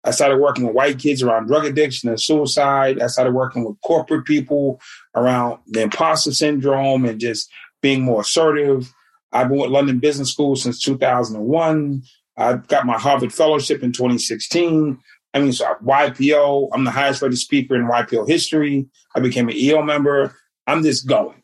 I 0.04 0.12
started 0.12 0.38
working 0.38 0.66
with 0.66 0.76
white 0.76 1.00
kids 1.00 1.24
around 1.24 1.48
drug 1.48 1.66
addiction 1.66 2.10
and 2.10 2.22
suicide. 2.22 3.02
I 3.02 3.08
started 3.08 3.34
working 3.34 3.66
with 3.66 3.82
corporate 3.82 4.26
people 4.26 4.80
around 5.16 5.60
the 5.68 5.82
imposter 5.82 6.32
syndrome 6.32 7.06
and 7.06 7.20
just 7.20 7.50
being 7.82 8.04
more 8.04 8.22
assertive. 8.22 8.94
I've 9.32 9.50
been 9.50 9.58
with 9.58 9.72
London 9.72 10.00
Business 10.00 10.32
School 10.32 10.56
since 10.56 10.80
2001. 10.82 12.04
I 12.38 12.54
got 12.54 12.86
my 12.86 12.98
Harvard 12.98 13.34
Fellowship 13.34 13.82
in 13.82 13.92
2016. 13.92 15.00
I 15.34 15.40
mean, 15.40 15.52
so 15.52 15.66
YPO, 15.84 16.70
I'm 16.72 16.84
the 16.84 16.92
highest 16.92 17.22
rated 17.22 17.40
speaker 17.40 17.76
in 17.76 17.88
YPO 17.88 18.28
history. 18.28 18.88
I 19.16 19.20
became 19.20 19.50
an 19.50 19.56
EO 19.56 19.82
member. 19.82 20.36
I'm 20.68 20.84
just 20.84 21.08
going. 21.08 21.42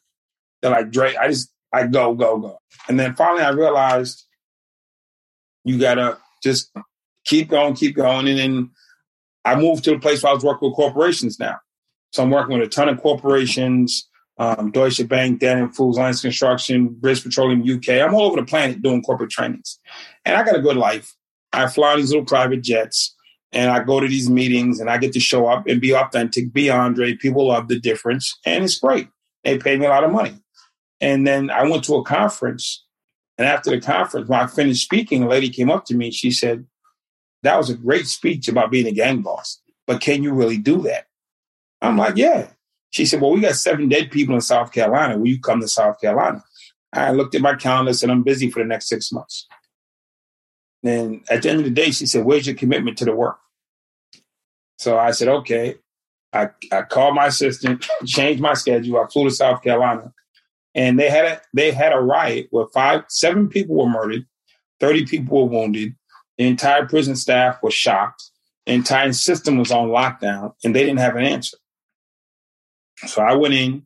They're 0.62 0.72
like, 0.72 0.92
Dre, 0.92 1.16
I 1.16 1.28
just, 1.28 1.52
I 1.74 1.88
go, 1.88 2.14
go, 2.14 2.38
go. 2.38 2.60
And 2.88 3.00
then 3.00 3.16
finally 3.16 3.44
I 3.44 3.50
realized 3.50 4.26
you 5.64 5.80
gotta 5.80 6.18
just 6.44 6.72
keep 7.26 7.50
going, 7.50 7.76
keep 7.76 7.96
going. 7.96 8.28
And 8.28 8.38
then 8.38 8.72
I 9.46 9.56
moved 9.56 9.84
to 9.86 9.94
a 9.94 10.00
place 10.00 10.24
where 10.24 10.32
I 10.32 10.36
was 10.36 10.44
working 10.44 10.70
with 10.70 10.76
corporations 10.76 11.40
now. 11.40 11.58
So 12.12 12.24
I'm 12.24 12.30
working 12.30 12.58
with 12.58 12.68
a 12.68 12.70
ton 12.70 12.90
of 12.90 13.02
corporations, 13.02 14.08
um, 14.38 14.72
Deutsche 14.72 15.08
Bank, 15.08 15.40
Dannon 15.42 15.74
Foods, 15.74 16.22
Construction, 16.22 16.90
British 16.90 17.24
Petroleum 17.24 17.62
UK. 17.62 18.02
I'm 18.02 18.14
all 18.14 18.24
over 18.24 18.38
the 18.38 18.46
planet 18.46 18.82
doing 18.82 19.02
corporate 19.02 19.30
trainings. 19.30 19.80
And 20.26 20.36
I 20.36 20.44
got 20.44 20.56
a 20.56 20.62
good 20.62 20.78
life. 20.78 21.16
I 21.54 21.68
fly 21.68 21.96
these 21.96 22.10
little 22.10 22.26
private 22.26 22.62
jets 22.62 23.16
and 23.52 23.70
I 23.70 23.84
go 23.84 24.00
to 24.00 24.08
these 24.08 24.30
meetings 24.30 24.80
and 24.80 24.90
I 24.90 24.98
get 24.98 25.14
to 25.14 25.20
show 25.20 25.48
up 25.48 25.68
and 25.68 25.82
be 25.82 25.94
authentic, 25.94 26.54
be 26.54 26.70
Andre. 26.70 27.16
People 27.16 27.48
love 27.48 27.68
the 27.68 27.80
difference 27.80 28.38
and 28.46 28.64
it's 28.64 28.80
great. 28.80 29.08
They 29.44 29.58
pay 29.58 29.78
me 29.78 29.86
a 29.86 29.90
lot 29.90 30.04
of 30.04 30.12
money. 30.12 30.34
And 31.02 31.26
then 31.26 31.50
I 31.50 31.64
went 31.64 31.84
to 31.86 31.96
a 31.96 32.04
conference. 32.04 32.86
And 33.42 33.50
after 33.50 33.72
the 33.72 33.82
conference, 33.82 34.30
when 34.30 34.40
I 34.40 34.46
finished 34.46 34.84
speaking, 34.84 35.24
a 35.24 35.28
lady 35.28 35.50
came 35.50 35.72
up 35.72 35.86
to 35.86 35.96
me. 35.96 36.12
She 36.12 36.30
said, 36.30 36.64
That 37.42 37.58
was 37.58 37.72
a 37.72 37.74
great 37.74 38.06
speech 38.06 38.48
about 38.48 38.70
being 38.70 38.86
a 38.86 38.92
gang 38.92 39.24
boss, 39.24 39.60
but 39.88 40.00
can 40.00 40.22
you 40.22 40.32
really 40.32 40.60
do 40.60 40.84
that? 40.84 41.08
I'm 41.82 41.98
like, 41.98 42.18
Yeah. 42.18 42.52
She 42.92 43.08
said, 43.08 43.20
Well, 43.20 43.32
we 43.32 43.42
got 43.42 43.56
seven 43.56 43.90
dead 43.90 44.12
people 44.12 44.36
in 44.36 44.42
South 44.42 44.72
Carolina. 44.72 45.18
Will 45.18 45.26
you 45.26 45.40
come 45.40 45.60
to 45.60 45.68
South 45.68 46.00
Carolina? 46.00 46.44
I 46.94 47.14
looked 47.14 47.34
at 47.34 47.42
my 47.42 47.56
calendar, 47.56 47.94
said, 47.94 48.12
I'm 48.12 48.22
busy 48.22 48.52
for 48.52 48.60
the 48.60 48.68
next 48.68 48.90
six 48.90 49.12
months. 49.12 49.48
Then 50.84 51.24
at 51.28 51.42
the 51.42 51.50
end 51.50 51.60
of 51.62 51.66
the 51.66 51.72
day, 51.72 51.90
she 51.90 52.06
said, 52.06 52.24
Where's 52.24 52.46
your 52.46 52.56
commitment 52.56 53.00
to 53.00 53.06
the 53.06 53.16
work? 53.16 53.40
So 54.78 55.00
I 55.00 55.10
said, 55.12 55.30
Okay. 55.30 55.78
I, 56.32 56.50
I 56.72 56.84
called 56.84 57.16
my 57.16 57.26
assistant, 57.26 57.88
changed 58.06 58.40
my 58.40 58.54
schedule. 58.54 59.00
I 59.00 59.08
flew 59.08 59.24
to 59.24 59.32
South 59.32 59.64
Carolina. 59.64 60.14
And 60.74 61.00
they 61.00 61.10
had 61.10 61.26
a 61.26 61.42
they 61.54 61.72
had 61.72 61.94
a 61.94 62.00
riot 62.00 62.48
where 62.52 62.68
five, 62.68 63.04
seven 63.10 63.50
people 63.50 63.76
were 63.76 63.90
murdered, 63.90 64.26
30 64.80 65.06
people 65.06 65.42
were 65.42 65.60
wounded. 65.60 65.96
The 66.38 66.48
entire 66.48 66.88
prison 66.88 67.16
staff 67.16 67.62
was 67.62 67.74
shocked. 67.74 68.24
The 68.66 68.74
entire 68.74 69.12
system 69.14 69.58
was 69.58 69.72
on 69.72 69.90
lockdown 69.90 70.54
and 70.64 70.76
they 70.76 70.84
didn't 70.84 71.00
have 71.00 71.16
an 71.16 71.24
answer. 71.24 71.58
So 73.08 73.22
I 73.22 73.36
went 73.36 73.54
in 73.54 73.86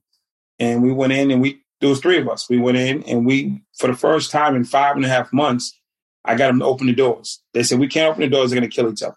and 0.59 0.83
we 0.83 0.91
went 0.91 1.13
in 1.13 1.31
and 1.31 1.41
we, 1.41 1.61
there 1.81 1.89
was 1.89 1.99
three 1.99 2.17
of 2.17 2.27
us. 2.27 2.49
We 2.49 2.57
went 2.57 2.77
in 2.77 3.03
and 3.03 3.25
we, 3.25 3.61
for 3.77 3.87
the 3.87 3.95
first 3.95 4.31
time 4.31 4.55
in 4.55 4.63
five 4.63 4.95
and 4.95 5.05
a 5.05 5.09
half 5.09 5.31
months, 5.33 5.77
I 6.23 6.35
got 6.35 6.47
them 6.47 6.59
to 6.59 6.65
open 6.65 6.87
the 6.87 6.93
doors. 6.93 7.41
They 7.53 7.63
said, 7.63 7.79
we 7.79 7.87
can't 7.87 8.09
open 8.09 8.21
the 8.21 8.29
doors. 8.29 8.51
They're 8.51 8.59
going 8.59 8.69
to 8.69 8.75
kill 8.75 8.91
each 8.91 9.03
other. 9.03 9.15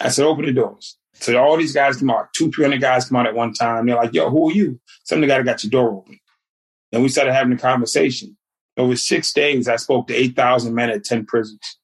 I 0.00 0.08
said, 0.08 0.24
open 0.24 0.44
the 0.44 0.52
doors. 0.52 0.98
So 1.14 1.36
all 1.36 1.56
these 1.56 1.74
guys 1.74 1.98
come 1.98 2.10
out, 2.10 2.32
two, 2.34 2.50
300 2.50 2.80
guys 2.80 3.08
come 3.08 3.16
out 3.16 3.26
at 3.26 3.34
one 3.34 3.52
time. 3.52 3.86
They're 3.86 3.96
like, 3.96 4.12
yo, 4.12 4.28
who 4.30 4.50
are 4.50 4.52
you? 4.52 4.80
Some 5.04 5.20
guy 5.20 5.42
got 5.42 5.62
your 5.62 5.70
door 5.70 5.90
open. 5.90 6.18
And 6.92 7.02
we 7.02 7.08
started 7.08 7.32
having 7.32 7.52
a 7.52 7.58
conversation. 7.58 8.36
Over 8.76 8.96
six 8.96 9.32
days, 9.32 9.68
I 9.68 9.76
spoke 9.76 10.08
to 10.08 10.14
8,000 10.14 10.74
men 10.74 10.90
at 10.90 11.04
10 11.04 11.26
prisons. 11.26 11.78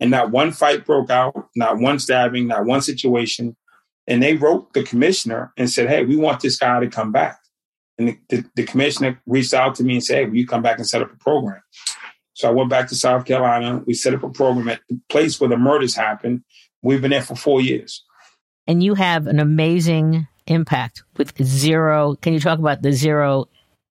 And 0.00 0.10
not 0.10 0.30
one 0.30 0.52
fight 0.52 0.84
broke 0.84 1.10
out, 1.10 1.48
not 1.54 1.78
one 1.78 1.98
stabbing, 1.98 2.48
not 2.48 2.64
one 2.64 2.80
situation. 2.80 3.56
And 4.08 4.22
they 4.22 4.34
wrote 4.34 4.72
the 4.72 4.82
commissioner 4.82 5.52
and 5.56 5.70
said, 5.70 5.88
hey, 5.88 6.04
we 6.04 6.16
want 6.16 6.40
this 6.40 6.58
guy 6.58 6.80
to 6.80 6.88
come 6.88 7.12
back. 7.12 7.38
And 7.98 8.08
the, 8.08 8.18
the, 8.28 8.44
the 8.56 8.64
commissioner 8.64 9.20
reached 9.26 9.54
out 9.54 9.76
to 9.76 9.84
me 9.84 9.94
and 9.94 10.04
said, 10.04 10.16
hey, 10.16 10.24
will 10.26 10.36
you 10.36 10.46
come 10.46 10.62
back 10.62 10.78
and 10.78 10.88
set 10.88 11.02
up 11.02 11.12
a 11.12 11.16
program? 11.16 11.62
So 12.34 12.48
I 12.48 12.52
went 12.52 12.70
back 12.70 12.88
to 12.88 12.96
South 12.96 13.24
Carolina. 13.26 13.82
We 13.86 13.94
set 13.94 14.14
up 14.14 14.22
a 14.22 14.30
program 14.30 14.68
at 14.68 14.80
the 14.88 14.98
place 15.08 15.40
where 15.40 15.50
the 15.50 15.56
murders 15.56 15.94
happened. 15.94 16.42
We've 16.82 17.00
been 17.00 17.10
there 17.10 17.22
for 17.22 17.36
four 17.36 17.60
years. 17.60 18.02
And 18.66 18.82
you 18.82 18.94
have 18.94 19.26
an 19.26 19.38
amazing 19.38 20.26
impact 20.46 21.02
with 21.16 21.40
zero. 21.42 22.16
Can 22.16 22.32
you 22.32 22.40
talk 22.40 22.58
about 22.58 22.82
the 22.82 22.92
zero, 22.92 23.48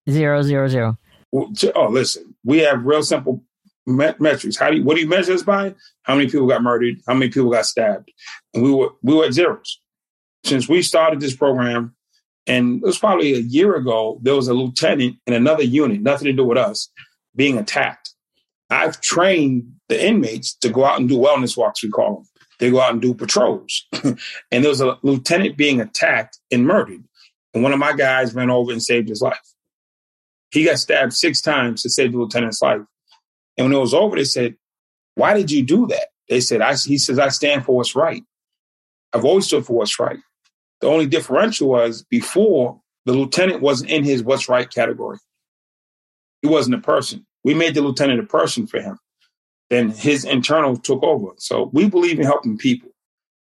zero, 0.09 0.41
zero, 0.41 0.67
zero? 0.67 0.97
Oh, 1.33 1.87
listen, 1.89 2.35
we 2.43 2.59
have 2.59 2.83
real 2.83 3.03
simple 3.03 3.43
met- 3.85 4.19
metrics. 4.19 4.57
How 4.57 4.69
do 4.69 4.77
you, 4.77 4.83
what 4.83 4.95
do 4.95 5.01
you 5.01 5.07
measure 5.07 5.33
us 5.33 5.43
by? 5.43 5.73
How 6.03 6.15
many 6.15 6.29
people 6.29 6.47
got 6.47 6.63
murdered? 6.63 6.95
How 7.07 7.13
many 7.13 7.31
people 7.31 7.51
got 7.51 7.65
stabbed? 7.65 8.11
And 8.53 8.63
we 8.63 8.71
were 8.71 8.89
we 9.01 9.15
were 9.15 9.25
at 9.25 9.33
zeros 9.33 9.79
since 10.43 10.67
we 10.67 10.81
started 10.81 11.19
this 11.19 11.35
program. 11.35 11.95
And 12.47 12.81
it 12.81 12.85
was 12.85 12.97
probably 12.97 13.33
a 13.33 13.39
year 13.39 13.75
ago. 13.75 14.19
There 14.23 14.35
was 14.35 14.47
a 14.47 14.53
lieutenant 14.53 15.17
in 15.27 15.33
another 15.33 15.63
unit, 15.63 16.01
nothing 16.01 16.25
to 16.25 16.33
do 16.33 16.43
with 16.43 16.57
us, 16.57 16.89
being 17.35 17.57
attacked. 17.57 18.13
I've 18.69 18.99
trained 19.01 19.71
the 19.89 20.03
inmates 20.03 20.55
to 20.55 20.69
go 20.69 20.85
out 20.85 20.99
and 20.99 21.07
do 21.07 21.17
wellness 21.17 21.55
walks. 21.55 21.83
We 21.83 21.89
call 21.89 22.15
them. 22.15 22.25
They 22.59 22.71
go 22.71 22.81
out 22.81 22.93
and 22.93 23.01
do 23.01 23.13
patrols. 23.13 23.85
and 24.03 24.17
there 24.51 24.69
was 24.69 24.81
a 24.81 24.97
lieutenant 25.03 25.57
being 25.57 25.81
attacked 25.81 26.39
and 26.51 26.65
murdered. 26.65 27.03
And 27.53 27.63
one 27.63 27.73
of 27.73 27.79
my 27.79 27.93
guys 27.93 28.33
ran 28.33 28.49
over 28.49 28.71
and 28.71 28.81
saved 28.81 29.09
his 29.09 29.21
life. 29.21 29.39
He 30.51 30.65
got 30.65 30.79
stabbed 30.79 31.13
six 31.13 31.41
times 31.41 31.81
to 31.81 31.89
save 31.89 32.11
the 32.11 32.17
lieutenant's 32.17 32.61
life. 32.61 32.81
And 33.57 33.67
when 33.67 33.73
it 33.73 33.79
was 33.79 33.93
over, 33.93 34.15
they 34.15 34.23
said, 34.23 34.55
Why 35.15 35.33
did 35.33 35.51
you 35.51 35.63
do 35.63 35.87
that? 35.87 36.07
They 36.29 36.41
said, 36.41 36.61
I, 36.61 36.75
He 36.75 36.97
says, 36.97 37.19
I 37.19 37.29
stand 37.29 37.65
for 37.65 37.75
what's 37.75 37.95
right. 37.95 38.23
I've 39.13 39.25
always 39.25 39.45
stood 39.45 39.65
for 39.65 39.73
what's 39.73 39.99
right. 39.99 40.19
The 40.81 40.87
only 40.87 41.05
differential 41.05 41.69
was 41.69 42.03
before 42.03 42.81
the 43.05 43.13
lieutenant 43.13 43.61
wasn't 43.61 43.91
in 43.91 44.03
his 44.03 44.23
what's 44.23 44.49
right 44.49 44.69
category. 44.69 45.17
He 46.41 46.47
wasn't 46.47 46.75
a 46.75 46.81
person. 46.81 47.25
We 47.43 47.53
made 47.53 47.75
the 47.75 47.81
lieutenant 47.81 48.19
a 48.19 48.25
person 48.25 48.67
for 48.67 48.81
him. 48.81 48.97
Then 49.69 49.89
his 49.89 50.25
internal 50.25 50.75
took 50.77 51.01
over. 51.03 51.31
So 51.37 51.69
we 51.73 51.87
believe 51.87 52.19
in 52.19 52.25
helping 52.25 52.57
people. 52.57 52.89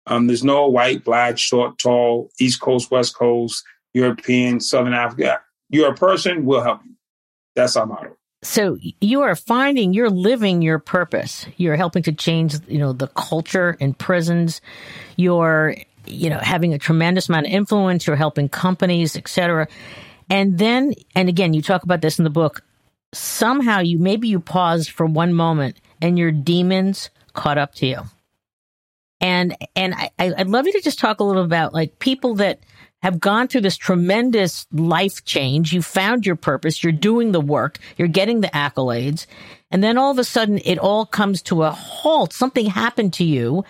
Um, 0.06 0.28
there's 0.28 0.44
no 0.44 0.68
white, 0.68 1.04
black, 1.04 1.38
short, 1.38 1.78
tall, 1.78 2.30
East 2.40 2.62
Coast, 2.62 2.92
West 2.92 3.16
Coast, 3.16 3.64
European, 3.94 4.60
Southern 4.60 4.94
Africa. 4.94 5.42
You're 5.70 5.92
a 5.92 5.96
person, 5.96 6.46
we'll 6.46 6.62
help 6.62 6.82
you. 6.86 6.96
That's 7.56 7.76
our 7.76 7.86
motto. 7.86 8.16
So 8.42 8.78
you 8.80 9.22
are 9.22 9.36
finding 9.36 9.94
you're 9.94 10.10
living 10.10 10.62
your 10.62 10.80
purpose. 10.80 11.46
You're 11.58 11.76
helping 11.76 12.04
to 12.04 12.14
change, 12.14 12.56
you 12.68 12.78
know, 12.78 12.94
the 12.94 13.08
culture 13.08 13.76
in 13.80 13.94
prisons. 13.94 14.62
You're, 15.18 15.76
you 16.06 16.30
know, 16.30 16.38
having 16.38 16.74
a 16.74 16.80
tremendous 16.80 17.28
amount 17.28 17.48
of 17.48 17.52
influence. 17.52 18.08
You're 18.08 18.16
helping 18.16 18.48
companies, 18.48 19.18
etc. 19.18 19.68
And 20.30 20.58
then, 20.58 20.94
and 21.16 21.28
again, 21.28 21.54
you 21.54 21.62
talk 21.62 21.84
about 21.84 22.02
this 22.02 22.18
in 22.18 22.24
the 22.24 22.30
book. 22.30 22.64
Somehow, 23.14 23.80
you 23.80 23.98
maybe 23.98 24.30
you 24.30 24.40
paused 24.40 24.92
for 24.92 25.06
one 25.06 25.34
moment, 25.34 25.82
and 26.02 26.18
your 26.18 26.32
demons 26.32 27.10
caught 27.34 27.58
up 27.58 27.74
to 27.76 27.88
you. 27.88 28.02
And 29.20 29.58
and 29.76 29.96
I, 29.96 30.12
I'd 30.18 30.48
love 30.48 30.66
you 30.66 30.74
to 30.74 30.82
just 30.82 31.00
talk 31.00 31.20
a 31.20 31.24
little 31.24 31.44
about 31.44 31.74
like 31.74 32.00
people 32.00 32.36
that 32.36 32.60
have 33.02 33.20
gone 33.20 33.48
through 33.48 33.62
this 33.62 33.78
tremendous 33.78 34.68
life 34.72 35.24
change. 35.24 35.72
You 35.72 35.82
found 35.82 36.26
your 36.26 36.36
purpose. 36.36 36.84
You're 36.84 36.92
doing 36.92 37.32
the 37.32 37.42
work. 37.42 37.78
You're 37.98 38.08
getting 38.08 38.42
the 38.42 38.50
accolades. 38.50 39.26
And 39.72 39.84
then 39.84 39.98
all 39.98 40.12
of 40.12 40.20
a 40.20 40.24
sudden 40.24 40.60
it 40.66 40.78
all 40.78 41.06
comes 41.06 41.42
to 41.44 41.64
a 41.64 41.72
halt. 41.72 42.34
Something 42.34 42.66
happened 42.66 43.14
to 43.14 43.24
you. 43.24 43.64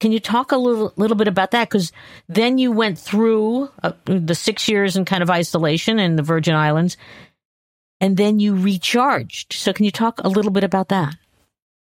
Can 0.00 0.10
you 0.10 0.20
talk 0.20 0.52
a 0.52 0.56
little, 0.56 0.92
little 0.96 1.16
bit 1.16 1.28
about 1.28 1.52
that? 1.52 1.68
Because 1.68 1.92
then 2.28 2.58
you 2.58 2.72
went 2.72 2.98
through 2.98 3.70
uh, 3.82 3.92
the 4.04 4.34
six 4.34 4.68
years 4.68 4.96
in 4.96 5.04
kind 5.04 5.22
of 5.22 5.30
isolation 5.30 5.98
in 5.98 6.16
the 6.16 6.22
Virgin 6.22 6.54
Islands 6.54 6.96
and 8.02 8.16
then 8.16 8.40
you 8.40 8.56
recharged. 8.56 9.52
So 9.52 9.72
can 9.72 9.84
you 9.84 9.92
talk 9.92 10.20
a 10.24 10.28
little 10.28 10.50
bit 10.50 10.64
about 10.64 10.88
that? 10.88 11.14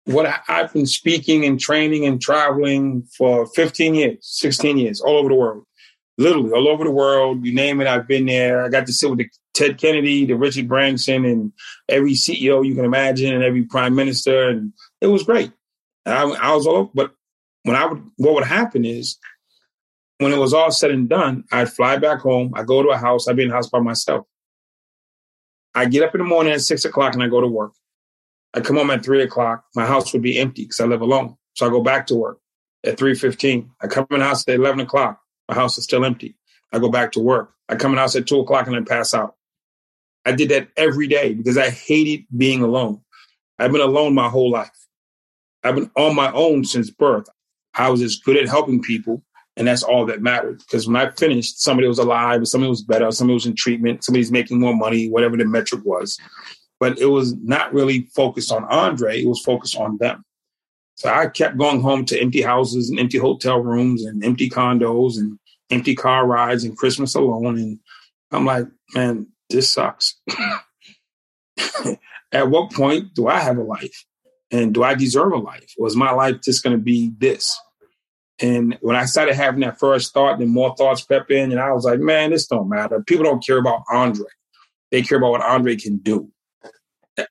What 0.05 0.27
I, 0.27 0.39
I've 0.49 0.73
been 0.73 0.87
speaking 0.87 1.47
and 1.47 1.59
training 1.59 2.05
and 2.05 2.21
traveling 2.21 3.05
for 3.17 3.47
15 3.47 3.95
years, 3.95 4.19
16 4.21 4.77
years, 4.77 5.01
all 5.01 5.17
over 5.17 5.31
the 5.31 5.35
world 5.35 5.65
literally 6.21 6.53
all 6.53 6.69
over 6.69 6.85
the 6.85 6.91
world. 6.91 7.45
You 7.45 7.55
name 7.55 7.81
it, 7.81 7.89
I've 7.89 8.07
been 8.07 8.27
there. 8.27 8.65
I 8.65 8.69
got 8.69 8.87
to 8.87 8.93
sit 8.93 9.11
with 9.11 9.19
the 9.19 9.29
Ted 9.55 9.79
Kennedy, 9.79 10.27
the 10.27 10.35
Richard 10.35 10.69
Branson, 10.69 11.25
and 11.25 11.53
every 11.89 12.13
CEO 12.13 12.65
you 12.65 12.75
can 12.75 12.85
imagine, 12.85 13.35
and 13.35 13.43
every 13.43 13.65
prime 13.65 13.95
minister, 13.95 14.49
and 14.49 14.73
it 15.01 15.09
was 15.09 15.25
great. 15.25 15.51
I, 16.07 16.23
I, 16.23 16.55
was 16.55 16.67
all, 16.67 16.91
but 16.95 17.13
when 17.65 17.77
I 17.77 17.87
would, 17.87 18.03
what 18.17 18.35
would 18.35 18.45
happen 18.45 18.85
is, 18.85 19.19
when 20.19 20.33
it 20.33 20.39
was 20.39 20.53
all 20.53 20.71
said 20.71 20.91
and 20.91 21.09
done, 21.09 21.45
I'd 21.51 21.73
fly 21.73 21.97
back 21.97 22.21
home. 22.21 22.53
I 22.55 22.63
go 22.63 22.83
to 22.83 22.91
a 22.91 22.99
house. 22.99 23.27
I'd 23.27 23.37
be 23.37 23.43
in 23.43 23.49
the 23.49 23.55
house 23.55 23.69
by 23.69 23.81
myself. 23.81 24.27
I 25.75 25.87
get 25.87 26.03
up 26.03 26.15
in 26.15 26.19
the 26.19 26.27
morning 26.27 26.53
at 26.53 26.61
six 26.61 26.85
o'clock 26.85 27.15
and 27.15 27.23
I 27.23 27.29
go 27.29 27.41
to 27.41 27.47
work. 27.47 27.73
I 28.53 28.61
come 28.61 28.77
home 28.77 28.91
at 28.91 29.05
three 29.05 29.23
o'clock. 29.23 29.65
My 29.75 29.87
house 29.87 30.13
would 30.13 30.21
be 30.21 30.39
empty 30.39 30.65
because 30.65 30.81
I 30.81 30.85
live 30.85 31.01
alone. 31.01 31.37
So 31.55 31.67
I 31.67 31.71
go 31.71 31.83
back 31.83 32.07
to 32.09 32.17
work 32.17 32.39
at 32.85 32.99
three 32.99 33.15
fifteen. 33.15 33.71
I 33.81 33.87
come 33.87 34.07
in 34.11 34.19
the 34.19 34.27
house 34.27 34.47
at 34.47 34.55
eleven 34.55 34.81
o'clock. 34.81 35.21
My 35.51 35.57
house 35.57 35.77
is 35.77 35.85
still 35.85 36.05
empty. 36.05 36.37
I 36.73 36.79
go 36.79 36.89
back 36.89 37.11
to 37.13 37.21
work. 37.21 37.53
I 37.69 37.75
come 37.75 37.91
in 37.91 37.99
house 37.99 38.15
at 38.15 38.29
two 38.29 38.39
o'clock 38.39 38.69
and 38.69 38.77
I 38.77 38.83
pass 38.83 39.13
out. 39.13 39.35
I 40.25 40.31
did 40.31 40.49
that 40.51 40.69
every 40.77 41.09
day 41.09 41.35
because 41.35 41.59
I 41.59 41.71
hated 41.71 42.25
being 42.37 42.63
alone. 42.63 43.01
I've 43.59 43.73
been 43.73 43.81
alone 43.81 44.15
my 44.15 44.29
whole 44.29 44.49
life. 44.49 44.71
I've 45.65 45.75
been 45.75 45.91
on 45.97 46.15
my 46.15 46.31
own 46.31 46.65
since 46.65 46.89
birth. 46.89 47.27
I 47.75 47.91
was 47.91 48.01
as 48.01 48.17
good 48.17 48.37
at 48.37 48.49
helping 48.49 48.81
people, 48.81 49.25
and 49.57 49.67
that's 49.67 49.83
all 49.83 50.07
that 50.07 50.23
mattered. 50.23 50.59
Because 50.59 50.87
when 50.87 50.95
I 50.95 51.11
finished, 51.11 51.61
somebody 51.61 51.89
was 51.89 51.99
alive, 51.99 52.47
somebody 52.47 52.71
was 52.71 52.83
better, 52.83 53.11
somebody 53.11 53.35
was 53.35 53.47
in 53.47 53.57
treatment, 53.57 54.05
somebody's 54.05 54.31
making 54.31 54.61
more 54.61 54.77
money, 54.77 55.09
whatever 55.09 55.37
the 55.37 55.47
metric 55.47 55.83
was. 55.85 56.17
But 56.79 56.99
it 57.01 57.07
was 57.07 57.35
not 57.43 57.75
really 57.75 58.03
focused 58.15 58.53
on 58.53 58.65
Andre, 58.67 59.21
it 59.21 59.29
was 59.29 59.41
focused 59.41 59.77
on 59.77 59.99
them. 59.99 60.25
So 61.01 61.09
I 61.09 61.29
kept 61.29 61.57
going 61.57 61.81
home 61.81 62.05
to 62.05 62.21
empty 62.21 62.43
houses 62.43 62.91
and 62.91 63.01
empty 63.01 63.17
hotel 63.17 63.59
rooms 63.59 64.05
and 64.05 64.23
empty 64.23 64.51
condos 64.51 65.17
and 65.17 65.40
empty 65.71 65.95
car 65.95 66.27
rides 66.27 66.65
and 66.65 66.77
Christmas 66.77 67.15
alone. 67.15 67.59
And 67.59 67.79
I'm 68.33 68.45
like, 68.45 68.67
man, 68.95 69.27
this 69.49 69.71
sucks. 69.71 70.21
At 72.33 72.51
what 72.51 72.73
point 72.73 73.15
do 73.15 73.27
I 73.27 73.41
have 73.41 73.59
a 73.59 73.63
life? 73.63 74.05
And 74.51 74.75
do 74.75 74.83
I 74.83 74.95
deserve 74.95 75.33
a 75.33 75.37
life? 75.37 75.75
Was 75.79 75.97
my 75.97 76.11
life 76.13 76.41
just 76.43 76.63
going 76.63 76.77
to 76.77 76.83
be 76.83 77.13
this? 77.19 77.57
And 78.41 78.79
when 78.81 78.97
I 78.97 79.05
started 79.05 79.35
having 79.35 79.61
that 79.61 79.79
first 79.79 80.15
thought, 80.15 80.39
then 80.39 80.49
more 80.49 80.75
thoughts 80.77 81.05
crept 81.05 81.31
in, 81.31 81.51
and 81.53 81.61
I 81.61 81.73
was 81.73 81.85
like, 81.85 82.01
man, 82.01 82.31
this 82.31 82.47
don't 82.47 82.71
matter. 82.71 83.03
People 83.03 83.25
don't 83.25 83.45
care 83.45 83.59
about 83.59 83.83
Andre. 83.91 84.27
They 84.91 85.03
care 85.03 85.19
about 85.19 85.33
what 85.33 85.43
Andre 85.43 85.77
can 85.77 85.99
do. 85.99 86.31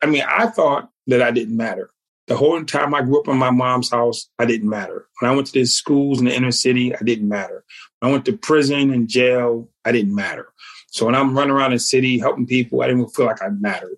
I 0.02 0.06
mean, 0.06 0.24
I 0.28 0.48
thought 0.48 0.90
that 1.08 1.22
I 1.22 1.32
didn't 1.32 1.58
matter. 1.58 1.90
The 2.28 2.38
whole 2.38 2.64
time 2.64 2.94
I 2.94 3.02
grew 3.02 3.20
up 3.20 3.28
in 3.28 3.38
my 3.38 3.50
mom's 3.50 3.90
house, 3.90 4.30
I 4.38 4.46
didn't 4.46 4.70
matter. 4.70 5.08
When 5.20 5.32
I 5.32 5.34
went 5.34 5.48
to 5.48 5.54
these 5.54 5.74
schools 5.74 6.20
in 6.20 6.26
the 6.26 6.36
inner 6.36 6.52
city, 6.52 6.96
I 6.96 7.00
didn't 7.04 7.28
matter. 7.28 7.64
I 8.02 8.10
went 8.10 8.26
to 8.26 8.38
prison 8.38 8.92
and 8.94 9.08
jail, 9.08 9.70
I 9.86 9.92
didn't 9.92 10.16
matter. 10.16 10.54
So 10.88 11.06
when 11.06 11.16
I'm 11.16 11.38
running 11.38 11.54
around 11.54 11.72
the 11.72 11.80
city 11.80 12.18
helping 12.18 12.48
people, 12.48 12.82
I 12.82 12.88
didn't 12.88 13.10
feel 13.10 13.26
like 13.26 13.42
I 13.42 13.50
mattered. 13.50 13.98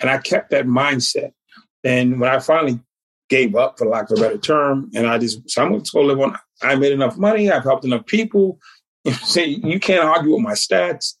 And 0.00 0.08
I 0.10 0.18
kept 0.18 0.50
that 0.50 0.66
mindset. 0.66 1.32
And 1.84 2.20
when 2.20 2.30
I 2.30 2.38
finally 2.38 2.80
gave 3.28 3.56
up, 3.56 3.78
for 3.78 3.86
lack 3.86 4.10
of 4.10 4.18
a 4.18 4.20
better 4.22 4.38
term, 4.38 4.90
and 4.94 5.06
I 5.06 5.18
just, 5.18 5.48
so 5.50 5.62
I'm 5.62 5.70
going 5.70 5.82
to 5.82 5.90
go 5.92 6.00
live 6.02 6.20
on, 6.20 6.38
I 6.62 6.74
made 6.76 6.92
enough 6.92 7.16
money, 7.16 7.50
I've 7.50 7.64
helped 7.64 7.84
enough 7.84 8.06
people. 8.06 8.58
You 9.04 9.14
you 9.44 9.80
can't 9.80 10.04
argue 10.04 10.32
with 10.32 10.42
my 10.42 10.52
stats. 10.52 11.14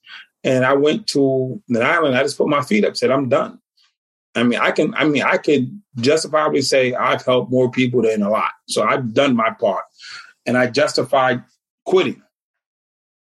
And 0.44 0.64
I 0.64 0.74
went 0.74 1.06
to 1.08 1.60
the 1.68 1.82
island, 1.82 2.16
I 2.16 2.22
just 2.22 2.38
put 2.38 2.48
my 2.48 2.62
feet 2.62 2.84
up, 2.84 2.96
said, 2.96 3.10
I'm 3.10 3.28
done. 3.28 3.58
I 4.34 4.44
mean, 4.44 4.60
I 4.60 4.70
can, 4.70 4.94
I 4.94 5.04
mean, 5.04 5.22
I 5.22 5.36
could 5.36 5.80
justifiably 5.96 6.62
say 6.62 6.94
I've 6.94 7.24
helped 7.24 7.50
more 7.50 7.70
people 7.70 8.02
than 8.02 8.22
a 8.22 8.30
lot. 8.30 8.50
So 8.68 8.84
I've 8.84 9.12
done 9.12 9.34
my 9.34 9.50
part. 9.50 9.84
And 10.46 10.56
I 10.56 10.68
justified 10.68 11.42
quitting. 11.88 12.22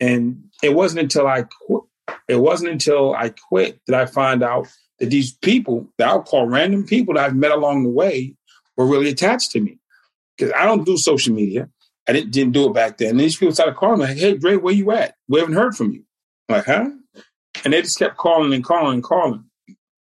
And 0.01 0.45
it 0.63 0.75
wasn't 0.75 1.03
until 1.03 1.27
I 1.27 1.45
quit, 1.67 1.85
it 2.29 2.37
wasn't 2.37 2.73
until 2.73 3.15
I 3.15 3.33
quit 3.49 3.81
that 3.87 3.99
I 3.99 4.07
find 4.07 4.43
out 4.43 4.67
that 4.99 5.11
these 5.11 5.33
people 5.33 5.89
that 5.99 6.09
I'll 6.09 6.23
call 6.23 6.49
random 6.49 6.85
people 6.85 7.15
that 7.15 7.25
I've 7.25 7.37
met 7.37 7.53
along 7.53 7.85
the 7.85 7.91
way 7.91 8.35
were 8.77 8.87
really 8.87 9.09
attached 9.09 9.53
to 9.53 9.61
me. 9.61 9.79
Because 10.37 10.53
I 10.55 10.65
don't 10.65 10.85
do 10.85 10.97
social 10.97 11.33
media. 11.33 11.69
I 12.09 12.13
didn't, 12.13 12.33
didn't 12.33 12.53
do 12.53 12.69
it 12.69 12.75
back 12.75 12.99
then. 12.99 13.11
And 13.11 13.21
these 13.21 13.37
people 13.37 13.55
started 13.55 13.77
calling 13.77 14.01
me, 14.01 14.07
like, 14.07 14.19
hey, 14.19 14.37
Dre, 14.37 14.57
where 14.57 14.75
you 14.75 14.91
at? 14.91 15.15
We 15.29 15.41
haven't 15.41 15.55
heard 15.55 15.77
from 15.77 15.93
you. 15.93 16.03
I'm 16.49 16.57
like, 16.57 16.67
huh? 16.67 16.91
And 17.65 17.73
they 17.73 17.83
just 17.83 17.99
kept 17.99 18.17
calling 18.17 18.53
and 18.53 18.65
calling 18.65 18.95
and 18.95 19.03
calling 19.03 19.45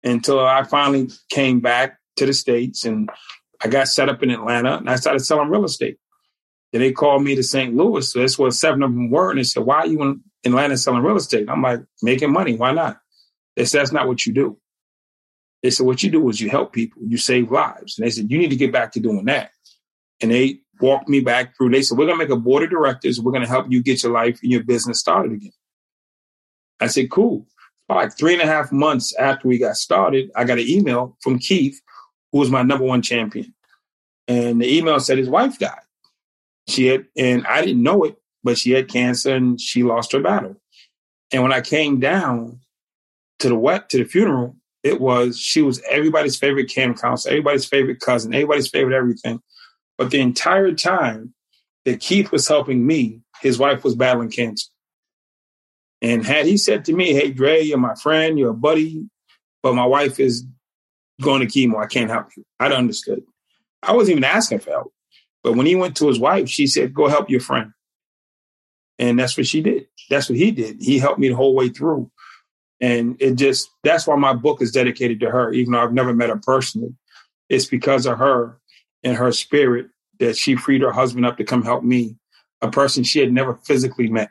until 0.04 0.40
I 0.40 0.64
finally 0.64 1.10
came 1.30 1.60
back 1.62 1.98
to 2.18 2.26
the 2.26 2.34
States 2.34 2.86
and 2.86 3.10
I 3.64 3.68
got 3.68 3.88
set 3.88 4.10
up 4.10 4.22
in 4.24 4.30
Atlanta 4.30 4.78
and 4.78 4.90
I 4.90 4.96
started 4.98 5.22
selling 5.22 5.50
real 5.50 5.66
estate. 5.66 5.98
Then 6.72 6.82
they 6.82 6.92
called 6.92 7.24
me 7.24 7.36
to 7.36 7.44
St. 7.44 7.76
Louis. 7.76 8.12
So 8.12 8.20
that's 8.20 8.40
what 8.40 8.54
seven 8.54 8.82
of 8.84 8.94
them 8.94 9.10
were. 9.10 9.30
And 9.30 9.40
they 9.40 9.44
said, 9.44 9.64
Why 9.64 9.80
are 9.80 9.88
you 9.88 10.02
in 10.02 10.22
Atlanta 10.46 10.78
selling 10.78 11.04
real 11.04 11.18
estate? 11.18 11.50
I'm 11.50 11.62
like, 11.62 11.82
making 12.02 12.32
money. 12.32 12.56
Why 12.56 12.72
not? 12.72 13.00
They 13.56 13.66
said, 13.66 13.80
That's 13.80 13.92
not 13.92 14.08
what 14.08 14.26
you 14.26 14.34
do. 14.34 14.58
They 15.64 15.70
said, 15.70 15.86
What 15.86 16.02
you 16.04 16.10
do 16.10 16.28
is 16.30 16.40
you 16.40 16.50
help 16.50 16.74
people, 16.74 17.02
you 17.06 17.18
save 17.18 17.52
lives. 17.52 17.98
And 17.98 18.06
they 18.06 18.12
said, 18.12 18.32
You 18.32 18.38
need 18.38 18.52
to 18.52 18.56
get 18.56 18.72
back 18.72 18.92
to 18.94 19.00
doing 19.00 19.26
that. 19.26 19.52
And 20.22 20.32
they 20.32 20.60
walked 20.80 21.10
me 21.10 21.20
back 21.20 21.58
through. 21.58 21.72
They 21.72 21.82
said, 21.82 21.98
We're 21.98 22.06
going 22.06 22.20
to 22.20 22.26
make 22.26 22.34
a 22.34 22.40
board 22.40 22.64
of 22.64 22.70
directors. 22.70 23.20
We're 23.20 23.34
going 23.34 23.44
to 23.44 23.50
help 23.50 23.68
you 23.70 23.84
get 23.84 24.04
your 24.04 24.14
life 24.14 24.40
and 24.42 24.52
your 24.52 24.64
business 24.64 25.00
started 25.00 25.34
again. 25.34 25.52
I 26.80 26.88
said, 26.88 27.12
Cool 27.12 27.46
like 27.96 28.18
three 28.18 28.34
and 28.34 28.42
a 28.42 28.46
half 28.46 28.72
months 28.72 29.16
after 29.16 29.48
we 29.48 29.58
got 29.58 29.76
started, 29.76 30.32
I 30.36 30.44
got 30.44 30.60
an 30.60 30.68
email 30.68 31.18
from 31.22 31.40
Keith, 31.40 31.80
who 32.32 32.40
was 32.40 32.50
my 32.50 32.62
number 32.62 32.86
one 32.86 33.02
champion. 33.02 33.54
And 34.28 34.62
the 34.62 34.78
email 34.78 35.00
said 35.00 35.18
his 35.18 35.30
wife 35.30 35.60
died. 35.60 35.80
She 36.68 36.88
had, 36.88 37.06
and 37.18 37.46
I 37.48 37.62
didn't 37.66 37.84
know 37.84 38.04
it, 38.04 38.16
but 38.44 38.58
she 38.58 38.72
had 38.72 38.88
cancer 38.88 39.36
and 39.36 39.60
she 39.60 39.84
lost 39.84 40.12
her 40.14 40.20
battle. 40.20 40.56
And 41.32 41.44
when 41.44 41.54
I 41.54 41.62
came 41.62 42.00
down 42.00 42.60
to 43.40 43.50
the 43.50 43.56
wet 43.56 43.90
to 43.90 43.98
the 43.98 44.06
funeral, 44.06 44.56
it 44.84 45.00
was 45.00 45.40
she 45.40 45.62
was 45.62 45.82
everybody's 45.90 46.38
favorite 46.38 46.70
camp 46.70 47.00
counselor, 47.00 47.34
everybody's 47.34 47.66
favorite 47.66 48.00
cousin, 48.00 48.34
everybody's 48.34 48.70
favorite 48.70 48.96
everything. 48.96 49.42
But 49.98 50.12
the 50.12 50.20
entire 50.20 50.74
time 50.74 51.34
that 51.86 52.00
Keith 52.00 52.32
was 52.32 52.48
helping 52.48 52.86
me, 52.86 53.22
his 53.42 53.60
wife 53.60 53.84
was 53.84 53.96
battling 53.96 54.32
cancer. 54.32 54.68
And 56.02 56.26
had 56.26 56.48
he 56.48 56.58
said 56.58 56.86
to 56.86 56.94
me, 56.94 57.14
Hey, 57.14 57.32
Dre, 57.32 57.62
you're 57.62 57.78
my 57.78 57.96
friend, 57.96 58.40
you're 58.40 58.50
a 58.50 58.56
buddy, 58.56 59.04
but 59.62 59.76
my 59.76 59.86
wife 59.86 60.20
is 60.20 60.46
going 61.22 61.42
to 61.42 61.48
chemo, 61.48 61.82
I 61.82 61.86
can't 61.86 62.10
help 62.10 62.30
you. 62.36 62.44
I'd 62.60 62.72
understood. 62.72 63.24
I 63.84 63.94
wasn't 63.94 64.18
even 64.18 64.24
asking 64.24 64.60
for 64.60 64.72
help. 64.72 64.94
But 65.44 65.54
when 65.54 65.66
he 65.66 65.76
went 65.76 65.98
to 65.98 66.08
his 66.08 66.20
wife, 66.20 66.50
she 66.50 66.68
said, 66.68 66.94
Go 66.94 67.08
help 67.08 67.30
your 67.30 67.40
friend. 67.40 67.74
And 69.00 69.20
that's 69.20 69.36
what 69.36 69.48
she 69.48 69.62
did. 69.62 69.88
That's 70.10 70.30
what 70.30 70.38
he 70.38 70.52
did. 70.52 70.78
He 70.80 71.00
helped 71.00 71.20
me 71.20 71.30
the 71.30 71.36
whole 71.36 71.56
way 71.56 71.70
through. 71.70 72.12
And 72.80 73.16
it 73.20 73.36
just, 73.36 73.70
that's 73.84 74.08
why 74.08 74.16
my 74.16 74.34
book 74.34 74.62
is 74.62 74.72
dedicated 74.72 75.20
to 75.22 75.30
her, 75.30 75.52
even 75.54 75.74
though 75.74 75.82
I've 75.82 75.94
never 75.94 76.14
met 76.14 76.30
her 76.30 76.38
personally. 76.38 76.96
It's 77.50 77.66
because 77.66 78.06
of 78.06 78.18
her 78.18 78.60
and 79.04 79.18
her 79.18 79.32
spirit 79.32 79.88
that 80.20 80.38
she 80.38 80.56
freed 80.56 80.82
her 80.82 80.92
husband 80.92 81.26
up 81.26 81.38
to 81.38 81.44
come 81.44 81.64
help 81.64 81.84
me, 81.84 82.16
a 82.62 82.70
person 82.70 83.04
she 83.04 83.20
had 83.20 83.34
never 83.34 83.56
physically 83.66 84.10
met. 84.10 84.30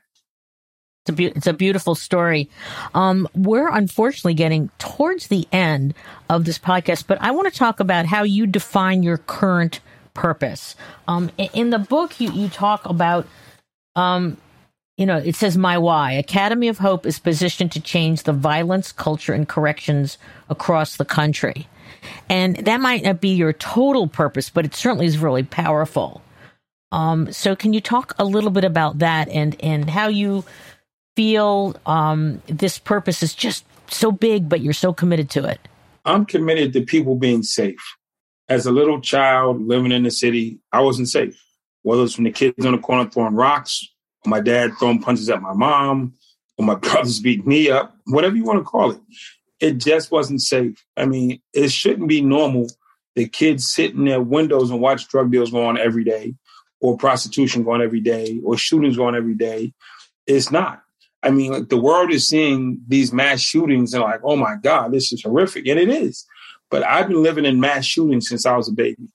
It's 1.04 1.10
a, 1.10 1.12
be- 1.12 1.26
it's 1.26 1.46
a 1.46 1.52
beautiful 1.52 1.94
story. 1.94 2.50
Um, 2.94 3.26
we're 3.34 3.70
unfortunately 3.70 4.34
getting 4.34 4.70
towards 4.78 5.28
the 5.28 5.48
end 5.50 5.94
of 6.28 6.44
this 6.44 6.58
podcast, 6.58 7.06
but 7.06 7.18
I 7.20 7.30
want 7.30 7.52
to 7.52 7.58
talk 7.58 7.80
about 7.80 8.06
how 8.06 8.22
you 8.22 8.46
define 8.46 9.02
your 9.02 9.18
current 9.18 9.80
purpose. 10.14 10.74
Um, 11.08 11.30
in 11.38 11.70
the 11.70 11.78
book, 11.78 12.20
you, 12.20 12.30
you 12.32 12.48
talk 12.48 12.86
about, 12.86 13.26
um, 13.96 14.36
you 14.96 15.06
know, 15.06 15.18
it 15.18 15.34
says 15.34 15.56
my 15.56 15.78
why. 15.78 16.12
Academy 16.12 16.68
of 16.68 16.78
Hope 16.78 17.06
is 17.06 17.18
positioned 17.18 17.72
to 17.72 17.80
change 17.80 18.24
the 18.24 18.32
violence, 18.32 18.92
culture, 18.92 19.32
and 19.32 19.48
corrections 19.48 20.18
across 20.48 20.96
the 20.96 21.04
country. 21.04 21.68
And 22.28 22.56
that 22.56 22.80
might 22.80 23.02
not 23.02 23.20
be 23.20 23.30
your 23.30 23.52
total 23.52 24.06
purpose, 24.06 24.50
but 24.50 24.64
it 24.64 24.74
certainly 24.74 25.06
is 25.06 25.18
really 25.18 25.42
powerful. 25.42 26.22
Um, 26.92 27.32
so 27.32 27.54
can 27.54 27.72
you 27.72 27.80
talk 27.80 28.14
a 28.18 28.24
little 28.24 28.50
bit 28.50 28.64
about 28.64 28.98
that 28.98 29.28
and, 29.28 29.56
and 29.60 29.88
how 29.88 30.08
you 30.08 30.44
feel 31.16 31.76
um, 31.86 32.42
this 32.46 32.78
purpose 32.78 33.22
is 33.22 33.34
just 33.34 33.64
so 33.88 34.10
big, 34.10 34.48
but 34.48 34.60
you're 34.60 34.72
so 34.72 34.92
committed 34.92 35.30
to 35.30 35.44
it? 35.44 35.60
I'm 36.04 36.24
committed 36.24 36.72
to 36.72 36.82
people 36.82 37.14
being 37.16 37.42
safe. 37.42 37.96
As 38.50 38.66
a 38.66 38.72
little 38.72 39.00
child 39.00 39.62
living 39.62 39.92
in 39.92 40.02
the 40.02 40.10
city, 40.10 40.58
I 40.72 40.80
wasn't 40.80 41.08
safe. 41.08 41.40
whether 41.82 42.02
it's 42.02 42.14
from 42.14 42.24
the 42.24 42.32
kids 42.32 42.66
on 42.66 42.72
the 42.72 42.78
corner 42.78 43.08
throwing 43.08 43.34
rocks, 43.34 43.88
or 44.26 44.30
my 44.30 44.40
dad 44.40 44.72
throwing 44.78 45.00
punches 45.00 45.30
at 45.30 45.40
my 45.40 45.54
mom, 45.54 46.14
or 46.58 46.66
my 46.66 46.74
brothers 46.82 47.20
beating 47.20 47.46
me 47.46 47.70
up, 47.70 47.96
whatever 48.06 48.36
you 48.36 48.44
want 48.44 48.58
to 48.58 48.64
call 48.64 48.90
it. 48.90 49.00
It 49.60 49.74
just 49.78 50.10
wasn't 50.10 50.42
safe. 50.42 50.84
I 50.96 51.06
mean, 51.06 51.40
it 51.54 51.70
shouldn't 51.70 52.08
be 52.08 52.20
normal 52.22 52.66
that 53.14 53.32
kids 53.32 53.72
sit 53.72 53.94
in 53.94 54.04
their 54.04 54.20
windows 54.20 54.70
and 54.70 54.80
watch 54.80 55.08
drug 55.08 55.30
deals 55.30 55.52
go 55.52 55.64
on 55.64 55.78
every 55.78 56.04
day, 56.04 56.34
or 56.80 56.96
prostitution 56.96 57.62
going 57.62 57.82
every 57.82 58.00
day, 58.00 58.40
or 58.44 58.58
shootings 58.58 58.96
going 58.96 59.14
every 59.14 59.34
day. 59.34 59.72
It's 60.26 60.50
not. 60.50 60.82
I 61.22 61.30
mean, 61.30 61.52
like 61.52 61.68
the 61.68 61.80
world 61.80 62.10
is 62.10 62.26
seeing 62.26 62.80
these 62.88 63.12
mass 63.12 63.40
shootings 63.40 63.94
and 63.94 64.02
like, 64.02 64.20
oh 64.24 64.36
my 64.36 64.56
God, 64.56 64.92
this 64.92 65.12
is 65.12 65.22
horrific. 65.22 65.66
And 65.66 65.78
it 65.78 65.88
is. 65.88 66.26
But 66.70 66.84
I've 66.86 67.08
been 67.08 67.22
living 67.22 67.44
in 67.44 67.60
mass 67.60 67.84
shootings 67.84 68.28
since 68.28 68.46
I 68.46 68.56
was 68.56 68.68
a 68.68 68.72
baby. 68.72 69.08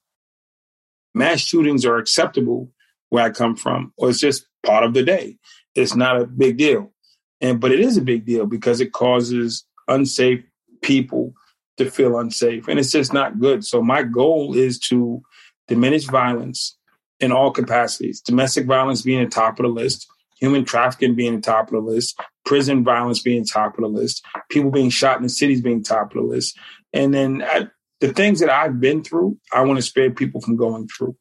Mass 1.14 1.40
shootings 1.40 1.86
are 1.86 1.96
acceptable 1.96 2.70
where 3.08 3.24
I 3.24 3.30
come 3.30 3.56
from, 3.56 3.92
or 3.96 4.10
it's 4.10 4.20
just 4.20 4.46
part 4.64 4.84
of 4.84 4.94
the 4.94 5.02
day. 5.02 5.38
It's 5.74 5.94
not 5.94 6.20
a 6.20 6.26
big 6.26 6.58
deal. 6.58 6.92
And 7.40 7.60
but 7.60 7.72
it 7.72 7.80
is 7.80 7.96
a 7.96 8.02
big 8.02 8.24
deal 8.24 8.46
because 8.46 8.80
it 8.80 8.92
causes 8.92 9.64
unsafe 9.88 10.44
people 10.82 11.34
to 11.76 11.90
feel 11.90 12.18
unsafe. 12.18 12.68
And 12.68 12.78
it's 12.78 12.92
just 12.92 13.12
not 13.12 13.38
good. 13.38 13.64
So 13.64 13.82
my 13.82 14.02
goal 14.02 14.56
is 14.56 14.78
to 14.80 15.22
diminish 15.68 16.04
violence 16.04 16.76
in 17.20 17.32
all 17.32 17.50
capacities. 17.50 18.20
Domestic 18.20 18.66
violence 18.66 19.02
being 19.02 19.24
the 19.24 19.30
top 19.30 19.58
of 19.58 19.64
the 19.64 19.72
list, 19.72 20.06
human 20.38 20.64
trafficking 20.64 21.14
being 21.14 21.36
the 21.36 21.42
top 21.42 21.68
of 21.68 21.72
the 21.72 21.90
list, 21.90 22.18
prison 22.44 22.84
violence 22.84 23.20
being 23.20 23.44
top 23.44 23.76
of 23.76 23.82
the 23.82 23.88
list, 23.88 24.24
people 24.50 24.70
being 24.70 24.90
shot 24.90 25.16
in 25.16 25.22
the 25.22 25.28
cities 25.28 25.60
being 25.60 25.82
top 25.82 26.14
of 26.14 26.22
the 26.22 26.28
list. 26.28 26.58
And 26.92 27.12
then 27.12 27.42
I, 27.42 27.68
the 28.00 28.12
things 28.12 28.40
that 28.40 28.50
I've 28.50 28.80
been 28.80 29.02
through, 29.02 29.38
I 29.52 29.62
want 29.62 29.78
to 29.78 29.82
spare 29.82 30.10
people 30.10 30.40
from 30.40 30.56
going 30.56 30.88
through. 30.88 31.16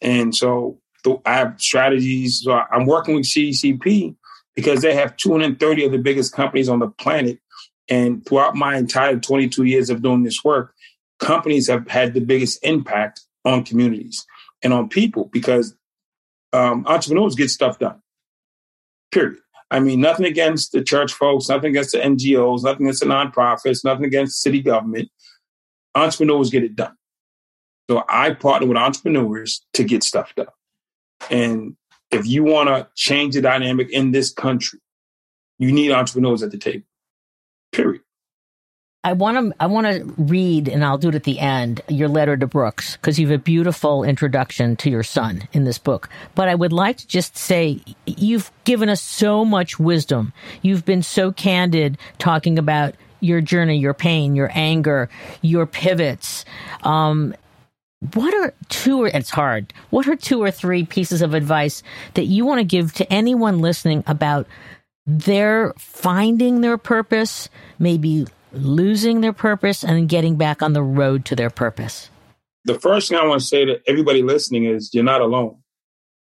And 0.00 0.34
so 0.34 0.80
I 1.24 1.34
have 1.34 1.60
strategies. 1.60 2.42
So 2.42 2.52
I'm 2.52 2.86
working 2.86 3.14
with 3.14 3.24
CECP 3.24 4.16
because 4.54 4.82
they 4.82 4.94
have 4.94 5.16
230 5.16 5.84
of 5.84 5.92
the 5.92 5.98
biggest 5.98 6.34
companies 6.34 6.68
on 6.68 6.80
the 6.80 6.88
planet. 6.88 7.38
And 7.88 8.24
throughout 8.26 8.54
my 8.54 8.76
entire 8.76 9.18
22 9.18 9.64
years 9.64 9.88
of 9.88 10.02
doing 10.02 10.22
this 10.22 10.44
work, 10.44 10.74
companies 11.18 11.68
have 11.68 11.88
had 11.88 12.14
the 12.14 12.20
biggest 12.20 12.58
impact 12.62 13.22
on 13.44 13.64
communities 13.64 14.26
and 14.62 14.72
on 14.72 14.88
people 14.88 15.30
because 15.32 15.74
um, 16.52 16.84
entrepreneurs 16.86 17.34
get 17.34 17.50
stuff 17.50 17.78
done. 17.78 18.02
Period. 19.10 19.38
I 19.70 19.80
mean, 19.80 20.00
nothing 20.00 20.26
against 20.26 20.72
the 20.72 20.82
church 20.82 21.12
folks, 21.12 21.48
nothing 21.48 21.70
against 21.70 21.92
the 21.92 21.98
NGOs, 21.98 22.64
nothing 22.64 22.86
against 22.86 23.00
the 23.00 23.06
nonprofits, 23.06 23.84
nothing 23.84 24.06
against 24.06 24.40
city 24.40 24.62
government. 24.62 25.10
Entrepreneurs 25.94 26.50
get 26.50 26.64
it 26.64 26.74
done. 26.74 26.96
So 27.90 28.04
I 28.08 28.32
partner 28.32 28.66
with 28.66 28.76
entrepreneurs 28.76 29.64
to 29.74 29.84
get 29.84 30.02
stuff 30.02 30.34
done. 30.34 30.46
And 31.30 31.76
if 32.10 32.26
you 32.26 32.44
want 32.44 32.68
to 32.68 32.88
change 32.94 33.34
the 33.34 33.42
dynamic 33.42 33.90
in 33.90 34.12
this 34.12 34.32
country, 34.32 34.80
you 35.58 35.72
need 35.72 35.92
entrepreneurs 35.92 36.42
at 36.42 36.50
the 36.50 36.58
table. 36.58 36.84
Period. 37.72 38.02
I 39.08 39.14
want 39.14 39.38
to 39.38 39.56
I 39.58 39.68
want 39.68 39.86
to 39.86 40.04
read 40.18 40.68
and 40.68 40.84
I'll 40.84 40.98
do 40.98 41.08
it 41.08 41.14
at 41.14 41.24
the 41.24 41.38
end 41.38 41.80
your 41.88 42.08
letter 42.08 42.36
to 42.36 42.46
Brooks 42.46 42.96
because 42.96 43.18
you 43.18 43.26
have 43.28 43.40
a 43.40 43.42
beautiful 43.42 44.04
introduction 44.04 44.76
to 44.76 44.90
your 44.90 45.02
son 45.02 45.48
in 45.54 45.64
this 45.64 45.78
book. 45.78 46.10
But 46.34 46.48
I 46.48 46.54
would 46.54 46.74
like 46.74 46.98
to 46.98 47.06
just 47.06 47.34
say 47.34 47.80
you've 48.04 48.52
given 48.64 48.90
us 48.90 49.00
so 49.00 49.46
much 49.46 49.78
wisdom. 49.78 50.34
You've 50.60 50.84
been 50.84 51.02
so 51.02 51.32
candid 51.32 51.96
talking 52.18 52.58
about 52.58 52.96
your 53.20 53.40
journey, 53.40 53.78
your 53.78 53.94
pain, 53.94 54.36
your 54.36 54.50
anger, 54.52 55.08
your 55.40 55.64
pivots. 55.64 56.44
Um, 56.82 57.34
what 58.12 58.34
are 58.34 58.52
two 58.68 59.04
or 59.04 59.08
it's 59.08 59.30
hard. 59.30 59.72
What 59.88 60.06
are 60.06 60.16
two 60.16 60.42
or 60.42 60.50
three 60.50 60.84
pieces 60.84 61.22
of 61.22 61.32
advice 61.32 61.82
that 62.12 62.26
you 62.26 62.44
want 62.44 62.58
to 62.58 62.64
give 62.64 62.92
to 62.94 63.10
anyone 63.10 63.60
listening 63.60 64.04
about 64.06 64.46
their 65.06 65.72
finding 65.78 66.60
their 66.60 66.76
purpose, 66.76 67.48
maybe 67.78 68.26
losing 68.52 69.20
their 69.20 69.32
purpose 69.32 69.84
and 69.84 70.08
getting 70.08 70.36
back 70.36 70.62
on 70.62 70.72
the 70.72 70.82
road 70.82 71.24
to 71.26 71.36
their 71.36 71.50
purpose? 71.50 72.10
The 72.64 72.78
first 72.78 73.08
thing 73.08 73.18
I 73.18 73.26
want 73.26 73.40
to 73.40 73.46
say 73.46 73.64
to 73.64 73.80
everybody 73.86 74.22
listening 74.22 74.64
is 74.64 74.92
you're 74.92 75.04
not 75.04 75.20
alone. 75.20 75.56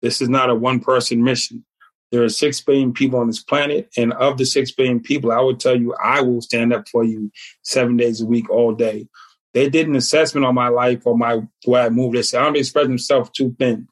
This 0.03 0.21
is 0.21 0.29
not 0.29 0.51
a 0.51 0.55
one 0.55 0.81
person 0.81 1.23
mission. 1.23 1.65
There 2.13 2.23
are 2.23 2.29
six 2.29 2.61
billion 2.61 2.93
people 2.93 3.19
on 3.19 3.27
this 3.27 3.43
planet, 3.43 3.89
and 3.97 4.13
of 4.13 4.39
the 4.39 4.45
six 4.45 4.71
billion 4.71 5.01
people, 5.01 5.33
I 5.33 5.41
would 5.41 5.59
tell 5.59 5.75
you 5.75 5.95
I 5.95 6.21
will 6.21 6.41
stand 6.41 6.73
up 6.73 6.89
for 6.89 7.03
you 7.03 7.31
seven 7.63 7.97
days 7.97 8.21
a 8.21 8.27
week, 8.27 8.49
all 8.51 8.75
day. 8.75 9.09
They 9.53 9.69
did 9.69 9.89
an 9.89 9.97
assessment 9.97 10.45
on 10.45 10.55
my 10.55 10.69
life 10.69 11.07
or 11.07 11.17
my 11.17 11.41
way 11.67 11.81
I 11.81 11.89
moved. 11.89 12.17
They 12.17 12.23
said 12.23 12.43
I'm 12.43 12.57
expressing 12.57 12.93
myself 12.93 13.33
too 13.33 13.57
thin. 13.59 13.89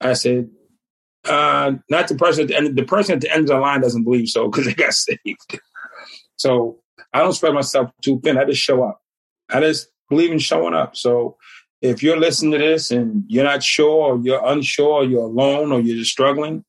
I 0.00 0.14
said, 0.14 0.50
uh, 1.24 1.72
not 1.88 2.08
the 2.08 2.16
person 2.16 2.42
at 2.42 2.48
the 2.48 2.56
end. 2.56 2.76
The 2.76 2.84
person 2.84 3.14
at 3.14 3.20
the 3.20 3.32
end 3.32 3.42
of 3.42 3.46
the 3.48 3.58
line 3.58 3.80
doesn't 3.80 4.04
believe 4.04 4.28
so 4.28 4.48
because 4.48 4.66
they 4.66 4.74
got 4.74 4.92
saved. 4.92 5.60
so 6.36 6.80
I 7.14 7.20
don't 7.20 7.32
spread 7.32 7.54
myself 7.54 7.90
too 8.02 8.20
thin. 8.22 8.36
I 8.36 8.44
just 8.44 8.60
show 8.60 8.82
up. 8.82 9.00
I 9.48 9.60
just 9.60 9.88
believe 10.10 10.32
in 10.32 10.38
showing 10.38 10.74
up. 10.74 10.96
So 10.96 11.36
if 11.80 12.02
you're 12.02 12.18
listening 12.18 12.52
to 12.52 12.58
this 12.58 12.90
and 12.90 13.24
you're 13.28 13.44
not 13.44 13.62
sure, 13.62 14.14
or 14.14 14.18
you're 14.18 14.44
unsure, 14.44 15.02
or 15.02 15.04
you're 15.04 15.22
alone, 15.22 15.70
or 15.70 15.80
you're 15.80 15.96
just 15.96 16.10
struggling, 16.10 16.64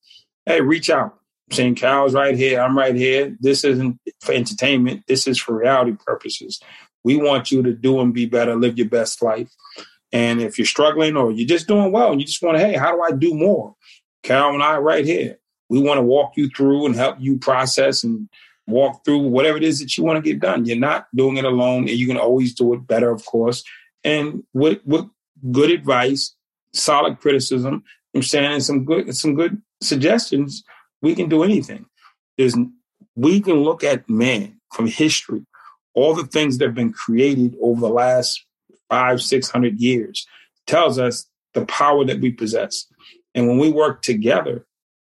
hey, 0.45 0.61
reach 0.61 0.89
out. 0.89 1.17
Saying 1.51 1.75
Cal's 1.75 2.13
right 2.13 2.35
here. 2.35 2.59
I'm 2.59 2.77
right 2.77 2.95
here. 2.95 3.35
This 3.39 3.63
isn't 3.63 3.99
for 4.21 4.33
entertainment. 4.33 5.03
This 5.07 5.27
is 5.27 5.39
for 5.39 5.57
reality 5.59 5.95
purposes. 6.05 6.59
We 7.03 7.17
want 7.17 7.51
you 7.51 7.61
to 7.61 7.73
do 7.73 7.99
and 7.99 8.13
be 8.13 8.25
better, 8.25 8.55
live 8.55 8.77
your 8.77 8.89
best 8.89 9.21
life. 9.21 9.49
And 10.11 10.41
if 10.41 10.57
you're 10.57 10.65
struggling 10.65 11.15
or 11.17 11.31
you're 11.31 11.47
just 11.47 11.67
doing 11.67 11.91
well 11.91 12.11
and 12.11 12.19
you 12.19 12.25
just 12.25 12.41
want 12.41 12.57
to, 12.57 12.65
hey, 12.65 12.73
how 12.73 12.95
do 12.95 13.01
I 13.01 13.11
do 13.11 13.35
more? 13.35 13.75
Cal 14.23 14.53
and 14.53 14.63
I 14.63 14.73
are 14.73 14.81
right 14.81 15.05
here. 15.05 15.37
We 15.69 15.79
want 15.79 15.97
to 15.97 16.03
walk 16.03 16.33
you 16.35 16.49
through 16.49 16.87
and 16.87 16.95
help 16.95 17.17
you 17.19 17.37
process 17.37 18.03
and 18.03 18.27
walk 18.67 19.05
through 19.05 19.19
whatever 19.19 19.57
it 19.57 19.63
is 19.63 19.79
that 19.79 19.97
you 19.97 20.03
want 20.03 20.17
to 20.17 20.29
get 20.29 20.39
done. 20.39 20.65
You're 20.65 20.77
not 20.77 21.07
doing 21.15 21.37
it 21.37 21.45
alone, 21.45 21.87
and 21.87 21.97
you 21.97 22.07
can 22.07 22.17
always 22.17 22.53
do 22.53 22.73
it 22.73 22.87
better, 22.87 23.11
of 23.11 23.25
course. 23.25 23.63
And 24.03 24.43
with, 24.53 24.79
with 24.85 25.05
good 25.51 25.71
advice, 25.71 26.35
solid 26.73 27.19
criticism, 27.19 27.83
I'm 28.15 28.23
saying 28.23 28.61
some 28.61 28.85
good 28.85 29.15
some 29.15 29.35
good 29.35 29.61
suggestions, 29.81 30.63
we 31.01 31.15
can 31.15 31.27
do 31.27 31.43
anything. 31.43 31.85
There's 32.37 32.55
we 33.15 33.41
can 33.41 33.55
look 33.55 33.83
at 33.83 34.09
man 34.09 34.59
from 34.73 34.87
history, 34.87 35.45
all 35.93 36.13
the 36.13 36.25
things 36.25 36.57
that 36.57 36.65
have 36.65 36.75
been 36.75 36.93
created 36.93 37.55
over 37.61 37.81
the 37.81 37.89
last 37.89 38.45
five, 38.89 39.21
six 39.21 39.49
hundred 39.49 39.79
years, 39.79 40.25
tells 40.65 40.97
us 40.97 41.27
the 41.53 41.65
power 41.65 42.05
that 42.05 42.21
we 42.21 42.31
possess. 42.31 42.87
And 43.33 43.47
when 43.47 43.57
we 43.57 43.69
work 43.69 44.01
together, 44.01 44.65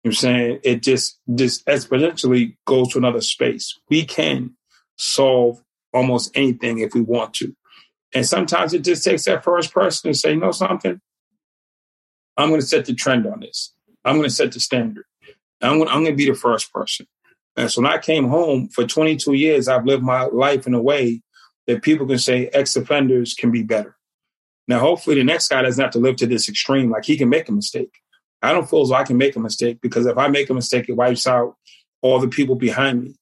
I'm 0.05 0.13
saying 0.13 0.61
it 0.65 0.83
just 0.83 1.21
just 1.35 1.65
exponentially 1.67 2.57
goes 2.67 2.93
to 2.93 2.99
another 2.99 3.21
space. 3.21 3.79
We 3.89 4.05
can 4.05 4.57
solve 4.97 5.63
almost 5.93 6.31
anything 6.37 6.79
if 6.81 6.95
we 6.95 7.03
want 7.03 7.35
to. 7.35 7.55
And 8.15 8.27
sometimes 8.27 8.75
it 8.75 8.85
just 8.85 9.05
takes 9.05 9.25
that 9.25 9.45
first 9.45 9.73
person 9.73 10.11
to 10.11 10.19
say, 10.19 10.33
you 10.33 10.41
know 10.41 10.53
something? 10.53 11.01
I'm 12.37 12.49
going 12.49 12.61
to 12.61 12.67
set 12.67 12.87
the 12.87 12.95
trend 12.95 13.27
on 13.27 13.41
this. 13.41 13.75
I'm 14.05 14.17
going 14.17 14.29
to 14.29 14.35
set 14.35 14.53
the 14.53 14.61
standard. 14.61 15.05
I'm 15.61 15.79
going, 15.79 15.89
I'm 15.89 16.05
to 16.05 16.13
be 16.13 16.29
the 16.29 16.35
first 16.35 16.73
person. 16.73 17.07
And 17.57 17.71
so 17.71 17.83
when 17.83 17.91
I 17.91 17.99
came 17.99 18.29
home 18.29 18.69
for 18.69 18.87
22 18.87 19.35
years, 19.35 19.69
I've 19.69 19.85
lived 19.85 20.03
my 20.03 20.25
life 20.25 20.67
in 20.67 20.75
a 20.75 20.83
way 20.83 21.23
that 21.67 21.83
people 21.83 22.07
can 22.07 22.19
say 22.19 22.49
ex 22.49 22.75
offenders 22.77 23.35
can 23.35 23.51
be 23.51 23.63
better. 23.63 23.97
Now, 24.67 24.79
hopefully, 24.79 25.17
the 25.17 25.25
next 25.25 25.49
guy 25.49 25.63
doesn't 25.63 25.83
have 25.83 25.93
to 25.93 25.99
live 25.99 26.17
to 26.17 26.27
this 26.27 26.49
extreme. 26.49 26.91
Like 26.91 27.05
he 27.05 27.17
can 27.17 27.29
make 27.29 27.49
a 27.49 27.53
mistake. 27.53 27.93
I 28.43 28.53
don't 28.53 28.69
feel 28.69 28.83
as 28.83 28.89
though 28.89 28.97
I 28.97 29.05
can 29.05 29.17
make 29.17 29.37
a 29.37 29.41
mistake 29.41 29.81
because 29.81 30.07
if 30.07 30.19
I 30.19 30.29
make 30.29 30.51
a 30.51 30.55
mistake, 30.55 30.89
it 30.89 30.97
wipes 30.97 31.27
out 31.27 31.57
all 32.01 32.19
the 32.19 32.29
people 32.29 32.57
behind 32.57 33.03
me. 33.03 33.15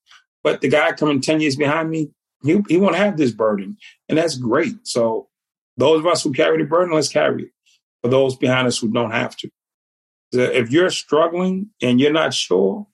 But 0.42 0.60
the 0.60 0.68
guy 0.68 0.92
coming 0.92 1.20
10 1.20 1.40
years 1.40 1.56
behind 1.56 1.90
me, 1.90 2.10
he, 2.42 2.62
he 2.68 2.78
won't 2.78 2.96
have 2.96 3.16
this 3.16 3.32
burden. 3.32 3.76
And 4.08 4.16
that's 4.16 4.36
great. 4.36 4.74
So 4.84 5.28
those 5.76 6.00
of 6.00 6.06
us 6.06 6.22
who 6.22 6.32
carry 6.32 6.58
the 6.58 6.64
burden, 6.64 6.94
let's 6.94 7.08
carry 7.08 7.44
it. 7.44 7.50
For 8.02 8.08
those 8.08 8.34
behind 8.36 8.66
us 8.66 8.78
who 8.78 8.88
don't 8.88 9.10
have 9.10 9.36
to. 9.36 9.50
If 10.32 10.70
you're 10.70 10.90
struggling 10.90 11.70
and 11.82 12.00
you're 12.00 12.12
not 12.12 12.32
sure, 12.32 12.86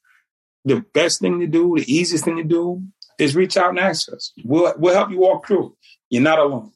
the 0.64 0.84
best 0.94 1.20
thing 1.20 1.38
to 1.40 1.46
do, 1.46 1.76
the 1.76 1.92
easiest 1.92 2.24
thing 2.24 2.36
to 2.38 2.42
do 2.42 2.82
is 3.18 3.36
reach 3.36 3.56
out 3.56 3.70
and 3.70 3.78
ask 3.78 4.12
us. 4.12 4.32
We'll, 4.44 4.74
we'll 4.78 4.94
help 4.94 5.10
you 5.10 5.20
walk 5.20 5.46
through. 5.46 5.76
You're 6.10 6.22
not 6.22 6.40
alone. 6.40 6.72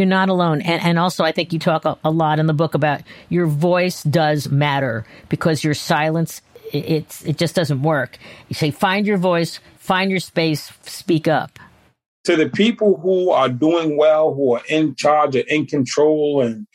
You're 0.00 0.06
not 0.06 0.30
alone. 0.30 0.62
And, 0.62 0.82
and 0.82 0.98
also, 0.98 1.24
I 1.24 1.32
think 1.32 1.52
you 1.52 1.58
talk 1.58 1.84
a, 1.84 1.98
a 2.02 2.10
lot 2.10 2.38
in 2.38 2.46
the 2.46 2.54
book 2.54 2.72
about 2.72 3.02
your 3.28 3.44
voice 3.46 4.02
does 4.02 4.48
matter 4.48 5.04
because 5.28 5.62
your 5.62 5.74
silence, 5.74 6.40
it, 6.72 6.88
it's, 6.88 7.22
it 7.26 7.36
just 7.36 7.54
doesn't 7.54 7.82
work. 7.82 8.16
You 8.48 8.54
say, 8.54 8.70
find 8.70 9.06
your 9.06 9.18
voice, 9.18 9.60
find 9.76 10.10
your 10.10 10.20
space, 10.20 10.72
speak 10.84 11.28
up. 11.28 11.58
To 12.24 12.34
the 12.34 12.48
people 12.48 12.96
who 12.96 13.28
are 13.28 13.50
doing 13.50 13.98
well, 13.98 14.32
who 14.32 14.54
are 14.54 14.62
in 14.70 14.94
charge 14.94 15.36
or 15.36 15.40
in 15.40 15.66
control, 15.66 16.40
and 16.40 16.66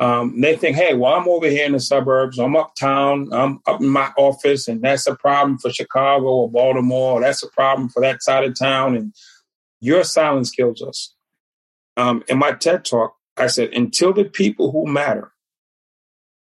um, 0.00 0.40
they 0.40 0.56
think, 0.56 0.78
hey, 0.78 0.94
well, 0.94 1.12
I'm 1.12 1.28
over 1.28 1.48
here 1.48 1.66
in 1.66 1.72
the 1.72 1.80
suburbs, 1.80 2.38
I'm 2.38 2.56
uptown, 2.56 3.28
I'm 3.34 3.60
up 3.66 3.82
in 3.82 3.88
my 3.90 4.10
office, 4.16 4.66
and 4.66 4.80
that's 4.80 5.06
a 5.06 5.14
problem 5.14 5.58
for 5.58 5.70
Chicago 5.70 6.24
or 6.24 6.50
Baltimore, 6.50 7.18
or 7.18 7.20
that's 7.20 7.42
a 7.42 7.50
problem 7.50 7.90
for 7.90 8.00
that 8.00 8.22
side 8.22 8.44
of 8.44 8.58
town. 8.58 8.96
And 8.96 9.12
your 9.80 10.04
silence 10.04 10.50
kills 10.50 10.80
us 10.80 11.14
um, 11.96 12.24
in 12.28 12.38
my 12.38 12.52
TED 12.52 12.84
talk, 12.84 13.16
I 13.36 13.46
said, 13.46 13.70
until 13.70 14.12
the 14.12 14.24
people 14.24 14.72
who 14.72 14.86
matter 14.86 15.32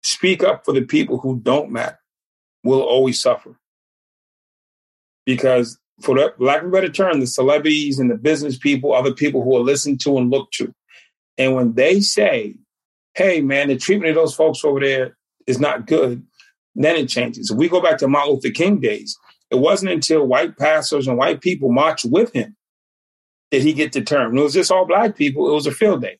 speak 0.03 0.42
up 0.42 0.64
for 0.64 0.72
the 0.72 0.82
people 0.82 1.18
who 1.18 1.40
don't 1.40 1.70
matter 1.70 1.99
we'll 2.64 2.80
always 2.80 3.20
suffer. 3.20 3.57
Because 5.26 5.78
for 6.03 6.16
the 6.16 6.34
lack 6.38 6.62
of 6.62 6.68
a 6.68 6.70
better 6.72 6.88
term, 6.88 7.20
the 7.20 7.26
celebrities 7.26 7.99
and 7.99 8.11
the 8.11 8.16
business 8.16 8.59
people, 8.59 8.92
other 8.92 9.12
people 9.12 9.45
who 9.45 9.57
are 9.57 9.61
listened 9.61 10.01
to 10.01 10.18
and 10.18 10.30
looked 10.30 10.55
to. 10.55 10.74
And 11.38 11.55
when 11.55 11.74
they 11.74 12.01
say, 12.01 12.57
hey 13.14 13.40
man, 13.40 13.68
the 13.68 13.76
treatment 13.76 14.11
of 14.11 14.16
those 14.16 14.34
folks 14.34 14.64
over 14.64 14.80
there 14.80 15.16
is 15.47 15.61
not 15.61 15.86
good, 15.86 16.26
then 16.74 16.97
it 16.97 17.09
changes. 17.09 17.51
If 17.51 17.57
we 17.57 17.68
go 17.68 17.80
back 17.80 17.99
to 17.99 18.09
Martin 18.09 18.34
Luther 18.34 18.51
King 18.51 18.80
days, 18.80 19.16
it 19.51 19.57
wasn't 19.57 19.92
until 19.92 20.26
white 20.26 20.59
pastors 20.59 21.07
and 21.07 21.16
white 21.16 21.40
people 21.40 21.70
marched 21.70 22.07
with 22.07 22.32
him 22.32 22.57
did 23.55 23.63
he 23.63 23.73
get 23.73 23.93
the 23.93 24.03
term. 24.03 24.31
And 24.31 24.39
it 24.41 24.43
was 24.43 24.53
just 24.53 24.73
all 24.73 24.85
black 24.85 25.15
people. 25.15 25.49
It 25.49 25.55
was 25.55 25.69
a 25.69 25.71
field 25.71 26.03
day. 26.03 26.19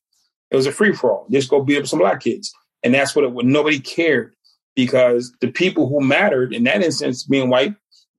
It 0.53 0.57
was 0.57 0.66
a 0.66 0.72
free 0.72 0.93
for 0.93 1.11
all. 1.11 1.26
Just 1.32 1.51
go 1.51 1.61
beat 1.61 1.78
up 1.78 1.87
some 1.87 1.99
black 1.99 2.20
kids. 2.20 2.55
And 2.85 2.95
that's 2.95 3.16
what 3.16 3.24
it 3.24 3.32
was. 3.32 3.45
Nobody 3.45 3.80
cared 3.80 4.37
because 4.76 5.32
the 5.41 5.51
people 5.51 5.89
who 5.89 6.01
mattered 6.01 6.55
in 6.55 6.62
that 6.64 6.82
instance, 6.82 7.24
being 7.24 7.51
white 7.51 7.74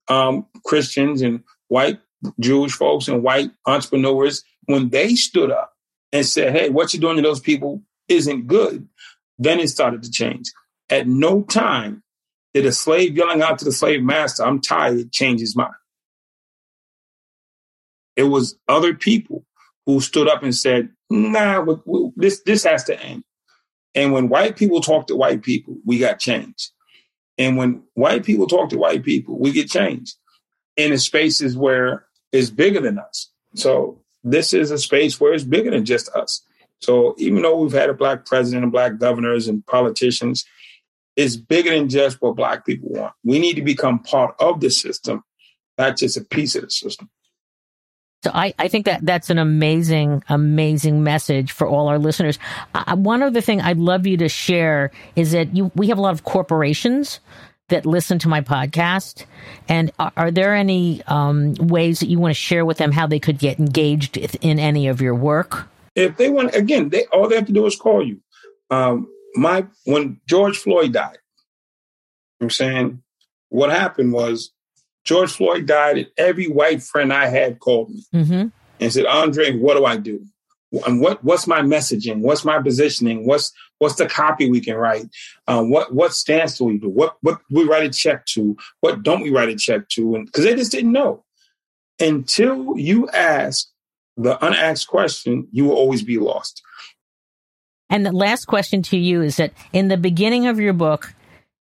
um, 0.09 0.45
Christians 0.65 1.21
and 1.21 1.41
white 1.69 1.99
Jewish 2.41 2.73
folks 2.73 3.07
and 3.07 3.23
white 3.23 3.51
entrepreneurs, 3.65 4.43
when 4.65 4.89
they 4.89 5.15
stood 5.15 5.49
up 5.49 5.71
and 6.11 6.25
said, 6.25 6.51
hey, 6.51 6.69
what 6.69 6.93
you're 6.93 6.99
doing 6.99 7.15
to 7.15 7.21
those 7.21 7.39
people 7.39 7.81
isn't 8.09 8.47
good, 8.47 8.85
then 9.39 9.61
it 9.61 9.69
started 9.69 10.03
to 10.03 10.11
change. 10.11 10.51
At 10.89 11.07
no 11.07 11.43
time 11.43 12.03
did 12.53 12.65
a 12.65 12.73
slave 12.73 13.15
yelling 13.15 13.41
out 13.41 13.59
to 13.59 13.65
the 13.65 13.71
slave 13.71 14.03
master, 14.03 14.43
I'm 14.43 14.59
tired, 14.59 15.13
change 15.13 15.39
his 15.39 15.55
mind. 15.55 15.73
It 18.15 18.23
was 18.23 18.57
other 18.67 18.93
people 18.93 19.45
who 19.85 19.99
stood 20.01 20.27
up 20.27 20.43
and 20.43 20.55
said, 20.55 20.89
nah, 21.09 21.61
we, 21.61 21.75
we, 21.85 22.11
this, 22.15 22.41
this 22.41 22.63
has 22.63 22.83
to 22.85 23.01
end. 23.01 23.23
And 23.93 24.11
when 24.11 24.29
white 24.29 24.57
people 24.57 24.81
talk 24.81 25.07
to 25.07 25.15
white 25.15 25.41
people, 25.41 25.77
we 25.85 25.99
got 25.99 26.19
change. 26.19 26.69
And 27.37 27.57
when 27.57 27.83
white 27.93 28.25
people 28.25 28.47
talk 28.47 28.69
to 28.69 28.77
white 28.77 29.03
people, 29.03 29.37
we 29.37 29.51
get 29.51 29.69
change 29.69 30.13
in 30.77 30.91
the 30.91 30.97
spaces 30.97 31.57
where 31.57 32.05
it's 32.31 32.49
bigger 32.49 32.81
than 32.81 32.99
us. 32.99 33.29
So 33.55 34.01
this 34.23 34.53
is 34.53 34.71
a 34.71 34.77
space 34.77 35.19
where 35.19 35.33
it's 35.33 35.43
bigger 35.43 35.71
than 35.71 35.85
just 35.85 36.09
us. 36.09 36.41
So 36.81 37.15
even 37.17 37.41
though 37.41 37.57
we've 37.61 37.71
had 37.71 37.89
a 37.89 37.93
black 37.93 38.25
president 38.25 38.63
and 38.63 38.71
black 38.71 38.97
governors 38.97 39.47
and 39.47 39.65
politicians, 39.65 40.45
it's 41.15 41.37
bigger 41.37 41.71
than 41.71 41.87
just 41.87 42.21
what 42.21 42.35
black 42.35 42.65
people 42.65 42.89
want. 42.89 43.13
We 43.23 43.39
need 43.39 43.55
to 43.55 43.61
become 43.61 43.99
part 43.99 44.35
of 44.39 44.59
the 44.59 44.69
system, 44.69 45.23
not 45.77 45.97
just 45.97 46.17
a 46.17 46.21
piece 46.21 46.55
of 46.55 46.63
the 46.63 46.69
system. 46.69 47.09
So 48.25 48.31
I, 48.33 48.55
I 48.57 48.69
think 48.69 48.85
that 48.85 49.05
that's 49.05 49.29
an 49.29 49.37
amazing, 49.37 50.23
amazing 50.29 51.03
message 51.03 51.51
for 51.51 51.67
all 51.67 51.87
our 51.87 51.99
listeners. 51.99 52.39
Uh, 52.73 52.95
one 52.95 53.21
other 53.21 53.39
thing 53.39 53.61
I'd 53.61 53.77
love 53.77 54.07
you 54.07 54.17
to 54.17 54.27
share 54.27 54.89
is 55.15 55.33
that 55.33 55.55
you, 55.55 55.71
we 55.75 55.89
have 55.89 55.99
a 55.99 56.01
lot 56.01 56.15
of 56.15 56.23
corporations 56.23 57.19
that 57.69 57.85
listen 57.85 58.17
to 58.17 58.27
my 58.27 58.41
podcast. 58.41 59.25
And 59.69 59.91
are, 59.99 60.11
are 60.17 60.31
there 60.31 60.55
any 60.55 61.03
um, 61.03 61.53
ways 61.53 61.99
that 61.99 62.07
you 62.07 62.17
want 62.17 62.31
to 62.31 62.33
share 62.33 62.65
with 62.65 62.79
them 62.79 62.91
how 62.91 63.05
they 63.05 63.19
could 63.19 63.37
get 63.37 63.59
engaged 63.59 64.17
in 64.17 64.57
any 64.57 64.87
of 64.87 65.01
your 65.01 65.13
work? 65.13 65.67
If 65.93 66.17
they 66.17 66.31
want, 66.31 66.55
again, 66.55 66.89
they 66.89 67.05
all 67.13 67.29
they 67.29 67.35
have 67.35 67.45
to 67.45 67.53
do 67.53 67.67
is 67.67 67.75
call 67.75 68.03
you. 68.03 68.21
Um, 68.71 69.07
my 69.35 69.67
when 69.83 70.19
George 70.27 70.57
Floyd 70.57 70.93
died, 70.93 71.19
I'm 72.41 72.49
saying 72.49 73.03
what 73.49 73.69
happened 73.69 74.13
was 74.13 74.51
George 75.05 75.31
Floyd 75.31 75.67
died, 75.67 75.97
and 75.97 76.07
every 76.17 76.47
white 76.47 76.81
friend 76.83 77.13
I 77.13 77.27
had 77.27 77.59
called 77.59 77.91
me 77.91 78.03
mm-hmm. 78.13 78.47
and 78.79 78.93
said, 78.93 79.05
"Andre, 79.05 79.55
what 79.55 79.75
do 79.75 79.85
I 79.85 79.97
do? 79.97 80.25
And 80.85 80.99
what 80.99 81.23
what's 81.23 81.47
my 81.47 81.61
messaging? 81.61 82.19
What's 82.19 82.43
my 82.43 82.61
positioning? 82.61 83.25
What's 83.25 83.53
what's 83.79 83.95
the 83.95 84.07
copy 84.07 84.49
we 84.49 84.61
can 84.61 84.75
write? 84.75 85.05
Um, 85.47 85.69
what 85.69 85.93
what 85.93 86.13
stance 86.13 86.57
do 86.57 86.65
we 86.65 86.77
do? 86.77 86.89
What 86.89 87.17
what 87.21 87.39
we 87.49 87.63
write 87.63 87.83
a 87.83 87.89
check 87.89 88.25
to? 88.27 88.57
What 88.81 89.03
don't 89.03 89.21
we 89.21 89.31
write 89.31 89.49
a 89.49 89.55
check 89.55 89.87
to? 89.89 90.15
And 90.15 90.25
because 90.25 90.43
they 90.43 90.55
just 90.55 90.71
didn't 90.71 90.91
know 90.91 91.23
until 91.99 92.77
you 92.77 93.07
ask 93.09 93.69
the 94.17 94.43
unasked 94.45 94.89
question, 94.89 95.47
you 95.51 95.65
will 95.65 95.75
always 95.75 96.03
be 96.03 96.17
lost. 96.17 96.61
And 97.89 98.05
the 98.05 98.11
last 98.11 98.45
question 98.45 98.81
to 98.83 98.97
you 98.97 99.21
is 99.21 99.37
that 99.37 99.53
in 99.71 99.87
the 99.87 99.97
beginning 99.97 100.47
of 100.47 100.59
your 100.59 100.73
book, 100.73 101.13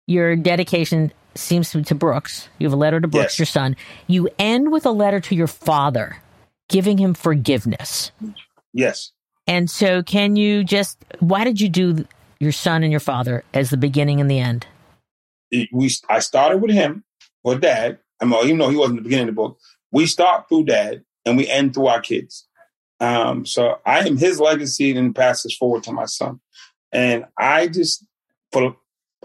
your 0.06 0.36
dedication 0.36 1.12
seems 1.34 1.70
to 1.70 1.82
to 1.82 1.94
Brooks. 1.94 2.48
You 2.58 2.66
have 2.66 2.72
a 2.72 2.76
letter 2.76 3.00
to 3.00 3.08
Brooks, 3.08 3.34
yes. 3.34 3.38
your 3.38 3.46
son. 3.46 3.76
You 4.06 4.28
end 4.38 4.72
with 4.72 4.86
a 4.86 4.90
letter 4.90 5.20
to 5.20 5.34
your 5.34 5.46
father, 5.46 6.18
giving 6.68 6.98
him 6.98 7.14
forgiveness. 7.14 8.12
Yes. 8.72 9.12
And 9.46 9.70
so, 9.70 10.02
can 10.02 10.36
you 10.36 10.62
just, 10.62 11.04
why 11.18 11.44
did 11.44 11.60
you 11.60 11.68
do 11.68 12.06
your 12.38 12.52
son 12.52 12.82
and 12.82 12.90
your 12.90 13.00
father 13.00 13.44
as 13.52 13.70
the 13.70 13.76
beginning 13.76 14.20
and 14.20 14.30
the 14.30 14.38
end? 14.38 14.66
we, 15.72 15.90
I 16.08 16.20
started 16.20 16.58
with 16.58 16.70
him 16.70 17.04
or 17.42 17.56
dad. 17.56 17.98
I 18.20 18.24
mean, 18.24 18.44
even 18.44 18.58
though 18.58 18.68
he 18.68 18.76
wasn't 18.76 18.98
the 18.98 19.02
beginning 19.02 19.28
of 19.28 19.34
the 19.34 19.40
book, 19.40 19.58
we 19.90 20.06
start 20.06 20.48
through 20.48 20.64
dad 20.64 21.04
and 21.24 21.36
we 21.36 21.48
end 21.48 21.74
through 21.74 21.88
our 21.88 22.00
kids. 22.00 22.46
Um, 23.00 23.46
so 23.46 23.80
I 23.86 24.06
am 24.06 24.16
his 24.16 24.38
legacy 24.38 24.96
and 24.96 25.14
passes 25.14 25.56
forward 25.56 25.82
to 25.84 25.92
my 25.92 26.04
son. 26.04 26.40
And 26.92 27.24
I 27.38 27.68
just, 27.68 28.04
for 28.52 28.76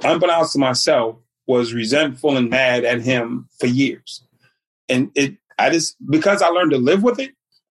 unbeknownst 0.02 0.54
to 0.54 0.60
myself, 0.60 1.18
was 1.48 1.74
resentful 1.74 2.38
and 2.38 2.50
mad 2.50 2.84
at 2.86 3.02
him 3.02 3.48
for 3.60 3.68
years. 3.68 4.24
And 4.90 5.12
it, 5.16 5.38
I 5.58 5.70
just, 5.70 5.96
because 6.10 6.42
I 6.42 6.48
learned 6.48 6.72
to 6.72 6.78
live 6.78 7.04
with 7.04 7.20
it, 7.20 7.32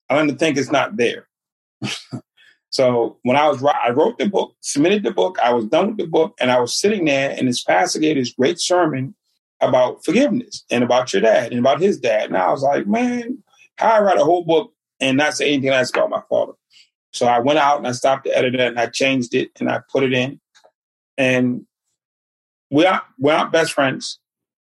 I 0.10 0.16
learned 0.16 0.30
to 0.30 0.36
think 0.36 0.58
it's 0.58 0.72
not 0.72 0.98
there. 0.98 1.28
so 2.70 3.18
when 3.24 3.36
I 3.36 3.48
was, 3.48 3.64
I 3.64 3.90
wrote 3.90 4.18
the 4.18 4.30
book, 4.30 4.56
submitted 4.62 5.04
the 5.04 5.12
book, 5.12 5.38
I 5.42 5.54
was 5.54 5.66
done 5.66 5.90
with 5.90 5.98
the 5.98 6.08
book, 6.08 6.36
and 6.40 6.52
I 6.52 6.60
was 6.60 6.80
sitting 6.80 7.06
there, 7.06 7.36
and 7.38 7.48
this 7.48 7.64
pastor 7.64 8.00
gave 8.00 8.16
this 8.16 8.34
great 8.34 8.60
sermon 8.60 9.16
about 9.62 10.04
forgiveness 10.04 10.64
and 10.70 10.84
about 10.84 11.14
your 11.14 11.22
dad 11.22 11.52
and 11.52 11.60
about 11.60 11.80
his 11.80 12.00
dad. 12.00 12.26
And 12.26 12.38
I 12.38 12.52
was 12.52 12.64
like, 12.64 12.86
man, 12.86 13.44
how 13.78 13.92
I 13.92 14.02
write 14.02 14.20
a 14.20 14.24
whole 14.24 14.44
book 14.44 14.74
and 15.00 15.18
not 15.18 15.36
say 15.36 15.52
anything 15.52 15.70
else 15.70 15.90
about 15.90 16.10
my 16.10 16.22
father. 16.30 16.54
So 17.12 17.28
I 17.28 17.40
went 17.40 17.60
out 17.60 17.78
and 17.78 17.88
I 17.88 17.92
stopped 17.92 18.26
the 18.26 18.36
editor 18.36 18.64
and 18.64 18.80
I 18.80 18.88
changed 18.88 19.34
it 19.36 19.52
and 19.60 19.70
I 19.70 19.82
put 19.92 20.04
it 20.04 20.14
in. 20.14 20.40
And 21.18 21.66
we 22.74 22.88
are 22.88 23.04
we're 23.20 23.38
not 23.38 23.52
best 23.52 23.72
friends. 23.72 24.20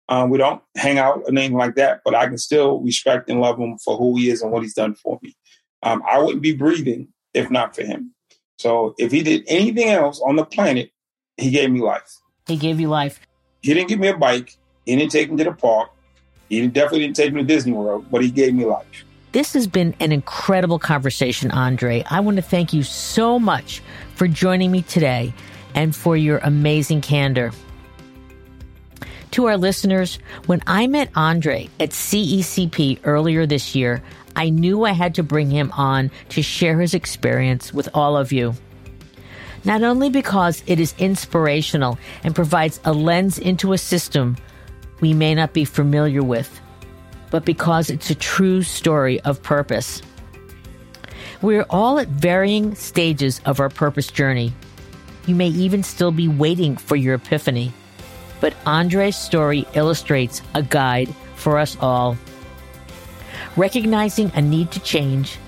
Um, 0.09 0.28
we 0.28 0.36
don't 0.36 0.61
hang 0.76 0.99
out 0.99 1.18
or 1.18 1.28
anything 1.28 1.57
like 1.57 1.76
that, 1.76 2.03
but 2.05 2.14
I 2.14 2.26
can 2.26 2.36
still 2.36 2.80
respect 2.80 3.30
and 3.30 3.40
love 3.40 3.59
him 3.59 3.78
for 3.78 3.97
who 3.97 4.16
he 4.16 4.28
is 4.28 4.42
and 4.42 4.51
what 4.51 4.62
he's 4.62 4.74
done 4.74 4.95
for 4.95 5.18
me. 5.22 5.34
Um, 5.82 6.03
I 6.11 6.18
wouldn't 6.18 6.42
be 6.42 6.55
breathing 6.55 7.09
if 7.32 7.51
not 7.51 7.74
for 7.74 7.84
him. 7.84 8.12
So 8.59 8.95
if 8.99 9.12
he 9.12 9.22
did 9.22 9.45
anything 9.47 9.88
else 9.88 10.20
on 10.26 10.36
the 10.36 10.45
planet, 10.45 10.90
he 11.36 11.51
gave 11.51 11.70
me 11.70 11.80
life. 11.80 12.18
He 12.47 12.57
gave 12.57 12.80
you 12.80 12.88
life. 12.88 13.20
He 13.62 13.72
didn't 13.72 13.88
give 13.88 14.01
me 14.01 14.09
a 14.09 14.16
bike. 14.16 14.57
He 14.84 14.97
didn't 14.97 15.12
take 15.12 15.30
me 15.30 15.36
to 15.38 15.45
the 15.45 15.53
park. 15.53 15.90
He 16.49 16.66
definitely 16.66 17.01
didn't 17.01 17.16
take 17.16 17.32
me 17.32 17.42
to 17.42 17.47
Disney 17.47 17.72
World, 17.72 18.07
but 18.11 18.22
he 18.22 18.30
gave 18.30 18.55
me 18.55 18.64
life. 18.64 19.05
This 19.32 19.53
has 19.55 19.66
been 19.66 19.95
an 20.01 20.12
incredible 20.12 20.78
conversation, 20.78 21.51
Andre. 21.51 22.05
I 22.11 22.20
want 22.20 22.36
to 22.36 22.42
thank 22.42 22.72
you 22.72 22.82
so 22.82 23.38
much 23.38 23.82
for 24.14 24.28
joining 24.28 24.70
me 24.70 24.82
today 24.82 25.32
and 25.74 25.95
for 25.95 26.16
your 26.16 26.38
amazing 26.38 27.01
candor. 27.01 27.53
To 29.35 29.47
our 29.47 29.57
listeners, 29.57 30.20
when 30.47 30.62
I 30.64 30.87
met 30.87 31.11
Andre 31.16 31.68
at 31.80 31.91
CECP 31.91 33.01
earlier 33.03 33.47
this 33.47 33.74
year, 33.74 34.01
I 34.37 34.49
knew 34.49 34.85
I 34.85 34.93
had 34.93 35.16
to 35.16 35.24
bring 35.24 35.51
him 35.51 35.72
on 35.72 36.12
to 36.28 36.41
share 36.41 36.78
his 36.78 36.95
experience 36.95 37.74
with 37.74 37.89
all 37.95 38.16
of 38.16 38.30
you. 38.30 38.55
Not 39.64 39.82
only 39.82 40.09
because 40.09 40.62
it 40.68 40.78
is 40.78 40.95
inspirational 40.99 41.99
and 42.22 42.32
provides 42.32 42.78
a 42.85 42.93
lens 42.93 43.37
into 43.37 43.72
a 43.72 43.78
system 43.78 44.37
we 45.01 45.12
may 45.12 45.35
not 45.35 45.53
be 45.53 45.64
familiar 45.64 46.22
with, 46.22 46.61
but 47.32 47.45
because 47.45 47.91
it's 47.91 48.11
a 48.11 48.14
true 48.14 48.62
story 48.62 49.18
of 49.22 49.43
purpose. 49.43 50.01
We're 51.43 51.66
all 51.70 51.99
at 51.99 52.07
varying 52.07 52.76
stages 52.76 53.41
of 53.47 53.59
our 53.59 53.68
purpose 53.68 54.07
journey. 54.07 54.53
You 55.26 55.35
may 55.35 55.49
even 55.49 55.82
still 55.82 56.12
be 56.12 56.28
waiting 56.28 56.76
for 56.76 56.95
your 56.95 57.14
epiphany 57.16 57.72
but 58.45 58.55
Andre's 58.66 59.16
story 59.16 59.66
illustrates 59.72 60.42
a 60.53 60.62
guide 60.62 61.09
for 61.34 61.57
us 61.57 61.78
all. 61.80 62.14
Recognizing 63.57 64.30
a 64.34 64.42
need 64.42 64.70
to 64.72 64.80
change, 64.80 65.38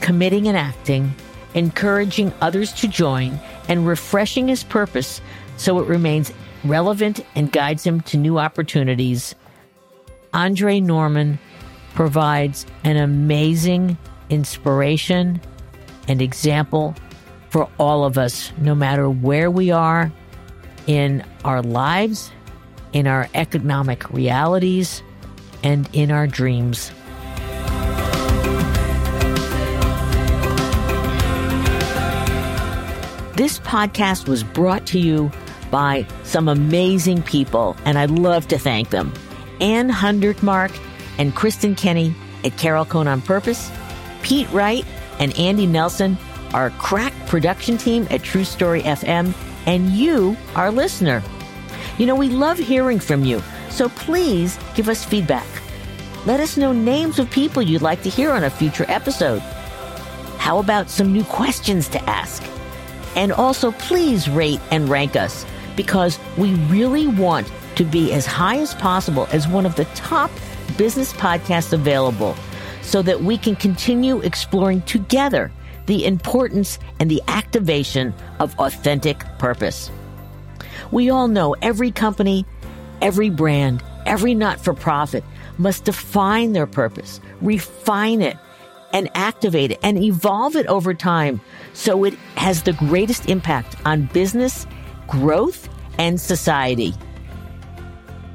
committing 0.00 0.46
and 0.46 0.56
acting, 0.56 1.12
encouraging 1.54 2.32
others 2.40 2.72
to 2.74 2.86
join, 2.86 3.40
and 3.68 3.84
refreshing 3.84 4.46
his 4.46 4.62
purpose 4.62 5.20
so 5.56 5.80
it 5.80 5.88
remains 5.88 6.32
relevant 6.62 7.18
and 7.34 7.50
guides 7.50 7.84
him 7.84 8.00
to 8.02 8.16
new 8.16 8.38
opportunities. 8.38 9.34
Andre 10.32 10.78
Norman 10.78 11.40
provides 11.96 12.64
an 12.84 12.96
amazing 12.96 13.98
inspiration 14.30 15.40
and 16.06 16.22
example 16.22 16.94
for 17.50 17.68
all 17.76 18.04
of 18.04 18.16
us, 18.16 18.52
no 18.56 18.76
matter 18.76 19.10
where 19.10 19.50
we 19.50 19.72
are 19.72 20.12
in 20.86 21.24
our 21.44 21.60
lives 21.60 22.30
in 22.96 23.06
our 23.06 23.28
economic 23.34 24.08
realities, 24.08 25.02
and 25.62 25.86
in 25.92 26.10
our 26.10 26.26
dreams. 26.26 26.90
This 33.36 33.58
podcast 33.58 34.28
was 34.28 34.42
brought 34.42 34.86
to 34.86 34.98
you 34.98 35.30
by 35.70 36.06
some 36.22 36.48
amazing 36.48 37.22
people, 37.22 37.76
and 37.84 37.98
I'd 37.98 38.10
love 38.10 38.48
to 38.48 38.58
thank 38.58 38.88
them. 38.88 39.12
Ann 39.60 39.90
Hundertmark 39.90 40.74
and 41.18 41.34
Kristen 41.34 41.74
Kenny 41.74 42.14
at 42.44 42.56
Carol 42.56 42.86
Cone 42.86 43.08
on 43.08 43.20
Purpose, 43.20 43.70
Pete 44.22 44.50
Wright 44.52 44.86
and 45.18 45.38
Andy 45.38 45.66
Nelson, 45.66 46.16
our 46.54 46.70
crack 46.70 47.12
production 47.26 47.76
team 47.76 48.06
at 48.08 48.22
True 48.22 48.44
Story 48.44 48.80
FM, 48.80 49.34
and 49.66 49.90
you, 49.90 50.34
our 50.54 50.70
listener. 50.70 51.22
You 51.98 52.04
know, 52.06 52.14
we 52.14 52.28
love 52.28 52.58
hearing 52.58 53.00
from 53.00 53.24
you, 53.24 53.42
so 53.70 53.88
please 53.88 54.58
give 54.74 54.88
us 54.88 55.04
feedback. 55.04 55.46
Let 56.26 56.40
us 56.40 56.56
know 56.56 56.72
names 56.72 57.18
of 57.18 57.30
people 57.30 57.62
you'd 57.62 57.82
like 57.82 58.02
to 58.02 58.10
hear 58.10 58.32
on 58.32 58.44
a 58.44 58.50
future 58.50 58.84
episode. 58.88 59.40
How 60.36 60.58
about 60.58 60.90
some 60.90 61.12
new 61.12 61.24
questions 61.24 61.88
to 61.88 62.02
ask? 62.08 62.42
And 63.16 63.32
also, 63.32 63.72
please 63.72 64.28
rate 64.28 64.60
and 64.70 64.88
rank 64.90 65.16
us 65.16 65.46
because 65.74 66.18
we 66.36 66.54
really 66.66 67.06
want 67.06 67.50
to 67.76 67.84
be 67.84 68.12
as 68.12 68.26
high 68.26 68.58
as 68.58 68.74
possible 68.74 69.26
as 69.32 69.48
one 69.48 69.64
of 69.64 69.76
the 69.76 69.86
top 69.86 70.30
business 70.76 71.14
podcasts 71.14 71.72
available 71.72 72.36
so 72.82 73.00
that 73.02 73.22
we 73.22 73.38
can 73.38 73.56
continue 73.56 74.20
exploring 74.20 74.82
together 74.82 75.50
the 75.86 76.04
importance 76.04 76.78
and 77.00 77.10
the 77.10 77.22
activation 77.28 78.12
of 78.38 78.58
authentic 78.58 79.20
purpose. 79.38 79.90
We 80.90 81.10
all 81.10 81.28
know 81.28 81.54
every 81.62 81.90
company, 81.90 82.46
every 83.00 83.30
brand, 83.30 83.82
every 84.04 84.34
not 84.34 84.60
for 84.60 84.74
profit 84.74 85.24
must 85.58 85.84
define 85.84 86.52
their 86.52 86.66
purpose, 86.66 87.20
refine 87.40 88.22
it, 88.22 88.36
and 88.92 89.10
activate 89.14 89.72
it 89.72 89.80
and 89.82 90.02
evolve 90.02 90.56
it 90.56 90.66
over 90.66 90.94
time 90.94 91.40
so 91.72 92.04
it 92.04 92.14
has 92.36 92.62
the 92.62 92.72
greatest 92.74 93.28
impact 93.28 93.76
on 93.84 94.06
business, 94.06 94.66
growth, 95.06 95.68
and 95.98 96.20
society. 96.20 96.94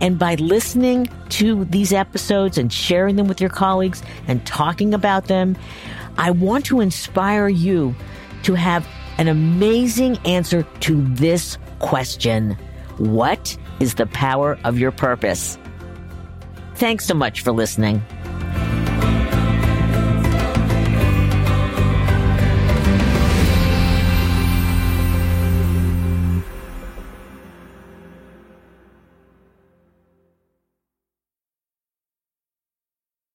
And 0.01 0.17
by 0.17 0.35
listening 0.35 1.09
to 1.29 1.65
these 1.65 1.93
episodes 1.93 2.57
and 2.57 2.73
sharing 2.73 3.15
them 3.15 3.27
with 3.27 3.39
your 3.39 3.51
colleagues 3.51 4.01
and 4.27 4.45
talking 4.45 4.93
about 4.93 5.25
them, 5.25 5.55
I 6.17 6.31
want 6.31 6.65
to 6.65 6.81
inspire 6.81 7.47
you 7.47 7.95
to 8.43 8.55
have 8.55 8.87
an 9.17 9.27
amazing 9.27 10.17
answer 10.25 10.63
to 10.81 11.01
this 11.13 11.57
question 11.81 12.57
What 12.97 13.57
is 13.79 13.95
the 13.95 14.05
power 14.05 14.57
of 14.63 14.79
your 14.79 14.91
purpose? 14.91 15.57
Thanks 16.75 17.05
so 17.05 17.13
much 17.13 17.41
for 17.41 17.51
listening. 17.51 18.01